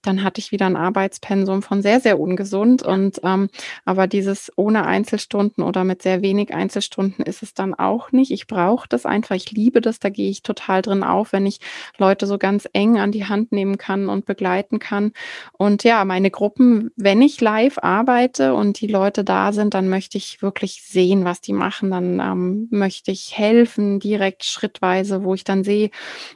dann 0.01 0.23
hatte 0.23 0.39
ich 0.39 0.51
wieder 0.51 0.67
ein 0.67 0.75
Arbeitspensum 0.75 1.61
von 1.61 1.81
sehr, 1.81 1.99
sehr 1.99 2.19
ungesund. 2.19 2.83
Und 2.83 3.19
ähm, 3.23 3.49
aber 3.85 4.07
dieses 4.07 4.51
ohne 4.55 4.85
Einzelstunden 4.85 5.63
oder 5.63 5.83
mit 5.83 6.01
sehr 6.01 6.21
wenig 6.21 6.53
Einzelstunden 6.53 7.25
ist 7.25 7.43
es 7.43 7.53
dann 7.53 7.73
auch 7.73 8.11
nicht. 8.11 8.31
Ich 8.31 8.47
brauche 8.47 8.87
das 8.87 9.05
einfach. 9.05 9.35
Ich 9.35 9.51
liebe 9.51 9.81
das. 9.81 9.99
Da 9.99 10.09
gehe 10.09 10.29
ich 10.29 10.43
total 10.43 10.81
drin 10.81 11.03
auf, 11.03 11.24
wenn 11.33 11.45
ich 11.47 11.59
Leute 11.97 12.27
so 12.27 12.37
ganz 12.37 12.69
eng 12.73 12.99
an 12.99 13.11
die 13.11 13.25
Hand 13.25 13.51
nehmen 13.51 13.77
kann 13.77 14.09
und 14.09 14.25
begleiten 14.25 14.79
kann. 14.79 15.11
Und 15.53 15.83
ja, 15.83 16.05
meine 16.05 16.29
Gruppen, 16.29 16.91
wenn 16.95 17.21
ich 17.21 17.41
live 17.41 17.79
arbeite 17.81 18.53
und 18.53 18.79
die 18.79 18.87
Leute 18.87 19.23
da 19.23 19.51
sind, 19.51 19.73
dann 19.73 19.89
möchte 19.89 20.17
ich 20.17 20.41
wirklich 20.43 20.83
sehen, 20.83 21.25
was 21.25 21.41
die 21.41 21.53
machen. 21.53 21.89
Dann 21.89 22.19
ähm, 22.19 22.67
möchte 22.69 23.11
ich 23.11 23.37
helfen, 23.37 23.99
direkt 23.99 24.45
schrittweise, 24.45 25.23
wo 25.23 25.33
ich 25.33 25.43
dann 25.43 25.63
sehe, 25.63 25.89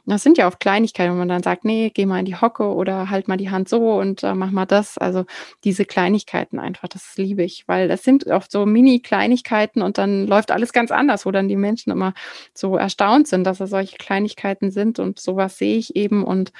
das 0.06 0.24
sind 0.24 0.40
ja 0.40 0.48
oft 0.48 0.60
Kleinigkeiten, 0.60 1.14
wo 1.14 1.18
man 1.18 1.30
dann 1.30 1.44
sagt, 1.44 1.66
nee, 1.66 1.92
geh 1.94 2.08
mal 2.08 2.20
in 2.20 2.26
die 2.26 2.36
Hocke 2.36 2.74
oder 2.74 3.12
halt 3.12 3.28
mal 3.28 3.38
die 3.38 3.52
Hand 3.52 3.60
Hand 3.60 3.70
so 3.70 4.00
und 4.00 4.24
äh, 4.24 4.34
mach 4.34 4.52
mal 4.52 4.66
das. 4.66 4.98
Also 4.98 5.26
diese 5.64 5.86
Kleinigkeiten 5.86 6.60
einfach, 6.60 6.88
das 6.88 7.18
liebe 7.18 7.44
ich, 7.44 7.68
weil 7.68 7.88
das 7.88 8.04
sind 8.04 8.28
oft 8.28 8.52
so 8.52 8.66
Mini-Kleinigkeiten 8.66 9.82
und 9.82 9.98
dann 9.98 10.26
läuft 10.28 10.52
alles 10.52 10.74
ganz 10.74 10.92
anders, 10.92 11.26
wo 11.26 11.32
dann 11.32 11.48
die 11.48 11.58
Menschen 11.58 11.92
immer 11.92 12.14
so 12.54 12.78
erstaunt 12.78 13.28
sind, 13.28 13.44
dass 13.44 13.60
es 13.60 13.70
solche 13.70 13.98
Kleinigkeiten 13.98 14.72
sind 14.72 14.79
und 15.00 15.20
sowas 15.20 15.58
sehe 15.58 15.78
ich 15.78 15.96
eben 15.96 16.24
und 16.24 16.52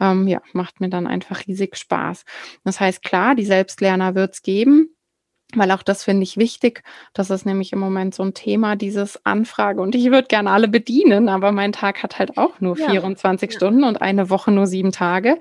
ähm, 0.00 0.28
ja, 0.28 0.40
macht 0.52 0.80
mir 0.80 0.88
dann 0.88 1.06
einfach 1.06 1.46
riesig 1.46 1.76
Spaß. 1.76 2.24
Das 2.64 2.80
heißt, 2.80 3.02
klar, 3.02 3.34
die 3.34 3.44
Selbstlerner 3.44 4.14
wird 4.14 4.34
es 4.34 4.42
geben, 4.42 4.94
weil 5.54 5.70
auch 5.70 5.82
das 5.82 6.04
finde 6.04 6.22
ich 6.22 6.36
wichtig. 6.36 6.82
Das 7.12 7.30
ist 7.30 7.44
nämlich 7.44 7.72
im 7.72 7.78
Moment 7.78 8.14
so 8.14 8.22
ein 8.22 8.34
Thema, 8.34 8.76
dieses 8.76 9.24
Anfrage. 9.24 9.80
Und 9.80 9.94
ich 9.94 10.10
würde 10.10 10.28
gerne 10.28 10.50
alle 10.50 10.68
bedienen, 10.68 11.28
aber 11.28 11.52
mein 11.52 11.72
Tag 11.72 12.02
hat 12.02 12.18
halt 12.18 12.38
auch 12.38 12.60
nur 12.60 12.78
ja. 12.78 12.90
24 12.90 13.50
ja. 13.50 13.56
Stunden 13.56 13.84
und 13.84 14.00
eine 14.00 14.30
Woche 14.30 14.50
nur 14.50 14.66
sieben 14.66 14.92
Tage. 14.92 15.38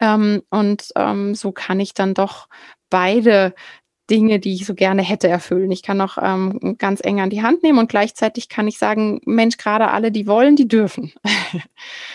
Ähm, 0.00 0.42
und 0.50 0.88
ähm, 0.96 1.34
so 1.34 1.52
kann 1.52 1.80
ich 1.80 1.94
dann 1.94 2.14
doch 2.14 2.48
beide 2.88 3.54
Dinge, 4.12 4.38
die 4.38 4.54
ich 4.54 4.66
so 4.66 4.74
gerne 4.74 5.00
hätte, 5.00 5.26
erfüllen. 5.26 5.72
Ich 5.72 5.82
kann 5.82 6.00
auch 6.02 6.18
ähm, 6.20 6.76
ganz 6.76 7.00
eng 7.02 7.20
an 7.20 7.30
die 7.30 7.42
Hand 7.42 7.62
nehmen 7.62 7.78
und 7.78 7.88
gleichzeitig 7.88 8.50
kann 8.50 8.68
ich 8.68 8.78
sagen, 8.78 9.22
Mensch, 9.24 9.56
gerade 9.56 9.90
alle, 9.90 10.12
die 10.12 10.26
wollen, 10.26 10.54
die 10.54 10.68
dürfen. 10.68 11.12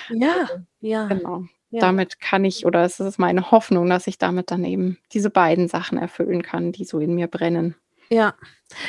Ja, 0.09 0.47
ja. 0.79 1.07
Genau. 1.07 1.45
Ja. 1.71 1.81
Damit 1.81 2.21
kann 2.21 2.45
ich, 2.45 2.65
oder 2.65 2.83
es 2.83 2.99
ist 2.99 3.17
meine 3.17 3.51
Hoffnung, 3.51 3.89
dass 3.89 4.07
ich 4.07 4.17
damit 4.17 4.51
dann 4.51 4.63
eben 4.63 4.99
diese 5.11 5.29
beiden 5.29 5.67
Sachen 5.67 5.97
erfüllen 5.97 6.43
kann, 6.43 6.71
die 6.71 6.85
so 6.85 6.99
in 6.99 7.15
mir 7.15 7.27
brennen. 7.27 7.75
Ja, 8.09 8.35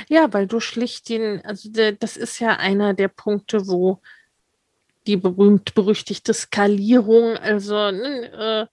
ja, 0.09 0.33
weil 0.33 0.47
du 0.47 0.61
schlicht 0.61 1.09
den, 1.09 1.45
also 1.45 1.71
de, 1.73 1.97
das 1.99 2.17
ist 2.17 2.39
ja 2.39 2.51
einer 2.51 2.95
der 2.95 3.09
Punkte, 3.09 3.67
wo 3.67 3.99
die 5.09 5.17
berühmt-berüchtigte 5.17 6.35
Skalierung, 6.35 7.37
also 7.37 7.75
äh, 7.75 8.67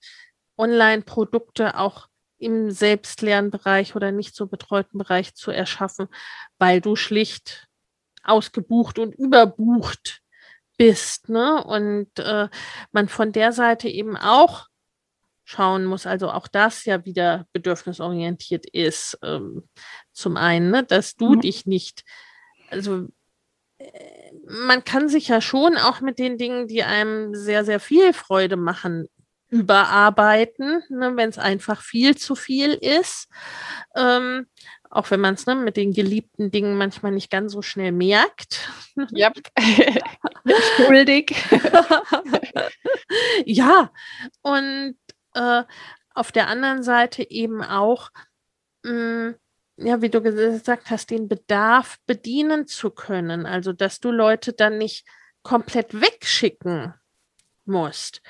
Online-Produkte 0.57 1.79
auch 1.79 2.09
im 2.37 2.71
Selbstlernbereich 2.71 3.95
oder 3.95 4.11
nicht 4.11 4.35
so 4.35 4.47
betreuten 4.47 4.97
Bereich 4.97 5.35
zu 5.35 5.51
erschaffen, 5.51 6.07
weil 6.57 6.81
du 6.81 6.95
schlicht 6.95 7.67
ausgebucht 8.23 8.99
und 8.99 9.13
überbucht 9.15 10.21
bist, 10.77 11.29
ne? 11.29 11.63
Und 11.63 12.19
äh, 12.19 12.49
man 12.91 13.07
von 13.07 13.31
der 13.31 13.51
Seite 13.51 13.87
eben 13.87 14.17
auch 14.17 14.67
schauen 15.45 15.85
muss, 15.85 16.07
also 16.07 16.31
auch 16.31 16.47
das 16.47 16.85
ja 16.85 17.05
wieder 17.05 17.47
bedürfnisorientiert 17.53 18.65
ist. 18.65 19.17
Ähm, 19.23 19.69
zum 20.11 20.37
einen, 20.37 20.71
ne, 20.71 20.83
dass 20.83 21.15
du 21.15 21.35
mhm. 21.35 21.41
dich 21.41 21.65
nicht, 21.67 22.03
also 22.69 23.07
äh, 23.77 24.31
man 24.47 24.83
kann 24.83 25.07
sich 25.07 25.27
ja 25.27 25.41
schon 25.41 25.77
auch 25.77 26.01
mit 26.01 26.19
den 26.19 26.37
Dingen, 26.37 26.67
die 26.67 26.83
einem 26.83 27.35
sehr, 27.35 27.63
sehr 27.63 27.79
viel 27.79 28.11
Freude 28.11 28.57
machen, 28.57 29.07
überarbeiten, 29.55 30.83
ne, 30.89 31.15
wenn 31.15 31.29
es 31.29 31.37
einfach 31.37 31.81
viel 31.81 32.17
zu 32.17 32.35
viel 32.35 32.73
ist. 32.73 33.29
Ähm, 33.95 34.47
auch 34.89 35.11
wenn 35.11 35.21
man 35.21 35.35
es 35.35 35.45
ne, 35.45 35.55
mit 35.55 35.77
den 35.77 35.93
geliebten 35.93 36.51
Dingen 36.51 36.77
manchmal 36.77 37.11
nicht 37.11 37.31
ganz 37.31 37.53
so 37.53 37.61
schnell 37.61 37.91
merkt. 37.91 38.69
Ja, 39.11 39.29
schuldig. 40.77 41.35
ja, 43.45 43.91
und 44.41 44.95
äh, 45.33 45.63
auf 46.13 46.31
der 46.31 46.47
anderen 46.47 46.81
Seite 46.81 47.29
eben 47.29 47.61
auch, 47.61 48.09
mh, 48.83 48.93
mm, 48.93 49.35
ja, 49.79 50.01
wie 50.01 50.09
du 50.09 50.21
gesagt 50.21 50.89
hast, 50.89 51.09
den 51.09 51.27
Bedarf 51.27 51.97
bedienen 52.05 52.67
zu 52.67 52.89
können. 52.89 53.45
Also, 53.45 53.73
dass 53.73 53.99
du 53.99 54.11
Leute 54.11 54.53
dann 54.53 54.77
nicht 54.77 55.05
komplett 55.43 55.99
wegschicken 55.99 56.93
musst. 57.65 58.21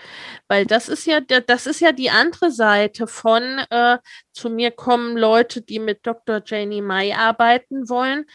Weil 0.48 0.66
das 0.66 0.90
ist 0.90 1.06
ja, 1.06 1.20
das 1.22 1.68
ist 1.68 1.80
ja 1.80 1.92
die 1.92 2.10
andere 2.10 2.52
Seite 2.52 3.08
von 3.08 3.44
äh, 3.70 3.98
zu 4.32 4.50
mir 4.50 4.72
kommen 4.72 5.18
Leute, 5.18 5.62
die 5.62 5.80
mit 5.80 6.06
Dr. 6.06 6.42
Janie 6.46 6.82
Mai 6.82 7.16
arbeiten 7.16 7.90
wollen. 7.90 8.26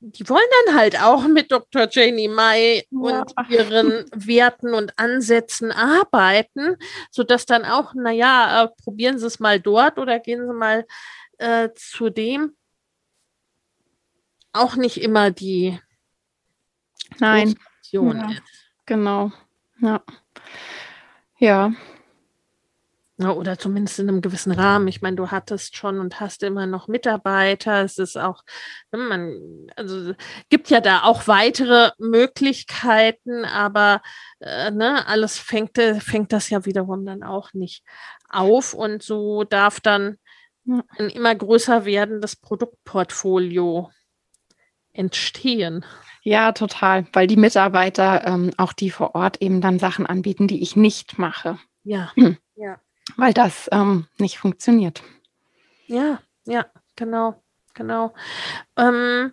Die 0.00 0.28
wollen 0.28 0.40
dann 0.66 0.76
halt 0.76 1.00
auch 1.00 1.28
mit 1.28 1.52
Dr. 1.52 1.88
Janie 1.88 2.28
Mai 2.28 2.84
ja. 2.90 3.20
und 3.20 3.32
ihren 3.48 4.04
Werten 4.12 4.74
und 4.74 4.98
Ansätzen 4.98 5.70
arbeiten, 5.70 6.76
sodass 7.10 7.46
dann 7.46 7.64
auch, 7.64 7.94
naja, 7.94 8.64
äh, 8.64 8.68
probieren 8.82 9.18
Sie 9.18 9.26
es 9.26 9.38
mal 9.38 9.60
dort 9.60 9.98
oder 9.98 10.18
gehen 10.18 10.46
Sie 10.46 10.54
mal 10.54 10.86
äh, 11.38 11.68
zu 11.76 12.10
dem. 12.10 12.56
Auch 14.52 14.74
nicht 14.74 15.00
immer 15.00 15.30
die 15.30 15.78
Nein. 17.18 17.58
Ja, 17.90 18.30
genau. 18.86 19.32
Ja. 19.82 20.00
Ja. 21.38 21.72
Oder 23.18 23.58
zumindest 23.58 23.98
in 23.98 24.08
einem 24.08 24.20
gewissen 24.20 24.52
Rahmen. 24.52 24.88
Ich 24.88 25.02
meine, 25.02 25.16
du 25.16 25.30
hattest 25.30 25.76
schon 25.76 26.00
und 26.00 26.18
hast 26.20 26.42
immer 26.42 26.66
noch 26.66 26.88
Mitarbeiter. 26.88 27.82
Es 27.84 27.98
ist 27.98 28.16
auch, 28.16 28.42
man, 28.90 29.66
also 29.76 30.14
gibt 30.48 30.70
ja 30.70 30.80
da 30.80 31.02
auch 31.02 31.26
weitere 31.28 31.90
Möglichkeiten, 31.98 33.44
aber 33.44 34.02
äh, 34.40 34.70
ne, 34.70 35.06
alles 35.06 35.38
fängt, 35.38 35.78
fängt 36.00 36.32
das 36.32 36.48
ja 36.50 36.64
wiederum 36.64 37.04
dann 37.04 37.22
auch 37.22 37.52
nicht 37.52 37.84
auf. 38.28 38.72
Und 38.74 39.02
so 39.02 39.44
darf 39.44 39.80
dann 39.80 40.18
ein 40.66 41.10
immer 41.10 41.34
größer 41.34 41.84
werdendes 41.84 42.36
Produktportfolio 42.36 43.90
entstehen. 44.92 45.84
Ja, 46.22 46.52
total, 46.52 47.06
weil 47.12 47.26
die 47.26 47.36
Mitarbeiter, 47.36 48.26
ähm, 48.26 48.52
auch 48.56 48.72
die 48.72 48.90
vor 48.90 49.14
Ort 49.14 49.42
eben 49.42 49.60
dann 49.60 49.78
Sachen 49.78 50.06
anbieten, 50.06 50.46
die 50.46 50.62
ich 50.62 50.76
nicht 50.76 51.18
mache. 51.18 51.58
Ja, 51.84 52.12
hm. 52.14 52.38
ja. 52.54 52.78
weil 53.16 53.32
das 53.32 53.68
ähm, 53.72 54.06
nicht 54.18 54.38
funktioniert. 54.38 55.02
Ja, 55.86 56.20
ja, 56.46 56.66
genau, 56.96 57.42
genau. 57.74 58.14
Ähm, 58.76 59.32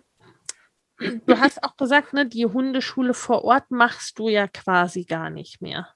du 0.98 1.38
hast 1.38 1.62
auch 1.62 1.76
gesagt, 1.76 2.12
ne, 2.12 2.26
die 2.26 2.46
Hundeschule 2.46 3.14
vor 3.14 3.44
Ort 3.44 3.70
machst 3.70 4.18
du 4.18 4.28
ja 4.28 4.48
quasi 4.48 5.04
gar 5.04 5.30
nicht 5.30 5.62
mehr. 5.62 5.88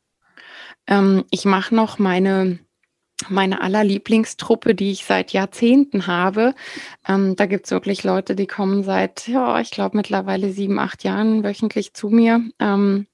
Ähm, 0.87 1.25
ich 1.31 1.45
mache 1.45 1.75
noch 1.75 1.99
meine 1.99 2.61
meine 3.29 3.61
allerlieblingstruppe, 3.61 4.75
die 4.75 4.91
ich 4.93 5.05
seit 5.05 5.33
Jahrzehnten 5.33 6.07
habe. 6.07 6.55
Ähm, 7.07 7.37
da 7.37 7.47
gibt 7.47 7.67
es 7.67 7.71
wirklich 7.71 8.05
Leute, 8.05 8.35
die 8.37 8.47
kommen 8.47 8.83
seit, 8.83 9.29
ja, 9.29 9.61
ich 9.61 9.71
glaube 9.71 9.97
mittlerweile 9.97 10.51
sieben, 10.51 10.79
acht 10.79 11.05
Jahren 11.05 11.45
wöchentlich 11.45 11.95
zu 11.95 12.09
mir. 12.09 12.43
Ähm, 12.59 13.07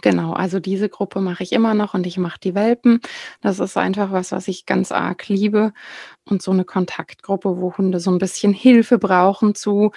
Genau, 0.00 0.32
also 0.32 0.60
diese 0.60 0.88
Gruppe 0.88 1.20
mache 1.20 1.42
ich 1.42 1.52
immer 1.52 1.74
noch 1.74 1.92
und 1.92 2.06
ich 2.06 2.16
mache 2.16 2.40
die 2.40 2.54
Welpen. 2.54 3.00
Das 3.42 3.60
ist 3.60 3.76
einfach 3.76 4.12
was, 4.12 4.32
was 4.32 4.48
ich 4.48 4.64
ganz 4.64 4.92
arg 4.92 5.28
liebe. 5.28 5.74
Und 6.24 6.40
so 6.40 6.52
eine 6.52 6.64
Kontaktgruppe, 6.64 7.60
wo 7.60 7.76
Hunde 7.76 8.00
so 8.00 8.10
ein 8.10 8.16
bisschen 8.18 8.54
Hilfe 8.54 8.98
brauchen 8.98 9.54
zu, 9.54 9.92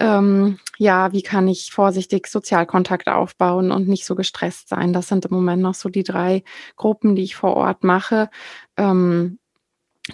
ähm, 0.00 0.58
ja, 0.78 1.12
wie 1.12 1.22
kann 1.22 1.46
ich 1.48 1.72
vorsichtig 1.72 2.26
Sozialkontakt 2.28 3.08
aufbauen 3.08 3.70
und 3.70 3.86
nicht 3.88 4.06
so 4.06 4.14
gestresst 4.14 4.68
sein. 4.70 4.94
Das 4.94 5.08
sind 5.08 5.26
im 5.26 5.34
Moment 5.34 5.62
noch 5.62 5.74
so 5.74 5.90
die 5.90 6.04
drei 6.04 6.42
Gruppen, 6.76 7.14
die 7.14 7.24
ich 7.24 7.36
vor 7.36 7.54
Ort 7.54 7.84
mache. 7.84 8.30
Ähm, 8.78 9.38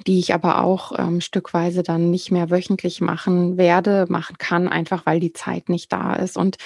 die 0.06 0.18
ich 0.18 0.34
aber 0.34 0.62
auch 0.62 0.92
ähm, 0.98 1.20
stückweise 1.20 1.82
dann 1.82 2.10
nicht 2.10 2.30
mehr 2.30 2.50
wöchentlich 2.50 3.00
machen 3.00 3.56
werde, 3.56 4.06
machen 4.08 4.36
kann, 4.38 4.68
einfach 4.68 5.06
weil 5.06 5.20
die 5.20 5.32
Zeit 5.32 5.68
nicht 5.68 5.92
da 5.92 6.14
ist. 6.14 6.36
Und 6.36 6.56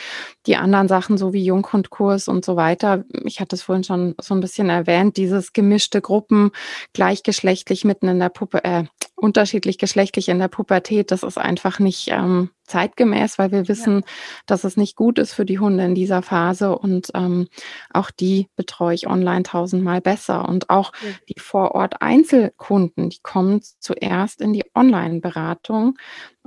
die 0.47 0.57
anderen 0.57 0.89
Sachen, 0.89 1.19
so 1.19 1.33
wie 1.33 1.45
Junghundkurs 1.45 2.29
und 2.29 2.45
so 2.45 2.57
weiter, 2.57 3.05
ich 3.25 3.41
hatte 3.41 3.57
es 3.57 3.63
vorhin 3.63 3.85
schon 3.85 4.15
so 4.21 4.35
ein 4.35 4.41
bisschen 4.41 4.71
erwähnt, 4.71 5.17
dieses 5.17 5.53
gemischte 5.53 6.01
Gruppen, 6.01 6.51
gleichgeschlechtlich 6.93 7.85
mitten 7.85 8.09
in 8.09 8.19
der 8.19 8.31
Puppe, 8.31 8.65
äh, 8.65 8.85
unterschiedlich 9.15 9.79
geschlechtlich 9.79 10.29
in 10.29 10.39
der 10.39 10.49
Pubertät, 10.49 11.11
das 11.11 11.23
ist 11.23 11.39
einfach 11.39 11.79
nicht 11.79 12.09
ähm, 12.09 12.51
zeitgemäß, 12.69 13.39
weil 13.39 13.51
wir 13.51 13.69
wissen, 13.69 14.01
ja. 14.01 14.07
dass 14.47 14.65
es 14.65 14.77
nicht 14.77 14.97
gut 14.97 15.19
ist 15.19 15.33
für 15.33 15.45
die 15.45 15.59
Hunde 15.59 15.85
in 15.85 15.95
dieser 15.95 16.23
Phase 16.23 16.79
und 16.79 17.11
ähm, 17.15 17.49
auch 17.93 18.11
die 18.11 18.49
betreue 18.57 18.95
ich 18.95 19.09
online 19.09 19.43
tausendmal 19.43 20.01
besser 20.01 20.49
und 20.49 20.71
auch 20.71 20.93
ja. 21.03 21.09
die 21.29 21.41
vor 21.41 21.75
Ort 21.75 22.01
Einzelkunden, 22.01 23.11
die 23.11 23.21
kommen 23.23 23.61
zuerst 23.79 24.41
in 24.41 24.53
die 24.53 24.65
Online-Beratung 24.75 25.99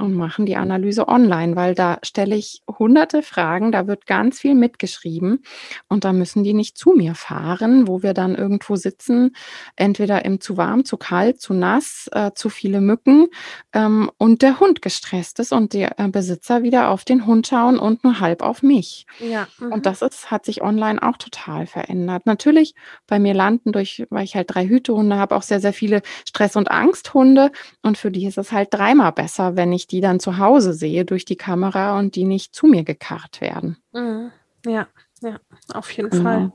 und 0.02 0.16
machen 0.16 0.46
die 0.46 0.56
Analyse 0.56 1.08
online, 1.08 1.56
weil 1.56 1.76
da 1.76 2.00
stelle 2.04 2.36
ich 2.36 2.62
hunderte 2.68 3.22
Fragen, 3.22 3.72
da 3.72 3.88
wird 3.88 4.06
ganz 4.06 4.40
viel 4.40 4.56
mitgeschrieben 4.56 5.44
und 5.88 6.04
da 6.04 6.14
müssen 6.14 6.44
die 6.44 6.54
nicht 6.54 6.78
zu 6.78 6.92
mir 6.92 7.16
fahren, 7.16 7.88
wo 7.88 8.04
wir 8.04 8.14
dann 8.14 8.36
irgendwo 8.36 8.76
sitzen, 8.76 9.36
entweder 9.76 10.26
im 10.26 10.42
zu 10.42 10.58
warm, 10.58 10.86
zu 10.86 10.98
kalt, 10.98 11.40
zu 11.40 11.54
nass, 11.54 12.10
äh, 12.12 12.32
zu 12.34 12.50
viele 12.50 12.82
Mücken 12.82 13.28
ähm, 13.74 14.12
und 14.18 14.42
der 14.42 14.60
Hund 14.60 14.82
gestresst 14.82 15.40
ist 15.40 15.54
und 15.54 15.74
der 15.74 16.00
äh, 16.00 16.08
Besitzer 16.12 16.64
wieder 16.64 16.90
auf 16.90 17.04
den 17.04 17.26
Hund 17.26 17.48
schauen 17.48 17.80
und 17.80 18.04
nur 18.04 18.20
halb 18.20 18.42
auf 18.42 18.64
mich. 18.64 19.06
Ja. 19.20 19.48
Mhm. 19.60 19.72
Und 19.72 19.86
das 19.86 20.02
ist, 20.02 20.32
hat 20.32 20.46
sich 20.46 20.62
online 20.62 21.02
auch 21.02 21.18
total 21.18 21.66
verändert. 21.66 22.26
Natürlich 22.26 22.76
bei 23.08 23.20
mir 23.20 23.34
landen 23.34 23.72
durch, 23.72 24.06
weil 24.10 24.24
ich 24.24 24.36
halt 24.36 24.54
drei 24.54 24.68
Hütehunde 24.68 25.18
habe, 25.18 25.36
auch 25.36 25.44
sehr, 25.44 25.60
sehr 25.60 25.74
viele 25.74 26.02
Stress- 26.28 26.56
und 26.56 26.72
Angsthunde 26.72 27.52
und 27.82 27.98
für 27.98 28.12
die 28.12 28.26
ist 28.26 28.38
es 28.38 28.52
halt 28.52 28.70
dreimal 28.72 29.12
besser, 29.12 29.56
wenn 29.56 29.72
ich 29.74 29.88
die 29.88 30.02
dann 30.02 30.20
zu 30.20 30.38
Hause 30.38 30.74
sehe 30.74 31.06
durch 31.06 31.26
die 31.26 31.38
Kamera 31.38 31.98
und 31.98 32.16
die 32.16 32.26
nicht 32.26 32.56
zu 32.56 32.68
mir 32.68 32.84
gekarrt 32.84 33.42
werden. 33.42 33.78
Mhm. 33.94 34.32
Ja, 34.66 34.88
ja, 35.22 35.40
auf 35.74 35.92
jeden 35.92 36.10
genau. 36.10 36.24
Fall. 36.24 36.54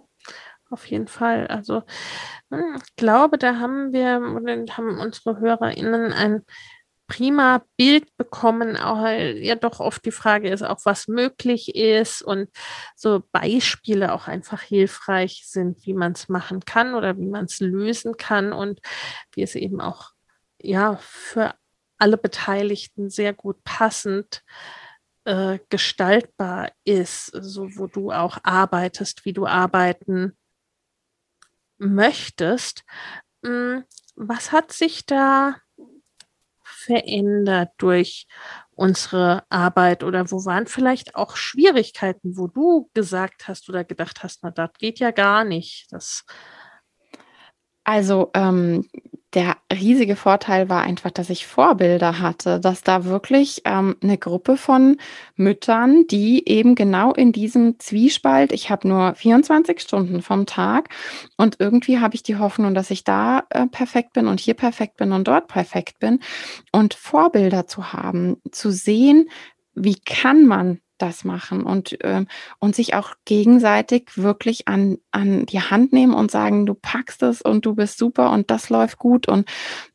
Auf 0.68 0.86
jeden 0.86 1.06
Fall. 1.06 1.46
Also 1.46 1.82
hm, 2.50 2.76
ich 2.84 2.96
glaube, 2.96 3.38
da 3.38 3.56
haben 3.56 3.92
wir 3.92 4.14
haben 4.76 4.98
unsere 4.98 5.38
HörerInnen 5.38 6.12
ein 6.12 6.42
prima 7.06 7.64
Bild 7.76 8.16
bekommen, 8.16 8.76
auch 8.76 9.06
ja 9.06 9.54
doch 9.54 9.80
oft 9.80 10.04
die 10.04 10.10
Frage 10.12 10.50
ist 10.50 10.62
auch, 10.62 10.80
was 10.84 11.08
möglich 11.08 11.74
ist 11.74 12.22
und 12.22 12.48
so 12.96 13.22
Beispiele 13.32 14.12
auch 14.12 14.28
einfach 14.28 14.62
hilfreich 14.62 15.44
sind, 15.46 15.86
wie 15.86 15.94
man 15.94 16.12
es 16.12 16.28
machen 16.28 16.60
kann 16.64 16.94
oder 16.94 17.16
wie 17.18 17.26
man 17.26 17.46
es 17.46 17.60
lösen 17.60 18.16
kann 18.16 18.52
und 18.52 18.80
wie 19.32 19.42
es 19.42 19.54
eben 19.54 19.80
auch 19.80 20.12
ja 20.60 20.96
für 20.96 21.54
alle 21.98 22.18
Beteiligten 22.18 23.10
sehr 23.10 23.32
gut 23.32 23.62
passend 23.64 24.42
äh, 25.24 25.58
gestaltbar 25.70 26.70
ist, 26.84 27.26
so 27.26 27.68
wo 27.76 27.86
du 27.86 28.12
auch 28.12 28.38
arbeitest, 28.42 29.24
wie 29.24 29.32
du 29.32 29.46
arbeiten 29.46 30.36
möchtest. 31.78 32.84
Hm, 33.44 33.84
was 34.14 34.52
hat 34.52 34.72
sich 34.72 35.06
da 35.06 35.56
verändert 36.86 37.70
durch 37.78 38.26
unsere 38.74 39.44
Arbeit 39.48 40.04
oder 40.04 40.30
wo 40.30 40.44
waren 40.44 40.66
vielleicht 40.66 41.14
auch 41.14 41.36
Schwierigkeiten, 41.36 42.36
wo 42.36 42.46
du 42.46 42.90
gesagt 42.94 43.48
hast 43.48 43.68
oder 43.68 43.84
gedacht 43.84 44.22
hast, 44.22 44.42
na, 44.42 44.50
das 44.50 44.70
geht 44.78 44.98
ja 44.98 45.10
gar 45.10 45.44
nicht. 45.44 45.86
Das 45.90 46.24
also 47.84 48.30
ähm, 48.34 48.88
der 49.36 49.58
riesige 49.70 50.16
Vorteil 50.16 50.70
war 50.70 50.82
einfach, 50.82 51.10
dass 51.10 51.28
ich 51.28 51.46
Vorbilder 51.46 52.20
hatte, 52.20 52.58
dass 52.58 52.82
da 52.82 53.04
wirklich 53.04 53.60
ähm, 53.66 53.94
eine 54.02 54.16
Gruppe 54.16 54.56
von 54.56 54.96
Müttern, 55.36 56.06
die 56.06 56.48
eben 56.48 56.74
genau 56.74 57.12
in 57.12 57.32
diesem 57.32 57.78
Zwiespalt, 57.78 58.50
ich 58.50 58.70
habe 58.70 58.88
nur 58.88 59.14
24 59.14 59.78
Stunden 59.78 60.22
vom 60.22 60.46
Tag 60.46 60.88
und 61.36 61.56
irgendwie 61.58 62.00
habe 62.00 62.14
ich 62.14 62.22
die 62.22 62.36
Hoffnung, 62.36 62.72
dass 62.72 62.90
ich 62.90 63.04
da 63.04 63.42
äh, 63.50 63.66
perfekt 63.66 64.14
bin 64.14 64.26
und 64.26 64.40
hier 64.40 64.54
perfekt 64.54 64.96
bin 64.96 65.12
und 65.12 65.28
dort 65.28 65.48
perfekt 65.48 65.98
bin 65.98 66.20
und 66.72 66.94
Vorbilder 66.94 67.66
zu 67.66 67.92
haben, 67.92 68.38
zu 68.50 68.70
sehen, 68.70 69.28
wie 69.74 69.96
kann 69.96 70.46
man 70.46 70.80
das 70.98 71.24
machen 71.24 71.62
und, 71.62 71.96
ähm, 72.02 72.26
und 72.58 72.74
sich 72.74 72.94
auch 72.94 73.14
gegenseitig 73.24 74.10
wirklich 74.16 74.68
an, 74.68 74.98
an 75.10 75.46
die 75.46 75.60
Hand 75.60 75.92
nehmen 75.92 76.14
und 76.14 76.30
sagen, 76.30 76.66
du 76.66 76.74
packst 76.74 77.22
es 77.22 77.42
und 77.42 77.66
du 77.66 77.74
bist 77.74 77.98
super 77.98 78.30
und 78.30 78.50
das 78.50 78.70
läuft 78.70 78.98
gut. 78.98 79.28
Und 79.28 79.48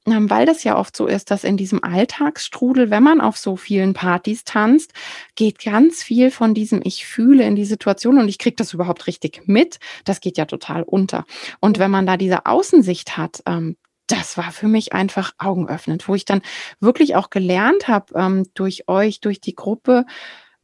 ähm, 0.06 0.30
weil 0.30 0.45
das 0.45 0.64
ja 0.64 0.78
oft 0.78 0.95
so 0.95 1.08
ist, 1.08 1.32
dass 1.32 1.43
in 1.43 1.58
diesem 1.58 1.84
Alltagsstrudel, 1.84 2.89
wenn 2.89 3.04
man 3.04 3.22
auf 3.22 3.38
so 3.38 3.56
vielen 3.56 3.93
Partys 3.93 4.43
tanzt, 4.43 4.93
geht 5.36 5.64
ganz 5.64 6.04
viel 6.04 6.32
von 6.32 6.54
diesem 6.54 6.82
Ich 6.84 7.06
fühle 7.06 7.43
in 7.43 7.56
die 7.56 7.66
Situation 7.66 8.18
und 8.18 8.28
ich 8.28 8.39
kriege 8.39 8.56
das 8.56 8.74
überhaupt 8.74 9.08
richtig 9.08 9.43
mit. 9.45 9.80
Das 10.06 10.22
geht 10.22 10.38
ja 10.38 10.45
total 10.45 10.84
unter. 10.84 11.26
Und 11.60 11.80
wenn 11.80 11.91
man 11.91 12.06
da 12.06 12.18
diese 12.18 12.45
Außensicht 12.45 13.18
hat, 13.18 13.43
ähm, 13.45 13.76
das 14.12 14.38
war 14.38 14.52
für 14.52 14.68
mich 14.68 14.93
einfach 14.93 15.32
augenöffnend, 15.38 16.08
wo 16.08 16.16
ich 16.16 16.26
dann 16.26 16.41
wirklich 16.80 17.16
auch 17.16 17.30
gelernt 17.30 17.88
habe 17.88 18.14
ähm, 18.16 18.45
durch 18.54 18.88
euch, 18.88 19.22
durch 19.22 19.39
die 19.39 19.56
Gruppe, 19.56 20.06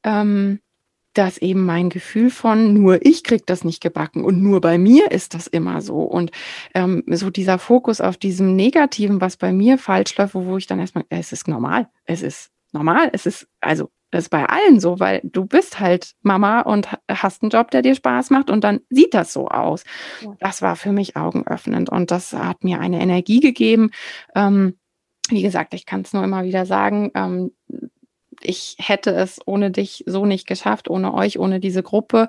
ähm, 0.08 0.60
dass 1.14 1.38
eben 1.40 1.66
mein 1.66 1.90
Gefühl 1.90 2.30
von 2.30 2.74
nur 2.74 3.04
ich 3.06 3.24
krieg 3.24 3.46
das 3.46 3.64
nicht 3.64 3.82
gebacken 3.82 4.24
und 4.24 4.42
nur 4.42 4.62
bei 4.62 4.78
mir 4.78 5.12
ist 5.12 5.34
das 5.34 5.48
immer 5.48 5.82
so. 5.82 6.02
Und 6.02 6.32
ähm, 6.76 7.04
so 7.08 7.30
dieser 7.30 7.60
Fokus 7.60 8.02
auf 8.02 8.18
diesem 8.18 8.56
Negativen, 8.56 9.20
was 9.20 9.36
bei 9.36 9.52
mir 9.52 9.78
falsch 9.78 10.16
läuft, 10.18 10.36
wo 10.36 10.58
ich 10.58 10.68
dann 10.68 10.80
erstmal, 10.80 11.06
es 11.10 11.32
ist 11.32 11.48
normal, 11.48 11.90
es 12.06 12.22
ist 12.22 12.52
normal, 12.72 13.10
es 13.14 13.26
ist, 13.26 13.48
also 13.62 13.90
das 14.12 14.26
ist 14.26 14.30
bei 14.30 14.46
allen 14.46 14.80
so, 14.80 15.00
weil 15.00 15.20
du 15.24 15.46
bist 15.46 15.80
halt 15.80 16.14
Mama 16.22 16.62
und 16.62 16.88
hast 17.10 17.42
einen 17.42 17.50
Job, 17.50 17.72
der 17.72 17.82
dir 17.82 17.96
Spaß 17.96 18.30
macht 18.30 18.50
und 18.50 18.64
dann 18.64 18.80
sieht 18.90 19.14
das 19.14 19.34
so 19.34 19.50
aus. 19.50 19.84
Das 20.40 20.62
war 20.62 20.76
für 20.76 20.92
mich 20.92 21.18
augenöffnend 21.18 21.90
und 21.90 22.12
das 22.12 22.32
hat 22.32 22.64
mir 22.64 22.80
eine 22.80 23.02
Energie 23.02 23.40
gegeben. 23.40 23.90
Ähm, 24.36 24.78
wie 25.30 25.42
gesagt, 25.42 25.74
ich 25.74 25.86
kann 25.86 26.02
es 26.02 26.14
nur 26.14 26.24
immer 26.24 26.44
wieder 26.44 26.66
sagen, 26.66 27.12
ähm, 27.16 27.52
ich 28.42 28.76
hätte 28.80 29.12
es 29.12 29.40
ohne 29.46 29.72
dich 29.72 30.04
so 30.08 30.26
nicht 30.26 30.48
geschafft, 30.48 30.90
ohne 30.90 31.14
euch, 31.14 31.40
ohne 31.40 31.60
diese 31.60 31.84
Gruppe, 31.84 32.28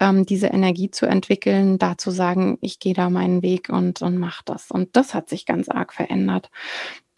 ähm, 0.00 0.26
diese 0.26 0.48
Energie 0.48 0.90
zu 0.90 1.06
entwickeln, 1.06 1.78
da 1.78 1.98
zu 1.98 2.10
sagen, 2.10 2.58
ich 2.60 2.78
gehe 2.78 2.94
da 2.94 3.10
meinen 3.10 3.42
Weg 3.42 3.68
und, 3.68 4.02
und 4.02 4.18
mache 4.18 4.42
das. 4.44 4.70
Und 4.70 4.96
das 4.96 5.14
hat 5.14 5.28
sich 5.28 5.46
ganz 5.46 5.68
arg 5.68 5.92
verändert 5.92 6.50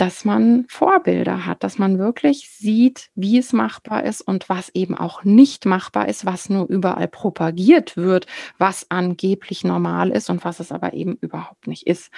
dass 0.01 0.24
man 0.24 0.64
Vorbilder 0.68 1.44
hat, 1.44 1.62
dass 1.62 1.76
man 1.76 1.98
wirklich 1.98 2.48
sieht, 2.48 3.11
wie 3.14 3.36
es 3.36 3.53
machbar 3.53 4.03
ist 4.05 4.22
und 4.22 4.48
was 4.48 4.70
eben 4.70 4.96
auch 4.96 5.24
nicht 5.24 5.66
machbar 5.66 6.09
ist, 6.09 6.24
was 6.24 6.48
nur 6.48 6.66
überall 6.70 7.07
propagiert 7.07 7.98
wird, 7.98 8.26
was 8.57 8.86
angeblich 8.88 9.62
normal 9.62 10.09
ist 10.09 10.30
und 10.30 10.42
was 10.42 10.59
es 10.59 10.72
aber 10.72 10.94
eben 10.94 11.18
überhaupt 11.20 11.66
nicht 11.66 11.86
ist. 11.86 12.11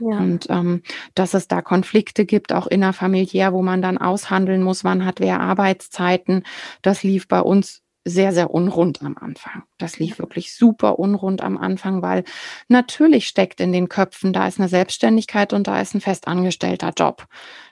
Ja. 0.00 0.18
Und 0.18 0.50
ähm, 0.50 0.82
dass 1.14 1.32
es 1.32 1.46
da 1.46 1.62
Konflikte 1.62 2.26
gibt, 2.26 2.52
auch 2.52 2.66
innerfamiliär, 2.66 3.52
wo 3.52 3.62
man 3.62 3.82
dann 3.82 3.98
aushandeln 3.98 4.64
muss, 4.64 4.82
wann 4.82 5.04
hat 5.04 5.20
wer 5.20 5.38
Arbeitszeiten. 5.40 6.42
Das 6.82 7.04
lief 7.04 7.28
bei 7.28 7.40
uns 7.40 7.84
sehr, 8.08 8.32
sehr 8.32 8.50
unrund 8.50 9.02
am 9.02 9.16
Anfang. 9.16 9.64
Das 9.78 9.98
lief 9.98 10.18
wirklich 10.18 10.54
super 10.54 10.98
unrund 10.98 11.42
am 11.42 11.56
Anfang, 11.58 12.02
weil 12.02 12.24
natürlich 12.68 13.28
steckt 13.28 13.60
in 13.60 13.72
den 13.72 13.88
Köpfen, 13.88 14.32
da 14.32 14.46
ist 14.48 14.58
eine 14.58 14.68
Selbstständigkeit 14.68 15.52
und 15.52 15.66
da 15.66 15.80
ist 15.80 15.94
ein 15.94 16.00
festangestellter 16.00 16.92
Job. 16.96 17.26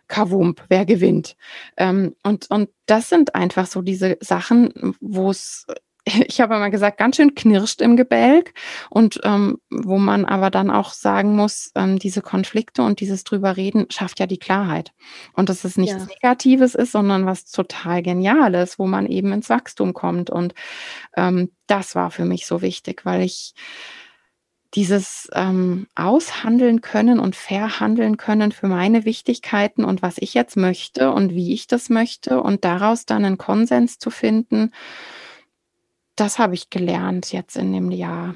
Kavump, 0.09 0.65
wer 0.69 0.87
gewinnt? 0.87 1.37
Ähm, 1.77 2.15
und, 2.23 2.51
und 2.51 2.71
das 2.87 3.09
sind 3.09 3.35
einfach 3.35 3.67
so 3.67 3.83
diese 3.83 4.19
Sachen, 4.21 4.95
wo 5.01 5.31
es 5.31 5.67
ich 6.27 6.41
habe 6.41 6.55
immer 6.55 6.71
gesagt, 6.71 6.99
ganz 6.99 7.17
schön 7.17 7.35
knirscht 7.35 7.81
im 7.81 7.97
Gebälk. 7.97 8.55
Und 8.91 9.21
ähm, 9.25 9.59
wo 9.71 9.99
man 9.99 10.25
aber 10.25 10.51
dann 10.51 10.71
auch 10.71 10.93
sagen 10.93 11.35
muss, 11.35 11.73
ähm, 11.75 11.99
diese 11.99 12.23
Konflikte 12.23 12.83
und 12.83 13.01
dieses 13.01 13.25
drüber 13.25 13.57
reden 13.57 13.87
schafft 13.91 14.21
ja 14.21 14.27
die 14.27 14.39
Klarheit. 14.39 14.93
Und 15.33 15.49
dass 15.49 15.65
es 15.65 15.77
nichts 15.77 16.03
ja. 16.03 16.07
Negatives 16.07 16.75
ist, 16.75 16.93
sondern 16.93 17.27
was 17.27 17.51
total 17.51 18.03
Geniales, 18.03 18.79
wo 18.79 18.87
man 18.87 19.07
eben 19.07 19.33
ins 19.33 19.51
Wachstum 19.51 19.95
kommt. 19.95 20.31
Und 20.31 20.55
ähm, 21.17 21.51
das 21.67 21.95
war 21.95 22.11
für 22.11 22.25
mich 22.25 22.47
so 22.47 22.63
wichtig, 22.63 23.05
weil 23.05 23.23
ich 23.23 23.55
dieses 24.75 25.29
ähm, 25.33 25.87
Aushandeln 25.95 26.83
können 26.83 27.19
und 27.19 27.35
verhandeln 27.35 28.17
können 28.19 28.53
für 28.53 28.67
meine 28.67 29.05
Wichtigkeiten 29.05 29.85
und 29.85 30.03
was 30.03 30.19
ich 30.19 30.35
jetzt 30.35 30.57
möchte 30.57 31.13
und 31.13 31.33
wie 31.33 31.55
ich 31.55 31.67
das 31.67 31.89
möchte 31.89 32.43
und 32.43 32.65
daraus 32.65 33.07
dann 33.07 33.25
einen 33.25 33.39
Konsens 33.39 33.99
zu 33.99 34.11
finden, 34.11 34.73
das 36.17 36.39
habe 36.39 36.55
ich 36.55 36.71
gelernt 36.71 37.33
jetzt 37.33 37.57
in 37.57 37.73
dem 37.73 37.91
Jahr. 37.91 38.35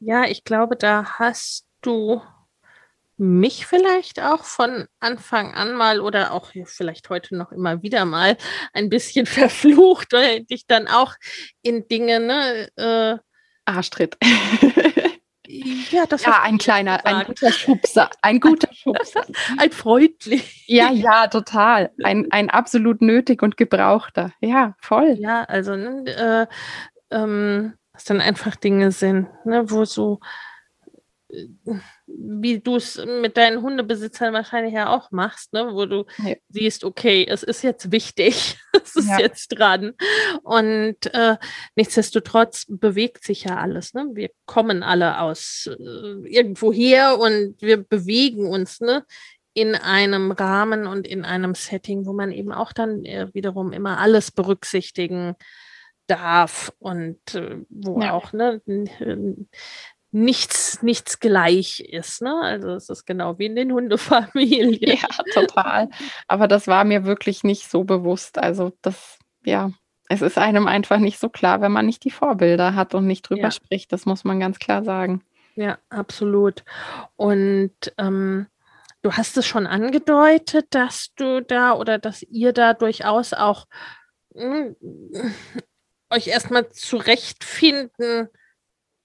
Ja, 0.00 0.24
ich 0.24 0.44
glaube, 0.44 0.76
da 0.76 1.18
hast 1.18 1.66
du 1.80 2.20
mich 3.16 3.66
vielleicht 3.66 4.20
auch 4.20 4.44
von 4.44 4.86
Anfang 4.98 5.54
an 5.54 5.74
mal 5.74 6.00
oder 6.00 6.32
auch 6.32 6.50
vielleicht 6.64 7.08
heute 7.08 7.36
noch 7.36 7.52
immer 7.52 7.82
wieder 7.82 8.04
mal 8.04 8.36
ein 8.72 8.88
bisschen 8.88 9.26
verflucht 9.26 10.12
oder 10.12 10.40
dich 10.40 10.66
dann 10.66 10.88
auch 10.88 11.14
in 11.62 11.86
Dinge, 11.86 12.20
ne? 12.20 12.68
Äh, 12.76 13.18
Arschtritt. 13.64 14.16
Ja, 15.90 16.06
das 16.06 16.24
ja 16.24 16.40
ein 16.42 16.56
kleiner, 16.56 17.04
ein 17.04 17.26
guter 17.26 17.52
Schubser, 17.52 18.08
ein 18.22 18.40
guter 18.40 18.72
Schubser. 18.72 19.24
ein 19.58 19.70
freundlich. 19.70 20.64
Ja, 20.66 20.90
ja, 20.92 21.26
total. 21.26 21.90
Ein, 22.02 22.28
ein 22.30 22.48
absolut 22.48 23.02
nötig 23.02 23.42
und 23.42 23.58
gebrauchter. 23.58 24.32
Ja, 24.40 24.74
voll. 24.78 25.16
Ja, 25.18 25.44
also, 25.44 25.76
ne, 25.76 26.48
äh, 27.10 27.14
ähm, 27.14 27.74
was 27.92 28.04
dann 28.04 28.22
einfach 28.22 28.56
Dinge 28.56 28.92
sind, 28.92 29.28
ne, 29.44 29.70
wo 29.70 29.84
so 29.84 30.20
wie 32.18 32.60
du 32.60 32.76
es 32.76 33.02
mit 33.04 33.36
deinen 33.36 33.62
Hundebesitzern 33.62 34.32
wahrscheinlich 34.32 34.74
ja 34.74 34.94
auch 34.94 35.10
machst, 35.10 35.52
ne? 35.52 35.70
wo 35.72 35.86
du 35.86 36.04
ja. 36.18 36.34
siehst, 36.48 36.84
okay, 36.84 37.26
es 37.28 37.42
ist 37.42 37.62
jetzt 37.62 37.92
wichtig, 37.92 38.58
es 38.84 38.96
ist 38.96 39.08
ja. 39.08 39.18
jetzt 39.18 39.48
dran. 39.48 39.92
Und 40.42 41.12
äh, 41.14 41.36
nichtsdestotrotz 41.76 42.66
bewegt 42.68 43.24
sich 43.24 43.44
ja 43.44 43.56
alles. 43.56 43.94
Ne? 43.94 44.10
Wir 44.12 44.30
kommen 44.46 44.82
alle 44.82 45.20
aus 45.20 45.68
äh, 45.68 46.28
irgendwo 46.28 46.72
her 46.72 47.18
und 47.18 47.56
wir 47.60 47.78
bewegen 47.82 48.46
uns 48.46 48.80
ne? 48.80 49.04
in 49.54 49.74
einem 49.74 50.32
Rahmen 50.32 50.86
und 50.86 51.06
in 51.06 51.24
einem 51.24 51.54
Setting, 51.54 52.06
wo 52.06 52.12
man 52.12 52.32
eben 52.32 52.52
auch 52.52 52.72
dann 52.72 53.04
äh, 53.04 53.28
wiederum 53.32 53.72
immer 53.72 53.98
alles 53.98 54.30
berücksichtigen 54.30 55.34
darf 56.06 56.72
und 56.78 57.34
äh, 57.34 57.58
wo 57.68 58.00
ja. 58.00 58.12
auch 58.12 58.32
ne, 58.32 58.60
nichts, 60.12 60.82
nichts 60.82 61.18
gleich 61.20 61.80
ist. 61.80 62.22
Ne? 62.22 62.34
Also 62.42 62.70
es 62.74 62.88
ist 62.88 63.06
genau 63.06 63.38
wie 63.38 63.46
in 63.46 63.56
den 63.56 63.72
Hundefamilien. 63.72 64.98
Ja, 65.00 65.08
total. 65.34 65.88
Aber 66.28 66.46
das 66.46 66.68
war 66.68 66.84
mir 66.84 67.04
wirklich 67.04 67.42
nicht 67.42 67.68
so 67.68 67.84
bewusst. 67.84 68.38
Also 68.38 68.72
das, 68.82 69.18
ja, 69.44 69.70
es 70.08 70.20
ist 70.20 70.36
einem 70.36 70.68
einfach 70.68 70.98
nicht 70.98 71.18
so 71.18 71.30
klar, 71.30 71.62
wenn 71.62 71.72
man 71.72 71.86
nicht 71.86 72.04
die 72.04 72.10
Vorbilder 72.10 72.74
hat 72.74 72.94
und 72.94 73.06
nicht 73.06 73.22
drüber 73.22 73.44
ja. 73.44 73.50
spricht. 73.50 73.92
Das 73.92 74.04
muss 74.04 74.24
man 74.24 74.38
ganz 74.38 74.58
klar 74.58 74.84
sagen. 74.84 75.24
Ja, 75.54 75.78
absolut. 75.88 76.62
Und 77.16 77.72
ähm, 77.96 78.46
du 79.00 79.12
hast 79.12 79.38
es 79.38 79.46
schon 79.46 79.66
angedeutet, 79.66 80.66
dass 80.70 81.14
du 81.16 81.42
da 81.42 81.72
oder 81.72 81.98
dass 81.98 82.22
ihr 82.22 82.52
da 82.52 82.74
durchaus 82.74 83.32
auch 83.32 83.66
mh, 84.34 84.74
hm, 84.80 85.34
euch 86.10 86.28
erstmal 86.28 86.68
zurechtfinden 86.68 88.28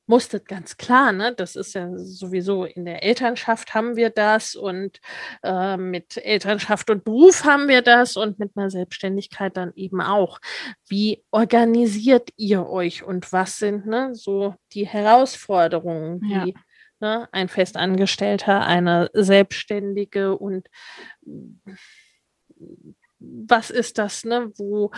musstet, 0.08 0.48
ganz 0.48 0.78
klar, 0.78 1.12
ne? 1.12 1.34
Das 1.36 1.56
ist 1.56 1.76
ja 1.76 1.90
sowieso 1.98 2.64
in 2.66 2.86
der 2.86 3.04
Elternschaft 3.04 3.74
haben 3.74 3.96
wir 3.96 4.10
das 4.10 4.56
und 4.56 5.00
äh, 5.44 5.78
mit 5.78 6.18
Elternschaft 6.18 6.90
und 6.90 7.04
Beruf 7.04 7.44
haben 7.44 7.68
wir 7.68 7.82
das 7.82 8.16
und 8.16 8.40
mit 8.40 8.52
einer 8.56 8.70
Selbstständigkeit 8.70 9.56
dann 9.58 9.74
eben 9.76 10.02
auch. 10.02 10.40
Wie 10.88 11.24
organisiert 11.32 12.30
ihr 12.38 12.68
euch 12.68 13.04
und 13.04 13.32
was 13.34 13.58
sind 13.58 13.86
ne, 13.86 14.16
so 14.16 14.56
die 14.74 14.88
Herausforderungen, 14.88 16.22
die 16.22 16.54
ja. 16.54 16.62
ne, 17.00 17.30
ein 17.32 17.50
Festangestellter, 17.50 18.66
eine 18.66 19.10
Selbstständige 19.14 20.38
und 20.38 20.68
was 23.20 23.70
ist 23.70 23.98
das, 23.98 24.24
ne, 24.24 24.52
wo 24.58 24.92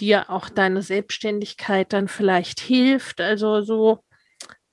dir 0.00 0.30
auch 0.30 0.48
deine 0.48 0.82
Selbstständigkeit 0.82 1.92
dann 1.92 2.08
vielleicht 2.08 2.60
hilft? 2.60 3.20
Also 3.20 3.62
so 3.62 4.04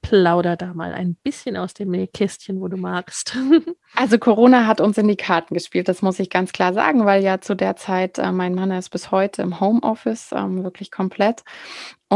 plauder 0.10 0.56
da 0.56 0.74
mal 0.74 0.94
ein 0.94 1.16
bisschen 1.16 1.58
aus 1.58 1.74
dem 1.74 1.92
Kästchen, 2.14 2.62
wo 2.62 2.68
du 2.68 2.78
magst. 2.78 3.38
Also 3.98 4.18
Corona 4.18 4.68
hat 4.68 4.82
uns 4.82 4.98
in 4.98 5.08
die 5.08 5.16
Karten 5.16 5.54
gespielt, 5.54 5.88
das 5.88 6.02
muss 6.02 6.20
ich 6.20 6.30
ganz 6.30 6.52
klar 6.52 6.74
sagen, 6.74 7.06
weil 7.06 7.24
ja 7.24 7.40
zu 7.40 7.56
der 7.56 7.78
Zeit 7.78 8.18
äh, 8.18 8.34
mein 8.34 8.54
Mann 8.54 8.70
ist 8.72 8.90
bis 8.90 9.10
heute 9.10 9.42
im 9.42 9.62
Homeoffice, 9.62 10.34
ähm, 10.34 10.66
wirklich 10.66 10.92
komplett. 10.92 11.46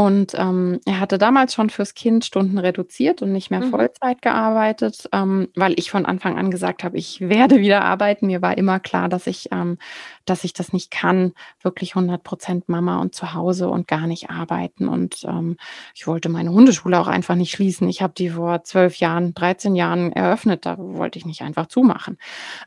Und 0.00 0.32
ähm, 0.34 0.80
er 0.86 0.98
hatte 0.98 1.18
damals 1.18 1.52
schon 1.52 1.68
fürs 1.68 1.92
Kind 1.92 2.24
Stunden 2.24 2.56
reduziert 2.56 3.20
und 3.20 3.32
nicht 3.32 3.50
mehr 3.50 3.60
mhm. 3.60 3.68
Vollzeit 3.68 4.22
gearbeitet, 4.22 5.06
ähm, 5.12 5.48
weil 5.54 5.78
ich 5.78 5.90
von 5.90 6.06
Anfang 6.06 6.38
an 6.38 6.50
gesagt 6.50 6.84
habe, 6.84 6.96
ich 6.96 7.20
werde 7.20 7.58
wieder 7.58 7.84
arbeiten. 7.84 8.28
Mir 8.28 8.40
war 8.40 8.56
immer 8.56 8.80
klar, 8.80 9.10
dass 9.10 9.26
ich, 9.26 9.50
ähm, 9.52 9.76
dass 10.24 10.44
ich 10.44 10.54
das 10.54 10.72
nicht 10.72 10.90
kann, 10.90 11.34
wirklich 11.60 11.96
100 11.96 12.22
Prozent 12.22 12.70
Mama 12.70 12.98
und 12.98 13.14
zu 13.14 13.34
Hause 13.34 13.68
und 13.68 13.88
gar 13.88 14.06
nicht 14.06 14.30
arbeiten. 14.30 14.88
Und 14.88 15.22
ähm, 15.24 15.58
ich 15.94 16.06
wollte 16.06 16.30
meine 16.30 16.50
Hundeschule 16.50 16.98
auch 16.98 17.08
einfach 17.08 17.34
nicht 17.34 17.50
schließen. 17.50 17.86
Ich 17.86 18.00
habe 18.00 18.14
die 18.16 18.30
vor 18.30 18.64
zwölf 18.64 18.96
Jahren, 18.96 19.34
13 19.34 19.76
Jahren 19.76 20.12
eröffnet. 20.12 20.64
Da 20.64 20.76
wollte 20.78 21.18
ich 21.18 21.26
nicht 21.26 21.42
einfach 21.42 21.66
zumachen. 21.66 22.16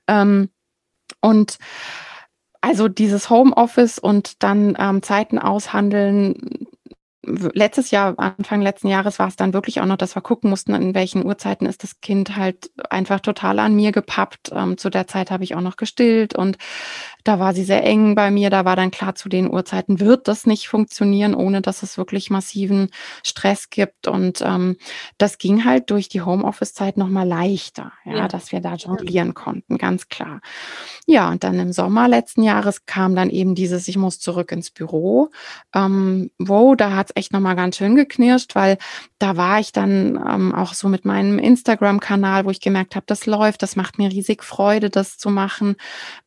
Ähm, 0.07 0.49
und 1.19 1.57
also 2.61 2.89
dieses 2.89 3.31
Homeoffice 3.31 3.97
und 3.97 4.43
dann 4.43 4.77
ähm, 4.77 5.01
Zeiten 5.01 5.39
aushandeln, 5.39 6.67
letztes 7.25 7.91
Jahr, 7.91 8.13
Anfang 8.17 8.61
letzten 8.61 8.89
Jahres 8.89 9.17
war 9.17 9.27
es 9.27 9.35
dann 9.35 9.53
wirklich 9.53 9.79
auch 9.79 9.85
noch, 9.85 9.97
dass 9.97 10.15
wir 10.15 10.21
gucken 10.21 10.49
mussten, 10.49 10.73
in 10.75 10.93
welchen 10.93 11.25
Uhrzeiten 11.25 11.65
ist 11.65 11.83
das 11.83 12.01
Kind 12.01 12.35
halt 12.35 12.69
einfach 12.89 13.21
total 13.21 13.59
an 13.59 13.75
mir 13.75 13.91
gepappt. 13.91 14.51
Ähm, 14.53 14.77
zu 14.77 14.89
der 14.89 15.07
Zeit 15.07 15.31
habe 15.31 15.43
ich 15.43 15.55
auch 15.55 15.61
noch 15.61 15.77
gestillt 15.77 16.35
und 16.35 16.57
da 17.23 17.39
war 17.39 17.53
sie 17.53 17.63
sehr 17.63 17.83
eng 17.83 18.15
bei 18.15 18.31
mir. 18.31 18.49
Da 18.49 18.65
war 18.65 18.75
dann 18.75 18.91
klar, 18.91 19.15
zu 19.15 19.29
den 19.29 19.51
Uhrzeiten 19.51 19.99
wird 19.99 20.27
das 20.27 20.45
nicht 20.45 20.67
funktionieren, 20.67 21.35
ohne 21.35 21.61
dass 21.61 21.83
es 21.83 21.97
wirklich 21.97 22.29
massiven 22.29 22.89
Stress 23.23 23.69
gibt. 23.69 24.07
Und 24.07 24.41
ähm, 24.41 24.77
das 25.17 25.37
ging 25.37 25.63
halt 25.65 25.89
durch 25.89 26.09
die 26.09 26.21
Homeoffice-Zeit 26.21 26.97
nochmal 26.97 27.27
leichter, 27.27 27.93
ja, 28.05 28.17
ja, 28.17 28.27
dass 28.27 28.51
wir 28.51 28.59
da 28.59 28.75
jonglieren 28.75 29.33
konnten, 29.33 29.77
ganz 29.77 30.09
klar. 30.09 30.41
Ja, 31.05 31.29
und 31.29 31.43
dann 31.43 31.59
im 31.59 31.71
Sommer 31.71 32.07
letzten 32.07 32.43
Jahres 32.43 32.85
kam 32.85 33.15
dann 33.15 33.29
eben 33.29 33.55
dieses, 33.55 33.87
ich 33.87 33.97
muss 33.97 34.19
zurück 34.19 34.51
ins 34.51 34.71
Büro. 34.71 35.29
Ähm, 35.73 36.29
wow, 36.39 36.75
da 36.75 36.95
hat 36.95 37.11
echt 37.15 37.31
nochmal 37.31 37.55
ganz 37.55 37.77
schön 37.77 37.95
geknirscht, 37.95 38.55
weil 38.55 38.77
da 39.19 39.37
war 39.37 39.59
ich 39.59 39.71
dann 39.71 40.21
ähm, 40.29 40.53
auch 40.53 40.73
so 40.73 40.89
mit 40.89 41.05
meinem 41.05 41.39
Instagram-Kanal, 41.39 42.45
wo 42.45 42.49
ich 42.49 42.59
gemerkt 42.59 42.95
habe, 42.95 43.05
das 43.07 43.25
läuft, 43.25 43.61
das 43.63 43.75
macht 43.75 43.97
mir 43.97 44.11
riesig 44.11 44.43
Freude, 44.43 44.89
das 44.89 45.17
zu 45.17 45.29
machen. 45.29 45.75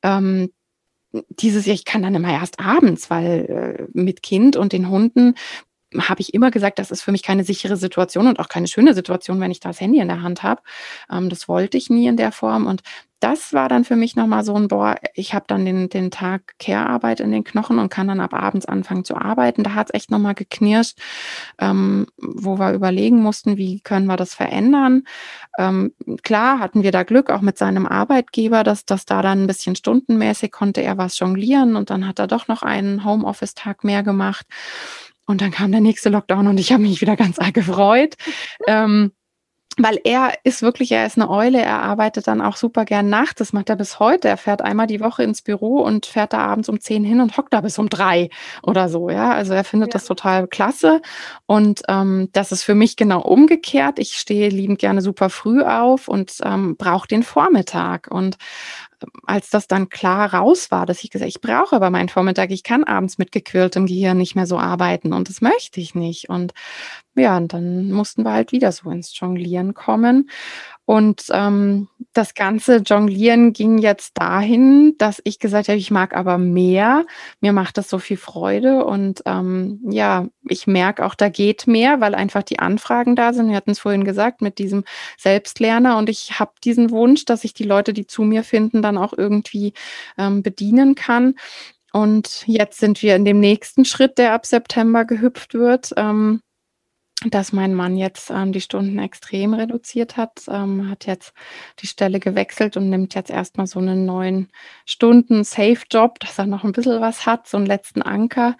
Ähm, 0.02 0.50
dieses 1.30 1.66
Jahr, 1.66 1.74
ich 1.74 1.84
kann 1.84 2.02
dann 2.02 2.14
immer 2.14 2.32
erst 2.32 2.60
abends, 2.60 3.10
weil 3.10 3.88
äh, 3.90 3.98
mit 3.98 4.22
Kind 4.22 4.56
und 4.56 4.72
den 4.72 4.88
Hunden 4.88 5.34
habe 5.98 6.20
ich 6.20 6.34
immer 6.34 6.50
gesagt, 6.50 6.78
das 6.78 6.90
ist 6.90 7.02
für 7.02 7.12
mich 7.12 7.22
keine 7.22 7.44
sichere 7.44 7.76
Situation 7.76 8.26
und 8.26 8.40
auch 8.40 8.48
keine 8.48 8.66
schöne 8.66 8.94
Situation, 8.94 9.40
wenn 9.40 9.50
ich 9.50 9.60
das 9.60 9.80
Handy 9.80 10.00
in 10.00 10.08
der 10.08 10.22
Hand 10.22 10.42
habe. 10.42 10.62
Ähm, 11.10 11.28
das 11.28 11.48
wollte 11.48 11.76
ich 11.76 11.90
nie 11.90 12.06
in 12.06 12.16
der 12.16 12.32
Form. 12.32 12.66
Und 12.66 12.82
das 13.20 13.54
war 13.54 13.68
dann 13.68 13.84
für 13.84 13.96
mich 13.96 14.14
nochmal 14.14 14.44
so 14.44 14.54
ein, 14.54 14.68
boah, 14.68 14.96
ich 15.14 15.32
habe 15.32 15.46
dann 15.48 15.64
den, 15.64 15.88
den 15.88 16.10
Tag 16.10 16.54
Care-Arbeit 16.58 17.20
in 17.20 17.32
den 17.32 17.44
Knochen 17.44 17.78
und 17.78 17.88
kann 17.88 18.08
dann 18.08 18.20
ab 18.20 18.34
abends 18.34 18.66
anfangen 18.66 19.04
zu 19.04 19.16
arbeiten. 19.16 19.62
Da 19.62 19.74
hat 19.74 19.88
es 19.88 19.94
echt 19.94 20.10
nochmal 20.10 20.34
geknirscht, 20.34 20.98
ähm, 21.58 22.06
wo 22.18 22.58
wir 22.58 22.72
überlegen 22.72 23.22
mussten, 23.22 23.56
wie 23.56 23.80
können 23.80 24.06
wir 24.06 24.16
das 24.16 24.34
verändern. 24.34 25.04
Ähm, 25.58 25.92
klar 26.24 26.58
hatten 26.58 26.82
wir 26.82 26.92
da 26.92 27.04
Glück, 27.04 27.30
auch 27.30 27.40
mit 27.40 27.56
seinem 27.56 27.86
Arbeitgeber, 27.86 28.64
dass 28.64 28.84
das 28.84 29.06
da 29.06 29.22
dann 29.22 29.44
ein 29.44 29.46
bisschen 29.46 29.76
stundenmäßig 29.76 30.52
konnte 30.52 30.82
er 30.82 30.98
was 30.98 31.18
jonglieren 31.18 31.76
und 31.76 31.88
dann 31.88 32.06
hat 32.06 32.18
er 32.18 32.26
doch 32.26 32.48
noch 32.48 32.62
einen 32.62 33.04
Homeoffice-Tag 33.04 33.82
mehr 33.82 34.02
gemacht. 34.02 34.46
Und 35.26 35.40
dann 35.40 35.50
kam 35.50 35.72
der 35.72 35.80
nächste 35.80 36.08
Lockdown 36.08 36.46
und 36.46 36.58
ich 36.58 36.72
habe 36.72 36.82
mich 36.82 37.00
wieder 37.00 37.16
ganz 37.16 37.38
arg 37.38 37.54
gefreut. 37.54 38.14
ähm, 38.66 39.12
weil 39.78 40.00
er 40.04 40.32
ist 40.42 40.62
wirklich, 40.62 40.90
er 40.92 41.04
ist 41.04 41.18
eine 41.18 41.28
Eule, 41.28 41.60
er 41.60 41.82
arbeitet 41.82 42.26
dann 42.26 42.40
auch 42.40 42.56
super 42.56 42.86
gern 42.86 43.10
nachts, 43.10 43.34
das 43.36 43.52
macht 43.52 43.68
er 43.68 43.76
bis 43.76 44.00
heute. 44.00 44.26
Er 44.28 44.38
fährt 44.38 44.62
einmal 44.62 44.86
die 44.86 45.00
Woche 45.00 45.22
ins 45.22 45.42
Büro 45.42 45.82
und 45.82 46.06
fährt 46.06 46.32
da 46.32 46.38
abends 46.38 46.70
um 46.70 46.80
zehn 46.80 47.04
hin 47.04 47.20
und 47.20 47.36
hockt 47.36 47.52
da 47.52 47.60
bis 47.60 47.78
um 47.78 47.90
drei 47.90 48.30
oder 48.62 48.88
so, 48.88 49.10
ja. 49.10 49.32
Also 49.32 49.52
er 49.52 49.64
findet 49.64 49.90
ja. 49.90 49.92
das 49.92 50.06
total 50.06 50.46
klasse. 50.46 51.02
Und 51.44 51.82
ähm, 51.88 52.30
das 52.32 52.52
ist 52.52 52.62
für 52.62 52.74
mich 52.74 52.96
genau 52.96 53.20
umgekehrt. 53.20 53.98
Ich 53.98 54.14
stehe 54.14 54.48
liebend 54.48 54.78
gerne 54.78 55.02
super 55.02 55.28
früh 55.28 55.62
auf 55.62 56.08
und 56.08 56.32
ähm, 56.42 56.76
brauche 56.78 57.08
den 57.08 57.22
Vormittag. 57.22 58.08
Und 58.10 58.38
als 59.26 59.50
das 59.50 59.66
dann 59.66 59.88
klar 59.88 60.34
raus 60.34 60.70
war, 60.70 60.86
dass 60.86 61.02
ich 61.04 61.10
gesagt 61.10 61.28
ich 61.28 61.40
brauche 61.40 61.76
aber 61.76 61.90
meinen 61.90 62.08
Vormittag, 62.08 62.50
ich 62.50 62.62
kann 62.62 62.84
abends 62.84 63.18
mit 63.18 63.32
gequirltem 63.32 63.86
Gehirn 63.86 64.18
nicht 64.18 64.34
mehr 64.36 64.46
so 64.46 64.58
arbeiten 64.58 65.12
und 65.12 65.28
das 65.28 65.40
möchte 65.40 65.80
ich 65.80 65.94
nicht. 65.94 66.28
Und 66.28 66.52
ja, 67.14 67.36
und 67.36 67.52
dann 67.52 67.90
mussten 67.92 68.24
wir 68.24 68.32
halt 68.32 68.52
wieder 68.52 68.72
so 68.72 68.90
ins 68.90 69.18
Jonglieren 69.18 69.74
kommen. 69.74 70.30
Und 70.86 71.24
ähm, 71.32 71.88
das 72.12 72.34
ganze 72.34 72.76
Jonglieren 72.76 73.52
ging 73.52 73.78
jetzt 73.78 74.12
dahin, 74.14 74.94
dass 74.98 75.20
ich 75.24 75.40
gesagt 75.40 75.66
habe, 75.68 75.78
ich 75.78 75.90
mag 75.90 76.16
aber 76.16 76.38
mehr. 76.38 77.04
Mir 77.40 77.52
macht 77.52 77.76
das 77.76 77.90
so 77.90 77.98
viel 77.98 78.16
Freude. 78.16 78.84
Und 78.84 79.22
ähm, 79.26 79.80
ja, 79.90 80.28
ich 80.48 80.68
merke 80.68 81.04
auch, 81.04 81.16
da 81.16 81.28
geht 81.28 81.66
mehr, 81.66 82.00
weil 82.00 82.14
einfach 82.14 82.44
die 82.44 82.60
Anfragen 82.60 83.16
da 83.16 83.32
sind. 83.32 83.48
Wir 83.48 83.56
hatten 83.56 83.72
es 83.72 83.80
vorhin 83.80 84.04
gesagt, 84.04 84.42
mit 84.42 84.58
diesem 84.58 84.84
Selbstlerner. 85.18 85.98
Und 85.98 86.08
ich 86.08 86.38
habe 86.38 86.52
diesen 86.62 86.92
Wunsch, 86.92 87.24
dass 87.24 87.42
ich 87.42 87.52
die 87.52 87.64
Leute, 87.64 87.92
die 87.92 88.06
zu 88.06 88.22
mir 88.22 88.44
finden, 88.44 88.80
dann 88.80 88.96
auch 88.96 89.12
irgendwie 89.12 89.72
ähm, 90.16 90.44
bedienen 90.44 90.94
kann. 90.94 91.34
Und 91.92 92.44
jetzt 92.46 92.78
sind 92.78 93.02
wir 93.02 93.16
in 93.16 93.24
dem 93.24 93.40
nächsten 93.40 93.84
Schritt, 93.84 94.18
der 94.18 94.34
ab 94.34 94.46
September 94.46 95.04
gehüpft 95.04 95.54
wird. 95.54 95.92
Ähm, 95.96 96.42
dass 97.30 97.52
mein 97.52 97.74
Mann 97.74 97.96
jetzt 97.96 98.30
ähm, 98.30 98.52
die 98.52 98.60
Stunden 98.60 98.98
extrem 98.98 99.54
reduziert 99.54 100.16
hat, 100.16 100.42
ähm, 100.48 100.90
hat 100.90 101.06
jetzt 101.06 101.32
die 101.80 101.86
Stelle 101.86 102.20
gewechselt 102.20 102.76
und 102.76 102.90
nimmt 102.90 103.14
jetzt 103.14 103.30
erstmal 103.30 103.66
so 103.66 103.78
einen 103.78 104.06
neuen 104.06 104.50
Stunden 104.84 105.44
Safe-Job, 105.44 106.20
dass 106.20 106.38
er 106.38 106.46
noch 106.46 106.64
ein 106.64 106.72
bisschen 106.72 107.00
was 107.00 107.26
hat, 107.26 107.48
so 107.48 107.56
einen 107.56 107.66
letzten 107.66 108.02
Anker 108.02 108.56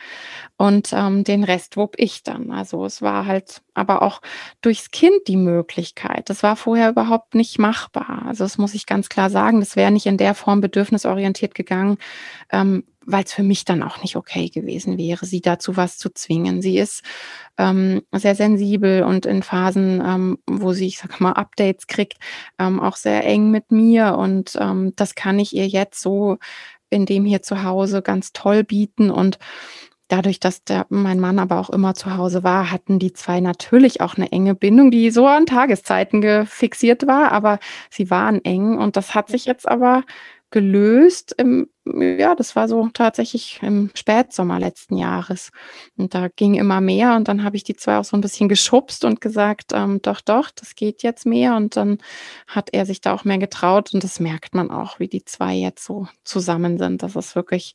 und 0.57 0.93
ähm, 0.93 1.25
den 1.25 1.45
Rest 1.45 1.77
wupp 1.77 1.95
ich 1.99 2.23
dann. 2.23 2.51
Also 2.51 2.85
es 2.85 3.03
war 3.03 3.27
halt 3.27 3.62
aber 3.75 4.03
auch 4.03 4.21
durchs 4.62 4.91
Kind 4.91 5.29
die 5.29 5.37
Möglichkeit. 5.37 6.31
Das 6.31 6.43
war 6.43 6.57
vorher 6.57 6.91
überhaupt 6.91 7.35
nicht 7.35 7.59
machbar. 7.59 8.25
Also 8.27 8.45
das 8.45 8.59
muss 8.59 8.75
ich 8.75 8.87
ganz 8.87 9.09
klar 9.09 9.31
sagen, 9.31 9.61
das 9.61 9.77
wäre 9.77 9.91
nicht 9.91 10.07
in 10.07 10.17
der 10.17 10.35
Form 10.35 10.61
bedürfnisorientiert 10.61 11.55
gegangen, 11.55 11.99
ähm, 12.51 12.85
weil 13.07 13.24
es 13.24 13.32
für 13.32 13.42
mich 13.42 13.64
dann 13.64 13.82
auch 13.82 14.02
nicht 14.02 14.16
okay 14.16 14.48
gewesen 14.48 14.98
wäre, 14.98 15.24
sie 15.24 15.40
dazu 15.40 15.76
was 15.76 15.96
zu 15.96 16.11
zwingen. 16.11 16.61
Sie 16.61 16.76
ist 16.76 17.02
ähm, 17.57 18.02
sehr 18.12 18.34
sensibel 18.34 19.04
und 19.04 19.24
in 19.24 19.42
Phasen, 19.42 20.02
ähm, 20.04 20.38
wo 20.46 20.72
sie, 20.72 20.88
ich 20.88 20.98
sag 20.98 21.20
mal, 21.20 21.32
Updates 21.32 21.86
kriegt, 21.86 22.18
ähm, 22.59 22.80
auch 22.80 22.96
sehr 22.96 23.24
eng 23.24 23.50
mit 23.50 23.70
mir. 23.70 24.16
Und 24.18 24.59
ähm, 24.61 24.92
das 24.96 25.14
kann 25.14 25.38
ich 25.38 25.54
ihr 25.54 25.68
jetzt 25.68 26.02
so 26.02 26.38
in 26.90 27.07
dem 27.07 27.24
hier 27.24 27.42
zu 27.42 27.62
Hause 27.62 28.02
ganz 28.02 28.32
toll 28.32 28.64
bieten. 28.64 29.11
Und 29.11 29.38
dadurch, 30.09 30.40
dass 30.40 30.64
der, 30.64 30.86
mein 30.88 31.20
Mann 31.20 31.38
aber 31.38 31.59
auch 31.59 31.70
immer 31.70 31.94
zu 31.94 32.16
Hause 32.16 32.44
war, 32.44 32.70
hatten 32.70 32.98
die 32.98 33.12
zwei 33.12 33.40
natürlich 33.40 34.00
auch 34.00 34.16
eine 34.16 34.30
enge 34.32 34.54
Bindung, 34.54 34.90
die 34.90 35.11
so 35.11 35.26
an 35.26 35.46
Tageszeiten 35.46 36.20
gefixiert 36.20 37.07
war, 37.07 37.32
aber 37.32 37.59
sie 37.90 38.11
waren 38.11 38.44
eng 38.44 38.78
und 38.78 38.96
das 38.96 39.14
hat 39.14 39.28
sich 39.28 39.44
jetzt 39.46 39.68
aber 39.68 40.04
gelöst 40.51 41.34
im, 41.38 41.68
ja, 41.84 42.34
das 42.34 42.55
war 42.55 42.68
so 42.68 42.88
tatsächlich 42.92 43.61
im 43.62 43.90
Spätsommer 43.94 44.61
letzten 44.61 44.97
Jahres. 44.97 45.51
Und 45.97 46.14
da 46.14 46.28
ging 46.28 46.55
immer 46.55 46.80
mehr 46.80 47.16
und 47.16 47.28
dann 47.28 47.42
habe 47.42 47.57
ich 47.57 47.64
die 47.64 47.74
zwei 47.76 47.99
auch 47.99 48.05
so 48.05 48.16
ein 48.16 48.20
bisschen 48.20 48.49
geschubst 48.49 49.05
und 49.05 49.20
gesagt, 49.20 49.72
ähm, 49.74 50.01
doch, 50.03 50.20
doch, 50.20 50.51
das 50.51 50.74
geht 50.76 51.03
jetzt 51.03 51.26
mehr. 51.26 51.57
Und 51.57 51.76
dann 51.76 51.99
hat 52.47 52.70
er 52.72 52.86
sich 52.86 53.01
da 53.01 53.12
auch 53.12 53.24
mehr 53.24 53.38
getraut 53.38 53.92
und 53.92 54.05
das 54.05 54.20
merkt 54.20 54.55
man 54.55 54.70
auch, 54.70 55.01
wie 55.01 55.09
die 55.09 55.24
zwei 55.24 55.55
jetzt 55.55 55.84
so 55.84 56.07
zusammen 56.24 56.78
sind. 56.78 57.03
Das 57.03 57.16
ist 57.16 57.34
wirklich 57.34 57.74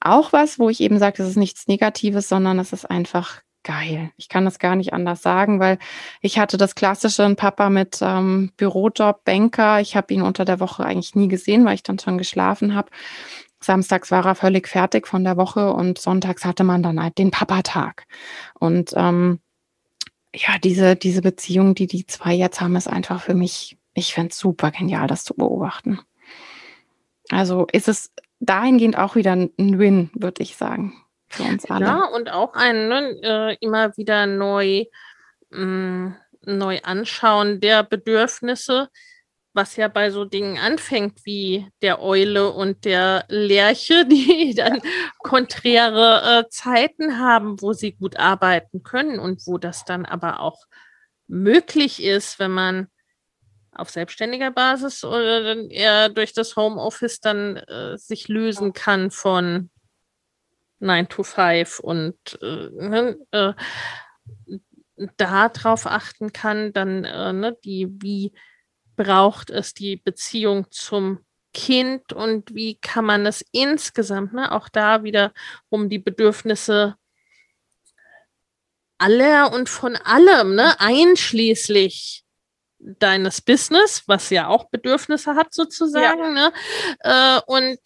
auch 0.00 0.32
was, 0.32 0.58
wo 0.58 0.68
ich 0.68 0.80
eben 0.80 0.98
sage, 0.98 1.18
das 1.18 1.28
ist 1.28 1.36
nichts 1.36 1.68
Negatives, 1.68 2.28
sondern 2.28 2.58
es 2.58 2.72
ist 2.72 2.84
einfach 2.90 3.42
geil. 3.64 4.12
Ich 4.16 4.28
kann 4.28 4.44
das 4.44 4.58
gar 4.58 4.76
nicht 4.76 4.92
anders 4.92 5.22
sagen, 5.22 5.58
weil 5.58 5.78
ich 6.20 6.38
hatte 6.38 6.56
das 6.56 6.74
klassische 6.74 7.24
ein 7.24 7.36
Papa 7.36 7.70
mit 7.70 7.98
ähm, 8.00 8.52
Bürojob, 8.56 9.24
Banker. 9.24 9.80
Ich 9.80 9.96
habe 9.96 10.14
ihn 10.14 10.22
unter 10.22 10.44
der 10.44 10.60
Woche 10.60 10.84
eigentlich 10.84 11.14
nie 11.16 11.28
gesehen, 11.28 11.64
weil 11.64 11.74
ich 11.74 11.82
dann 11.82 11.98
schon 11.98 12.18
geschlafen 12.18 12.74
habe. 12.74 12.90
Samstags 13.60 14.10
war 14.10 14.26
er 14.26 14.34
völlig 14.34 14.68
fertig 14.68 15.08
von 15.08 15.24
der 15.24 15.36
Woche 15.36 15.72
und 15.72 15.98
sonntags 15.98 16.44
hatte 16.44 16.64
man 16.64 16.82
dann 16.82 17.02
halt 17.02 17.18
den 17.18 17.30
Papatag. 17.30 18.06
Und 18.60 18.92
ähm, 18.94 19.40
ja, 20.34 20.58
diese, 20.62 20.96
diese 20.96 21.22
Beziehung, 21.22 21.74
die 21.74 21.86
die 21.86 22.06
zwei 22.06 22.34
jetzt 22.34 22.60
haben, 22.60 22.76
ist 22.76 22.88
einfach 22.88 23.22
für 23.22 23.34
mich, 23.34 23.78
ich 23.94 24.14
finde 24.14 24.30
es 24.30 24.38
super 24.38 24.70
genial, 24.70 25.06
das 25.06 25.24
zu 25.24 25.34
beobachten. 25.34 25.98
Also 27.30 27.66
ist 27.72 27.88
es 27.88 28.12
dahingehend 28.40 28.98
auch 28.98 29.16
wieder 29.16 29.32
ein 29.32 29.50
Win, 29.56 30.10
würde 30.14 30.42
ich 30.42 30.56
sagen 30.56 30.92
für 31.28 31.42
uns 31.44 31.64
alle. 31.70 31.86
Ja, 31.86 32.04
und 32.04 32.30
auch 32.30 32.54
ein 32.54 32.88
ne, 32.88 33.18
äh, 33.22 33.56
immer 33.60 33.96
wieder 33.96 34.26
neu, 34.26 34.84
mh, 35.50 35.64
mm, 35.64 36.16
neu 36.46 36.80
anschauen 36.82 37.60
der 37.60 37.82
Bedürfnisse, 37.82 38.88
was 39.54 39.76
ja 39.76 39.88
bei 39.88 40.10
so 40.10 40.24
Dingen 40.24 40.58
anfängt 40.58 41.24
wie 41.24 41.68
der 41.80 42.02
Eule 42.02 42.50
und 42.50 42.84
der 42.84 43.24
Lerche, 43.28 44.04
die 44.10 44.54
dann 44.54 44.80
konträre 45.18 46.44
äh, 46.44 46.48
Zeiten 46.50 47.18
haben, 47.18 47.60
wo 47.60 47.72
sie 47.72 47.92
gut 47.92 48.18
arbeiten 48.18 48.82
können 48.82 49.18
und 49.18 49.46
wo 49.46 49.58
das 49.58 49.84
dann 49.84 50.04
aber 50.04 50.40
auch 50.40 50.64
möglich 51.26 52.02
ist, 52.02 52.38
wenn 52.38 52.50
man 52.50 52.88
auf 53.72 53.90
selbstständiger 53.90 54.50
Basis 54.50 55.04
oder 55.04 55.56
eher 55.70 56.08
durch 56.08 56.32
das 56.32 56.54
Homeoffice 56.56 57.20
dann 57.20 57.56
äh, 57.56 57.96
sich 57.98 58.28
lösen 58.28 58.72
kann 58.72 59.10
von 59.10 59.70
9 60.84 61.08
to 61.08 61.22
5 61.22 61.80
und 61.80 62.16
äh, 62.42 62.68
ne, 62.70 63.18
äh, 63.32 63.52
darauf 65.16 65.86
achten 65.86 66.32
kann, 66.32 66.72
dann 66.72 67.04
äh, 67.04 67.32
ne, 67.32 67.56
die, 67.64 67.88
wie 68.00 68.32
braucht 68.96 69.50
es 69.50 69.74
die 69.74 69.96
Beziehung 69.96 70.66
zum 70.70 71.24
Kind 71.52 72.12
und 72.12 72.54
wie 72.54 72.76
kann 72.76 73.04
man 73.04 73.26
es 73.26 73.44
insgesamt, 73.52 74.32
ne, 74.32 74.52
auch 74.52 74.68
da 74.68 75.02
wieder 75.02 75.32
um 75.68 75.88
die 75.88 75.98
Bedürfnisse 75.98 76.96
aller 78.98 79.52
und 79.52 79.68
von 79.68 79.96
allem, 79.96 80.54
ne, 80.54 80.78
einschließlich 80.80 82.24
deines 82.78 83.40
Business, 83.40 84.02
was 84.06 84.30
ja 84.30 84.48
auch 84.48 84.68
Bedürfnisse 84.68 85.34
hat 85.36 85.54
sozusagen, 85.54 86.36
ja. 86.36 86.50
ne, 86.50 86.52
äh, 87.00 87.40
und 87.46 87.78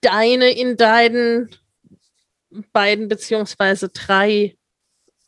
deine 0.00 0.50
in 0.50 0.76
deinen 0.76 1.50
beiden 2.72 3.08
beziehungsweise 3.08 3.88
drei 3.88 4.56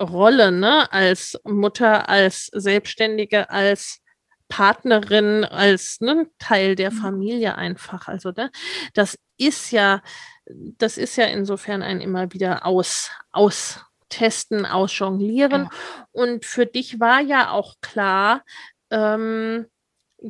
Rollen, 0.01 0.61
ne? 0.61 0.91
als 0.93 1.39
Mutter, 1.45 2.09
als 2.09 2.47
Selbstständige, 2.53 3.51
als 3.51 4.01
Partnerin, 4.49 5.45
als 5.45 6.01
ne, 6.01 6.29
Teil 6.39 6.75
der 6.75 6.91
mhm. 6.91 6.97
Familie 6.97 7.57
einfach. 7.57 8.09
Also 8.09 8.31
ne, 8.31 8.51
das 8.95 9.17
ist 9.37 9.71
ja, 9.71 10.03
das 10.47 10.99
ist 10.99 11.17
ja 11.17 11.27
insofern 11.27 11.83
ein 11.83 12.01
immer 12.01 12.33
wieder 12.33 12.65
aus, 12.65 13.11
austesten, 13.31 14.65
ausjonglieren. 14.65 15.65
Ja. 15.65 15.71
Und 16.13 16.45
für 16.45 16.67
dich 16.67 16.99
war 16.99 17.21
ja 17.21 17.51
auch 17.51 17.75
klar, 17.81 18.43
ähm, 18.91 19.67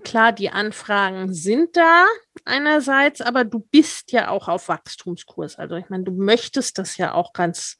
klar, 0.04 0.32
die 0.32 0.50
Anfragen 0.50 1.32
sind 1.32 1.76
da 1.76 2.06
einerseits, 2.44 3.20
aber 3.20 3.44
du 3.44 3.60
bist 3.70 4.12
ja 4.12 4.28
auch 4.28 4.48
auf 4.48 4.68
Wachstumskurs. 4.68 5.56
Also 5.56 5.76
ich 5.76 5.88
meine, 5.88 6.04
du 6.04 6.12
möchtest 6.12 6.78
das 6.78 6.96
ja 6.96 7.14
auch 7.14 7.32
ganz, 7.32 7.78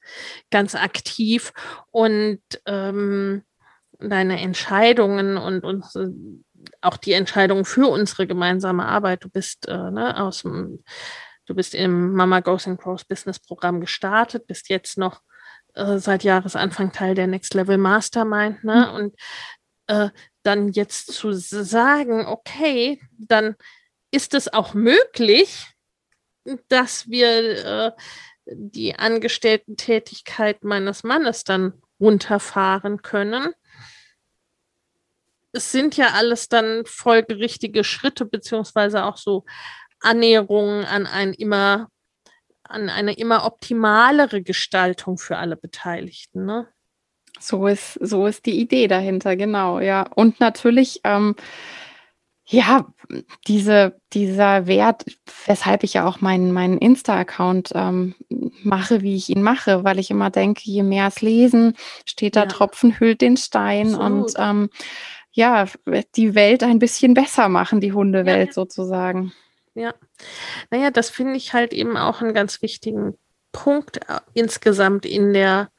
ganz 0.51 0.75
aktiv 0.75 1.53
und 1.91 2.41
ähm, 2.67 3.43
deine 3.99 4.41
Entscheidungen 4.41 5.37
und, 5.37 5.65
und 5.65 5.85
auch 6.81 6.97
die 6.97 7.13
Entscheidungen 7.13 7.65
für 7.65 7.89
unsere 7.89 8.27
gemeinsame 8.27 8.87
Arbeit. 8.87 9.25
Du 9.25 9.29
bist 9.29 9.69
äh, 9.69 9.91
ne, 9.91 10.21
aus 10.21 10.43
dem, 10.43 10.83
du 11.47 11.55
bist 11.55 11.75
im 11.75 12.13
Mama 12.13 12.41
Goes 12.41 12.67
and 12.67 12.81
Grows 12.81 13.05
Business 13.05 13.39
Programm 13.39 13.81
gestartet, 13.81 14.47
bist 14.47 14.69
jetzt 14.69 14.99
noch 14.99 15.21
äh, 15.75 15.99
seit 15.99 16.25
Jahresanfang 16.25 16.93
Teil 16.93 17.15
der 17.15 17.27
Next 17.27 17.55
Level 17.55 17.79
Mastermind, 17.79 18.65
ne? 18.65 18.89
Mhm. 18.89 18.95
Und 18.95 19.17
äh, 19.89 20.11
dann 20.43 20.72
jetzt 20.72 21.12
zu 21.12 21.32
sagen, 21.32 22.26
okay, 22.26 23.01
dann 23.18 23.57
ist 24.11 24.34
es 24.34 24.53
auch 24.53 24.74
möglich, 24.74 25.66
dass 26.68 27.09
wir 27.09 27.64
äh, 27.64 27.93
die 28.47 28.95
Angestellten-Tätigkeit 28.95 30.64
meines 30.64 31.03
Mannes 31.03 31.45
dann 31.45 31.82
runterfahren 32.01 33.03
können. 33.03 33.53
Es 35.53 35.72
sind 35.72 35.97
ja 35.97 36.12
alles 36.14 36.49
dann 36.49 36.84
folgerichtige 36.86 37.84
Schritte, 37.84 38.24
beziehungsweise 38.24 39.05
auch 39.05 39.16
so 39.16 39.45
Annäherungen 40.01 40.84
an 40.84 41.07
ein 41.07 41.32
immer, 41.34 41.89
an 42.62 42.89
eine 42.89 43.14
immer 43.14 43.45
optimalere 43.45 44.43
Gestaltung 44.43 45.18
für 45.18 45.36
alle 45.39 45.57
Beteiligten. 45.57 46.47
Ne? 46.47 46.68
So 47.41 47.66
ist, 47.66 47.95
so 47.95 48.26
ist 48.26 48.47
die 48.47 48.61
Idee 48.61 48.89
dahinter, 48.89 49.36
genau, 49.36 49.80
ja. 49.80 50.07
Und 50.14 50.41
natürlich, 50.41 51.01
ähm, 51.05 51.34
ja, 52.51 52.86
diese, 53.47 54.01
dieser 54.12 54.66
Wert, 54.66 55.05
weshalb 55.47 55.84
ich 55.84 55.95
ja 55.95 56.07
auch 56.07 56.20
meinen, 56.22 56.53
meinen 56.53 56.78
Insta-Account 56.78 57.72
ähm, 57.74 58.14
mache, 58.62 59.03
wie 59.03 59.16
ich 59.16 59.28
ihn 59.28 59.43
mache, 59.43 59.84
weil 59.84 59.99
ich 59.99 60.11
immer 60.11 60.30
denke, 60.30 60.62
je 60.64 60.82
mehr 60.82 61.09
es 61.09 61.20
lesen, 61.20 61.74
steht 62.07 62.36
da 62.36 62.41
ja. 62.41 62.47
Tropfen 62.47 62.99
hüllt 62.99 63.20
den 63.20 63.36
Stein 63.36 63.95
Absolut. 63.95 64.24
und 64.24 64.34
ähm, 64.39 64.70
ja, 65.32 65.66
die 66.16 66.34
Welt 66.34 66.62
ein 66.62 66.78
bisschen 66.78 67.14
besser 67.14 67.49
machen, 67.49 67.80
die 67.80 67.93
Hundewelt 67.93 68.49
ja. 68.49 68.53
sozusagen. 68.53 69.32
ja. 69.74 69.95
Naja, 70.70 70.91
das 70.91 71.11
finde 71.11 71.36
ich 71.36 71.53
halt 71.53 71.72
eben 71.72 71.97
auch 71.97 72.22
einen 72.22 72.34
ganz 72.34 72.62
wichtigen 72.62 73.14
Punkt 73.53 73.99
äh, 74.09 74.20
insgesamt 74.34 75.05
in 75.07 75.32
der 75.32 75.70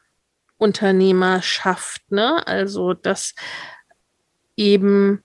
Unternehmerschaft. 0.59 2.11
Ne? 2.11 2.45
Also, 2.45 2.93
dass 2.93 3.33
eben, 4.55 5.23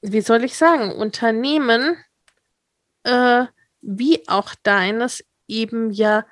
wie 0.00 0.22
soll 0.22 0.44
ich 0.44 0.56
sagen, 0.56 0.92
Unternehmen 0.92 1.98
äh, 3.04 3.44
wie 3.82 4.26
auch 4.28 4.54
deines 4.62 5.24
eben 5.48 5.90
ja 5.90 6.24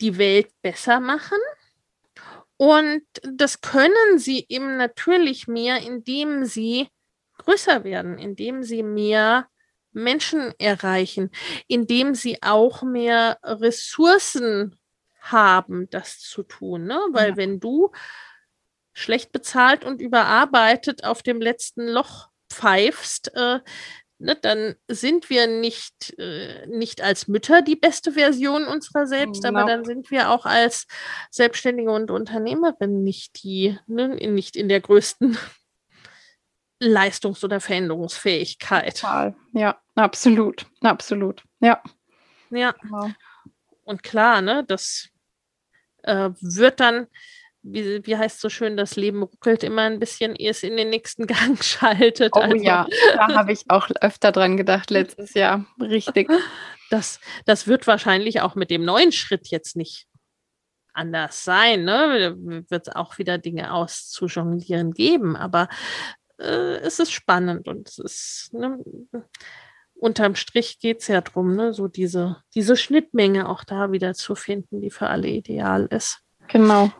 die 0.00 0.18
Welt 0.18 0.50
besser 0.62 1.00
machen. 1.00 1.38
Und 2.58 3.02
das 3.22 3.60
können 3.60 4.18
sie 4.18 4.46
eben 4.48 4.76
natürlich 4.76 5.46
mehr, 5.46 5.82
indem 5.82 6.44
sie 6.44 6.88
größer 7.38 7.84
werden, 7.84 8.18
indem 8.18 8.62
sie 8.62 8.82
mehr 8.82 9.48
Menschen 9.92 10.52
erreichen, 10.58 11.30
indem 11.68 12.14
sie 12.14 12.42
auch 12.42 12.82
mehr 12.82 13.38
Ressourcen 13.42 14.78
haben, 15.32 15.88
das 15.90 16.20
zu 16.20 16.42
tun. 16.42 16.86
Ne? 16.86 16.98
Weil 17.12 17.30
ja. 17.30 17.36
wenn 17.36 17.60
du 17.60 17.90
schlecht 18.92 19.32
bezahlt 19.32 19.84
und 19.84 20.00
überarbeitet 20.00 21.04
auf 21.04 21.22
dem 21.22 21.40
letzten 21.40 21.86
Loch 21.86 22.28
pfeifst, 22.48 23.34
äh, 23.34 23.60
ne, 24.18 24.36
dann 24.40 24.76
sind 24.88 25.28
wir 25.30 25.46
nicht, 25.46 26.18
äh, 26.18 26.66
nicht 26.66 27.02
als 27.02 27.28
Mütter 27.28 27.62
die 27.62 27.76
beste 27.76 28.12
Version 28.12 28.66
unserer 28.66 29.06
selbst, 29.06 29.42
genau. 29.42 29.60
aber 29.60 29.68
dann 29.68 29.84
sind 29.84 30.10
wir 30.10 30.30
auch 30.30 30.46
als 30.46 30.86
Selbstständige 31.30 31.90
und 31.90 32.10
Unternehmerin 32.10 33.02
nicht 33.02 33.42
die, 33.42 33.78
ne, 33.86 34.08
nicht 34.08 34.56
in 34.56 34.68
der 34.68 34.80
größten 34.80 35.36
Leistungs- 36.80 37.44
oder 37.44 37.60
Veränderungsfähigkeit. 37.60 39.00
Total. 39.00 39.34
Ja, 39.52 39.78
absolut, 39.94 40.66
absolut. 40.80 41.42
Ja. 41.60 41.82
Ja. 42.50 42.72
Genau. 42.72 43.10
Und 43.84 44.02
klar, 44.02 44.40
ne, 44.40 44.64
das 44.66 45.10
äh, 46.06 46.30
wird 46.40 46.80
dann, 46.80 47.06
wie, 47.62 48.04
wie 48.06 48.16
heißt 48.16 48.40
so 48.40 48.48
schön, 48.48 48.76
das 48.76 48.96
Leben 48.96 49.22
ruckelt 49.22 49.64
immer 49.64 49.82
ein 49.82 49.98
bisschen, 49.98 50.34
ehe 50.36 50.50
es 50.50 50.62
in 50.62 50.76
den 50.76 50.90
nächsten 50.90 51.26
Gang 51.26 51.62
schaltet. 51.62 52.32
Oh 52.34 52.40
also. 52.40 52.56
ja, 52.56 52.86
da 53.14 53.34
habe 53.34 53.52
ich 53.52 53.64
auch 53.68 53.88
öfter 54.00 54.32
dran 54.32 54.56
gedacht 54.56 54.90
letztes 54.90 55.34
Jahr. 55.34 55.66
Richtig. 55.80 56.30
Das, 56.90 57.20
das 57.44 57.66
wird 57.66 57.86
wahrscheinlich 57.86 58.40
auch 58.40 58.54
mit 58.54 58.70
dem 58.70 58.84
neuen 58.84 59.10
Schritt 59.10 59.48
jetzt 59.48 59.76
nicht 59.76 60.06
anders 60.92 61.44
sein. 61.44 61.84
Ne? 61.84 62.36
Wird 62.68 62.88
es 62.88 62.94
auch 62.94 63.18
wieder 63.18 63.38
Dinge 63.38 63.72
auszujonglieren 63.72 64.92
geben, 64.92 65.36
aber 65.36 65.68
äh, 66.38 66.76
es 66.78 66.98
ist 66.98 67.12
spannend 67.12 67.68
und 67.68 67.88
es 67.88 67.98
ist, 67.98 68.54
ne, 68.54 68.78
unterm 69.98 70.34
Strich 70.34 70.78
geht 70.78 71.00
es 71.00 71.08
ja 71.08 71.20
darum, 71.20 71.54
ne, 71.54 71.72
so 71.72 71.88
diese, 71.88 72.42
diese 72.54 72.76
Schnittmenge 72.76 73.48
auch 73.48 73.64
da 73.64 73.92
wieder 73.92 74.14
zu 74.14 74.34
finden, 74.34 74.80
die 74.80 74.90
für 74.90 75.08
alle 75.08 75.28
ideal 75.28 75.86
ist. 75.90 76.20
Genau. 76.48 76.90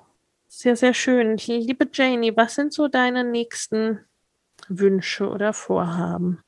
Sehr, 0.48 0.76
sehr 0.76 0.94
schön. 0.94 1.36
Liebe 1.36 1.88
Janie, 1.92 2.36
was 2.36 2.54
sind 2.54 2.72
so 2.72 2.88
deine 2.88 3.24
nächsten 3.24 4.00
Wünsche 4.68 5.28
oder 5.28 5.52
Vorhaben? 5.52 6.42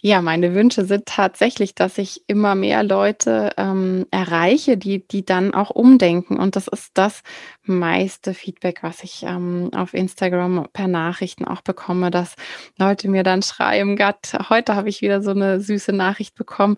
Ja, 0.00 0.20
meine 0.20 0.54
Wünsche 0.54 0.84
sind 0.84 1.06
tatsächlich, 1.06 1.74
dass 1.74 1.98
ich 1.98 2.22
immer 2.26 2.54
mehr 2.54 2.82
Leute 2.82 3.50
ähm, 3.56 4.06
erreiche, 4.10 4.76
die, 4.76 5.06
die 5.06 5.24
dann 5.24 5.54
auch 5.54 5.70
umdenken. 5.70 6.38
Und 6.38 6.56
das 6.56 6.66
ist 6.68 6.90
das 6.94 7.22
meiste 7.64 8.34
Feedback, 8.34 8.82
was 8.82 9.04
ich 9.04 9.22
ähm, 9.22 9.70
auf 9.74 9.94
Instagram 9.94 10.66
per 10.72 10.88
Nachrichten 10.88 11.44
auch 11.44 11.60
bekomme, 11.60 12.10
dass 12.10 12.34
Leute 12.78 13.08
mir 13.08 13.22
dann 13.22 13.42
schreiben, 13.42 13.96
Gott, 13.96 14.32
heute 14.50 14.74
habe 14.74 14.88
ich 14.88 15.02
wieder 15.02 15.22
so 15.22 15.30
eine 15.30 15.60
süße 15.60 15.92
Nachricht 15.92 16.34
bekommen. 16.34 16.76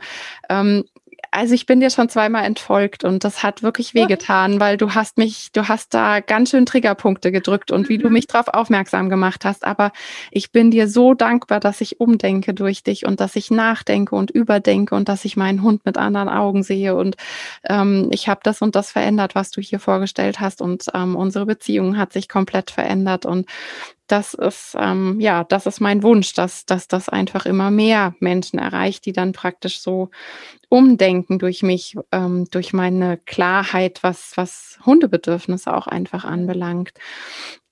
Ähm, 0.50 0.84
also 1.30 1.54
ich 1.54 1.66
bin 1.66 1.80
dir 1.80 1.90
schon 1.90 2.08
zweimal 2.08 2.44
entfolgt 2.44 3.04
und 3.04 3.24
das 3.24 3.42
hat 3.42 3.62
wirklich 3.62 3.94
wehgetan, 3.94 4.60
weil 4.60 4.76
du 4.76 4.94
hast 4.94 5.18
mich, 5.18 5.50
du 5.52 5.68
hast 5.68 5.94
da 5.94 6.20
ganz 6.20 6.50
schön 6.50 6.66
Triggerpunkte 6.66 7.32
gedrückt 7.32 7.70
und 7.70 7.88
wie 7.88 7.98
du 7.98 8.08
mhm. 8.08 8.14
mich 8.14 8.26
darauf 8.26 8.48
aufmerksam 8.48 9.08
gemacht 9.08 9.44
hast. 9.44 9.64
Aber 9.64 9.92
ich 10.30 10.52
bin 10.52 10.70
dir 10.70 10.88
so 10.88 11.14
dankbar, 11.14 11.60
dass 11.60 11.80
ich 11.80 12.00
umdenke 12.00 12.54
durch 12.54 12.82
dich 12.82 13.06
und 13.06 13.20
dass 13.20 13.36
ich 13.36 13.50
nachdenke 13.50 14.14
und 14.14 14.30
überdenke 14.30 14.94
und 14.94 15.08
dass 15.08 15.24
ich 15.24 15.36
meinen 15.36 15.62
Hund 15.62 15.84
mit 15.84 15.98
anderen 15.98 16.28
Augen 16.28 16.62
sehe 16.62 16.94
und 16.94 17.16
ähm, 17.64 18.08
ich 18.12 18.28
habe 18.28 18.40
das 18.42 18.62
und 18.62 18.74
das 18.76 18.90
verändert, 18.90 19.34
was 19.34 19.50
du 19.50 19.60
hier 19.60 19.80
vorgestellt 19.80 20.40
hast 20.40 20.60
und 20.60 20.86
ähm, 20.94 21.16
unsere 21.16 21.46
Beziehung 21.46 21.96
hat 21.96 22.12
sich 22.12 22.28
komplett 22.28 22.70
verändert 22.70 23.26
und 23.26 23.46
das 24.06 24.34
ist, 24.34 24.76
ähm, 24.78 25.18
ja, 25.20 25.44
das 25.44 25.66
ist 25.66 25.80
mein 25.80 26.02
Wunsch, 26.02 26.34
dass, 26.34 26.66
dass 26.66 26.88
das 26.88 27.08
einfach 27.08 27.46
immer 27.46 27.70
mehr 27.70 28.14
Menschen 28.20 28.58
erreicht, 28.58 29.06
die 29.06 29.12
dann 29.12 29.32
praktisch 29.32 29.80
so 29.80 30.10
umdenken 30.68 31.38
durch 31.38 31.62
mich, 31.62 31.96
ähm, 32.12 32.46
durch 32.50 32.72
meine 32.72 33.16
Klarheit, 33.18 34.02
was, 34.02 34.32
was 34.36 34.78
Hundebedürfnisse 34.84 35.74
auch 35.74 35.86
einfach 35.86 36.24
anbelangt. 36.24 36.92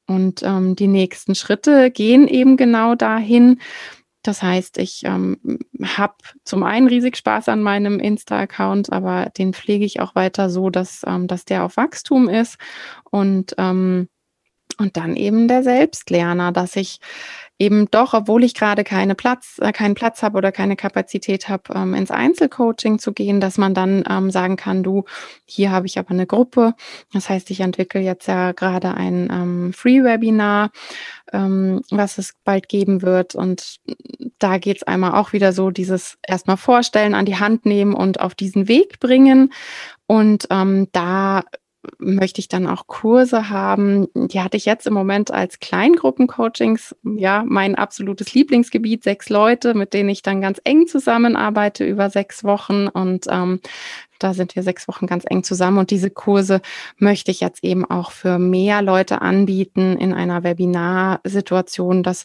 Und 0.07 0.43
ähm, 0.43 0.75
die 0.75 0.89
nächsten 0.89 1.35
Schritte 1.35 1.91
gehen 1.91 2.27
eben 2.29 2.57
genau 2.57 2.95
dahin. 2.95 3.61
Das 4.23 4.43
heißt, 4.43 4.79
ich 4.79 5.03
ähm, 5.05 5.39
habe 5.83 6.15
zum 6.45 6.63
einen 6.63 6.87
riesig 6.87 7.17
Spaß 7.17 7.49
an 7.49 7.61
meinem 7.61 7.99
Insta-Account, 7.99 8.93
aber 8.93 9.31
den 9.37 9.53
pflege 9.53 9.85
ich 9.85 10.01
auch 10.01 10.15
weiter 10.15 10.49
so, 10.49 10.71
dass, 10.71 11.03
ähm, 11.07 11.27
dass 11.27 11.45
der 11.45 11.65
auf 11.65 11.77
Wachstum 11.77 12.29
ist. 12.29 12.57
Und 13.11 13.55
ähm, 13.59 14.09
und 14.83 14.97
dann 14.97 15.17
eben 15.17 15.49
der 15.49 15.63
Selbstlerner, 15.63 16.53
dass 16.53 16.77
ich 16.77 16.99
eben 17.59 17.89
doch, 17.93 18.13
obwohl 18.13 18.43
ich 18.43 18.55
gerade 18.55 18.83
keine 18.83 19.15
Platz, 19.15 19.59
äh, 19.61 19.71
keinen 19.71 19.95
Platz 19.95 20.23
habe 20.25 20.37
oder 20.37 20.51
keine 20.51 20.75
Kapazität 20.75 21.49
habe, 21.49 21.73
ähm, 21.75 21.95
ins 21.95 22.11
Einzelcoaching 22.11 22.99
zu 22.99 23.13
gehen, 23.13 23.41
dass 23.41 23.57
man 23.57 23.73
dann 23.73 24.03
ähm, 24.11 24.33
sagen 24.33 24.57
kann, 24.57 24.83
du, 24.83 25.05
hier 25.45 25.71
habe 25.71 25.87
ich 25.87 25.99
aber 25.99 26.11
eine 26.11 26.27
Gruppe. 26.27 26.75
Das 27.13 27.29
heißt, 27.29 27.51
ich 27.53 27.61
entwickle 27.61 28.01
jetzt 28.01 28.27
ja 28.27 28.51
gerade 28.51 28.95
ein 28.95 29.29
ähm, 29.31 29.73
Free-Webinar, 29.73 30.71
ähm, 31.33 31.83
was 31.91 32.19
es 32.19 32.35
bald 32.43 32.69
geben 32.69 33.03
wird. 33.03 33.37
Und 33.37 33.77
da 34.41 34.59
geht 34.59 34.79
es 34.79 34.83
einmal 34.83 35.13
auch 35.13 35.33
wieder 35.33 35.53
so, 35.53 35.71
dieses 35.71 36.19
erstmal 36.27 36.57
vorstellen, 36.57 37.15
an 37.15 37.27
die 37.27 37.37
Hand 37.37 37.65
nehmen 37.65 37.95
und 37.95 38.19
auf 38.19 38.35
diesen 38.35 38.67
Weg 38.67 38.99
bringen. 38.99 39.53
Und 40.09 40.49
ähm, 40.51 40.89
da 40.91 41.45
möchte 41.99 42.41
ich 42.41 42.49
dann 42.49 42.67
auch 42.67 42.87
Kurse 42.87 43.49
haben. 43.49 44.09
Die 44.15 44.41
hatte 44.41 44.57
ich 44.57 44.65
jetzt 44.65 44.87
im 44.87 44.95
Moment 44.95 45.31
als 45.31 45.61
Kleingruppencoachings, 45.61 46.95
ja, 47.03 47.45
mein 47.47 47.75
absolutes 47.75 48.35
Lieblingsgebiet, 48.35 49.03
sechs 49.03 49.29
Leute, 49.29 49.75
mit 49.75 49.93
denen 49.93 50.09
ich 50.09 50.23
dann 50.23 50.41
ganz 50.41 50.61
eng 50.65 50.87
zusammenarbeite 50.87 51.85
über 51.85 52.11
sechs 52.11 52.45
Wochen. 52.45 52.89
Und 52.89 53.27
ähm, 53.29 53.61
da 54.19 54.35
sind 54.35 54.55
wir 54.55 54.63
sechs 54.63 54.87
Wochen 54.89 55.07
ganz 55.07 55.25
eng 55.29 55.43
zusammen. 55.43 55.79
Und 55.79 55.91
diese 55.91 56.11
Kurse 56.11 56.61
möchte 56.99 57.31
ich 57.31 57.41
jetzt 57.41 57.65
eben 57.65 57.85
auch 57.85 58.13
für 58.13 58.39
mehr 58.39 58.83
Leute 58.83 59.21
anbieten 59.21 59.97
in 59.97 60.13
einer 60.13 60.45
Webinarsituation, 60.45 62.03
dass 62.03 62.25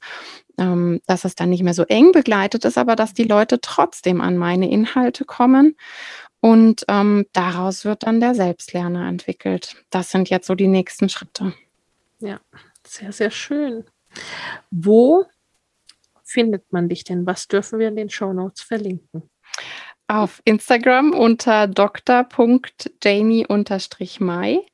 ähm, 0.60 1.01
dass 1.05 1.24
es 1.24 1.36
dann 1.36 1.49
nicht 1.49 1.62
mehr 1.62 1.76
so 1.76 1.84
eng 1.84 2.12
begleitet 2.12 2.66
ist, 2.66 2.80
aber 2.80 2.95
dass 2.95 3.14
die 3.14 3.26
Leute 3.26 3.62
trotzdem 3.62 4.22
an 4.22 4.38
meine 4.38 4.70
Inhalte 4.70 5.24
kommen 5.24 5.76
und 6.40 6.86
ähm, 6.88 7.26
daraus 7.34 7.86
wird 7.86 8.04
dann 8.04 8.20
der 8.20 8.36
Selbstlerner 8.36 9.08
entwickelt. 9.08 9.76
Das 9.90 10.12
sind 10.12 10.30
jetzt 10.30 10.46
so 10.48 10.56
die 10.56 10.68
nächsten 10.68 11.10
Schritte. 11.10 11.54
Ja, 12.20 12.40
sehr, 12.86 13.12
sehr 13.12 13.32
schön. 13.32 13.86
Wo 14.72 15.26
findet 16.24 16.72
man 16.72 16.88
dich 16.90 17.04
denn? 17.04 17.26
Was 17.26 17.48
dürfen 17.48 17.80
wir 17.80 17.88
in 17.88 17.96
den 17.96 18.10
Show 18.10 18.34
Notes 18.34 18.62
verlinken? 18.62 19.24
Auf 20.08 20.42
Instagram 20.46 21.12
unter 21.12 21.68
dr.janie-mai 21.68 24.66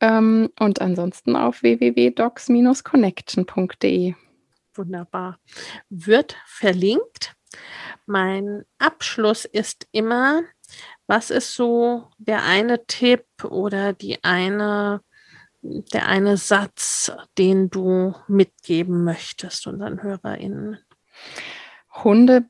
ähm, 0.00 0.50
und 0.58 0.80
ansonsten 0.80 1.36
auf 1.36 1.62
www.docs-connection.de. 1.62 4.14
Wunderbar. 4.74 5.38
Wird 5.88 6.36
verlinkt. 6.46 7.36
Mein 8.06 8.64
Abschluss 8.78 9.44
ist 9.44 9.86
immer, 9.92 10.42
was 11.06 11.30
ist 11.30 11.54
so 11.54 12.08
der 12.18 12.44
eine 12.44 12.86
Tipp 12.86 13.26
oder 13.44 13.92
die 13.92 14.22
eine, 14.24 15.02
der 15.62 16.08
eine 16.08 16.36
Satz, 16.36 17.12
den 17.38 17.70
du 17.70 18.14
mitgeben 18.28 19.04
möchtest 19.04 19.66
unseren 19.66 20.02
HörerInnen? 20.02 20.78
Hunde 21.92 22.44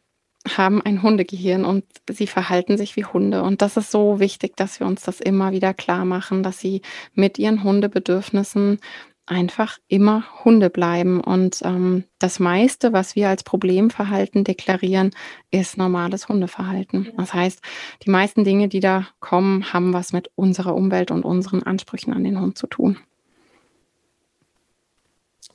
haben 0.49 0.83
ein 0.83 1.03
Hundegehirn 1.03 1.65
und 1.65 1.85
sie 2.11 2.27
verhalten 2.27 2.77
sich 2.77 2.97
wie 2.97 3.05
Hunde. 3.05 3.43
Und 3.43 3.63
das 3.63 3.77
ist 3.77 3.91
so 3.91 4.21
wichtig, 4.21 4.57
dass 4.57 4.79
wir 4.79 4.87
uns 4.87 5.03
das 5.03 5.21
immer 5.21 5.53
wieder 5.53 5.73
klar 5.73 6.05
machen, 6.05 6.43
dass 6.43 6.59
sie 6.61 6.83
mit 7.15 7.39
ihren 7.39 7.65
Hundebedürfnissen 7.65 8.79
einfach 9.27 9.79
immer 9.89 10.45
Hunde 10.45 10.71
bleiben. 10.71 11.21
Und 11.21 11.61
ähm, 11.65 12.05
das 12.19 12.41
meiste, 12.41 12.93
was 12.93 13.17
wir 13.17 13.29
als 13.29 13.43
Problemverhalten 13.43 14.45
deklarieren, 14.45 15.11
ist 15.51 15.79
normales 15.79 16.29
Hundeverhalten. 16.29 17.13
Das 17.17 17.33
heißt, 17.33 17.61
die 18.05 18.11
meisten 18.11 18.45
Dinge, 18.45 18.69
die 18.69 18.81
da 18.81 19.09
kommen, 19.21 19.73
haben 19.73 19.93
was 19.93 20.13
mit 20.13 20.31
unserer 20.35 20.75
Umwelt 20.75 21.11
und 21.11 21.25
unseren 21.25 21.63
Ansprüchen 21.63 22.13
an 22.13 22.25
den 22.25 22.41
Hund 22.41 22.59
zu 22.59 22.67
tun. 22.67 22.99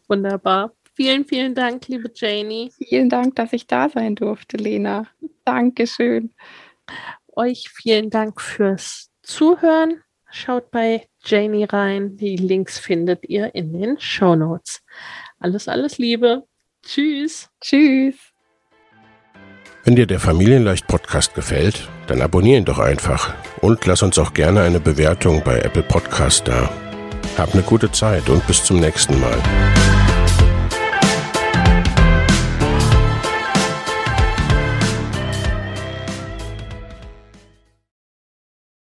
Wunderbar. 0.07 0.73
Vielen, 0.95 1.23
vielen 1.25 1.55
Dank, 1.55 1.87
liebe 1.87 2.11
Janie. 2.13 2.71
Vielen 2.77 3.09
Dank, 3.09 3.35
dass 3.35 3.53
ich 3.53 3.67
da 3.67 3.87
sein 3.89 4.15
durfte, 4.15 4.57
Lena. 4.57 5.07
Dankeschön. 5.45 6.33
Euch 7.35 7.69
vielen 7.69 8.09
Dank 8.09 8.41
fürs 8.41 9.11
Zuhören. 9.21 10.01
Schaut 10.31 10.71
bei 10.71 11.08
Janie 11.23 11.65
rein. 11.65 12.17
Die 12.17 12.35
Links 12.35 12.79
findet 12.79 13.27
ihr 13.27 13.53
in 13.55 13.73
den 13.73 13.99
Show 13.99 14.35
Notes. 14.35 14.81
Alles, 15.39 15.67
alles 15.67 15.97
Liebe. 15.97 16.43
Tschüss. 16.83 17.49
Tschüss. 17.61 18.15
Wenn 19.83 19.95
dir 19.95 20.05
der 20.05 20.19
Familienleicht 20.19 20.87
Podcast 20.87 21.33
gefällt, 21.33 21.87
dann 22.07 22.21
abonnier 22.21 22.57
ihn 22.57 22.65
doch 22.65 22.79
einfach 22.79 23.33
und 23.61 23.85
lass 23.85 24.03
uns 24.03 24.19
auch 24.19 24.33
gerne 24.33 24.61
eine 24.61 24.79
Bewertung 24.79 25.41
bei 25.43 25.59
Apple 25.59 25.83
Podcast 25.83 26.47
da. 26.47 26.69
Hab 27.37 27.53
eine 27.53 27.63
gute 27.63 27.91
Zeit 27.91 28.29
und 28.29 28.45
bis 28.45 28.63
zum 28.63 28.79
nächsten 28.79 29.19
Mal. 29.19 29.78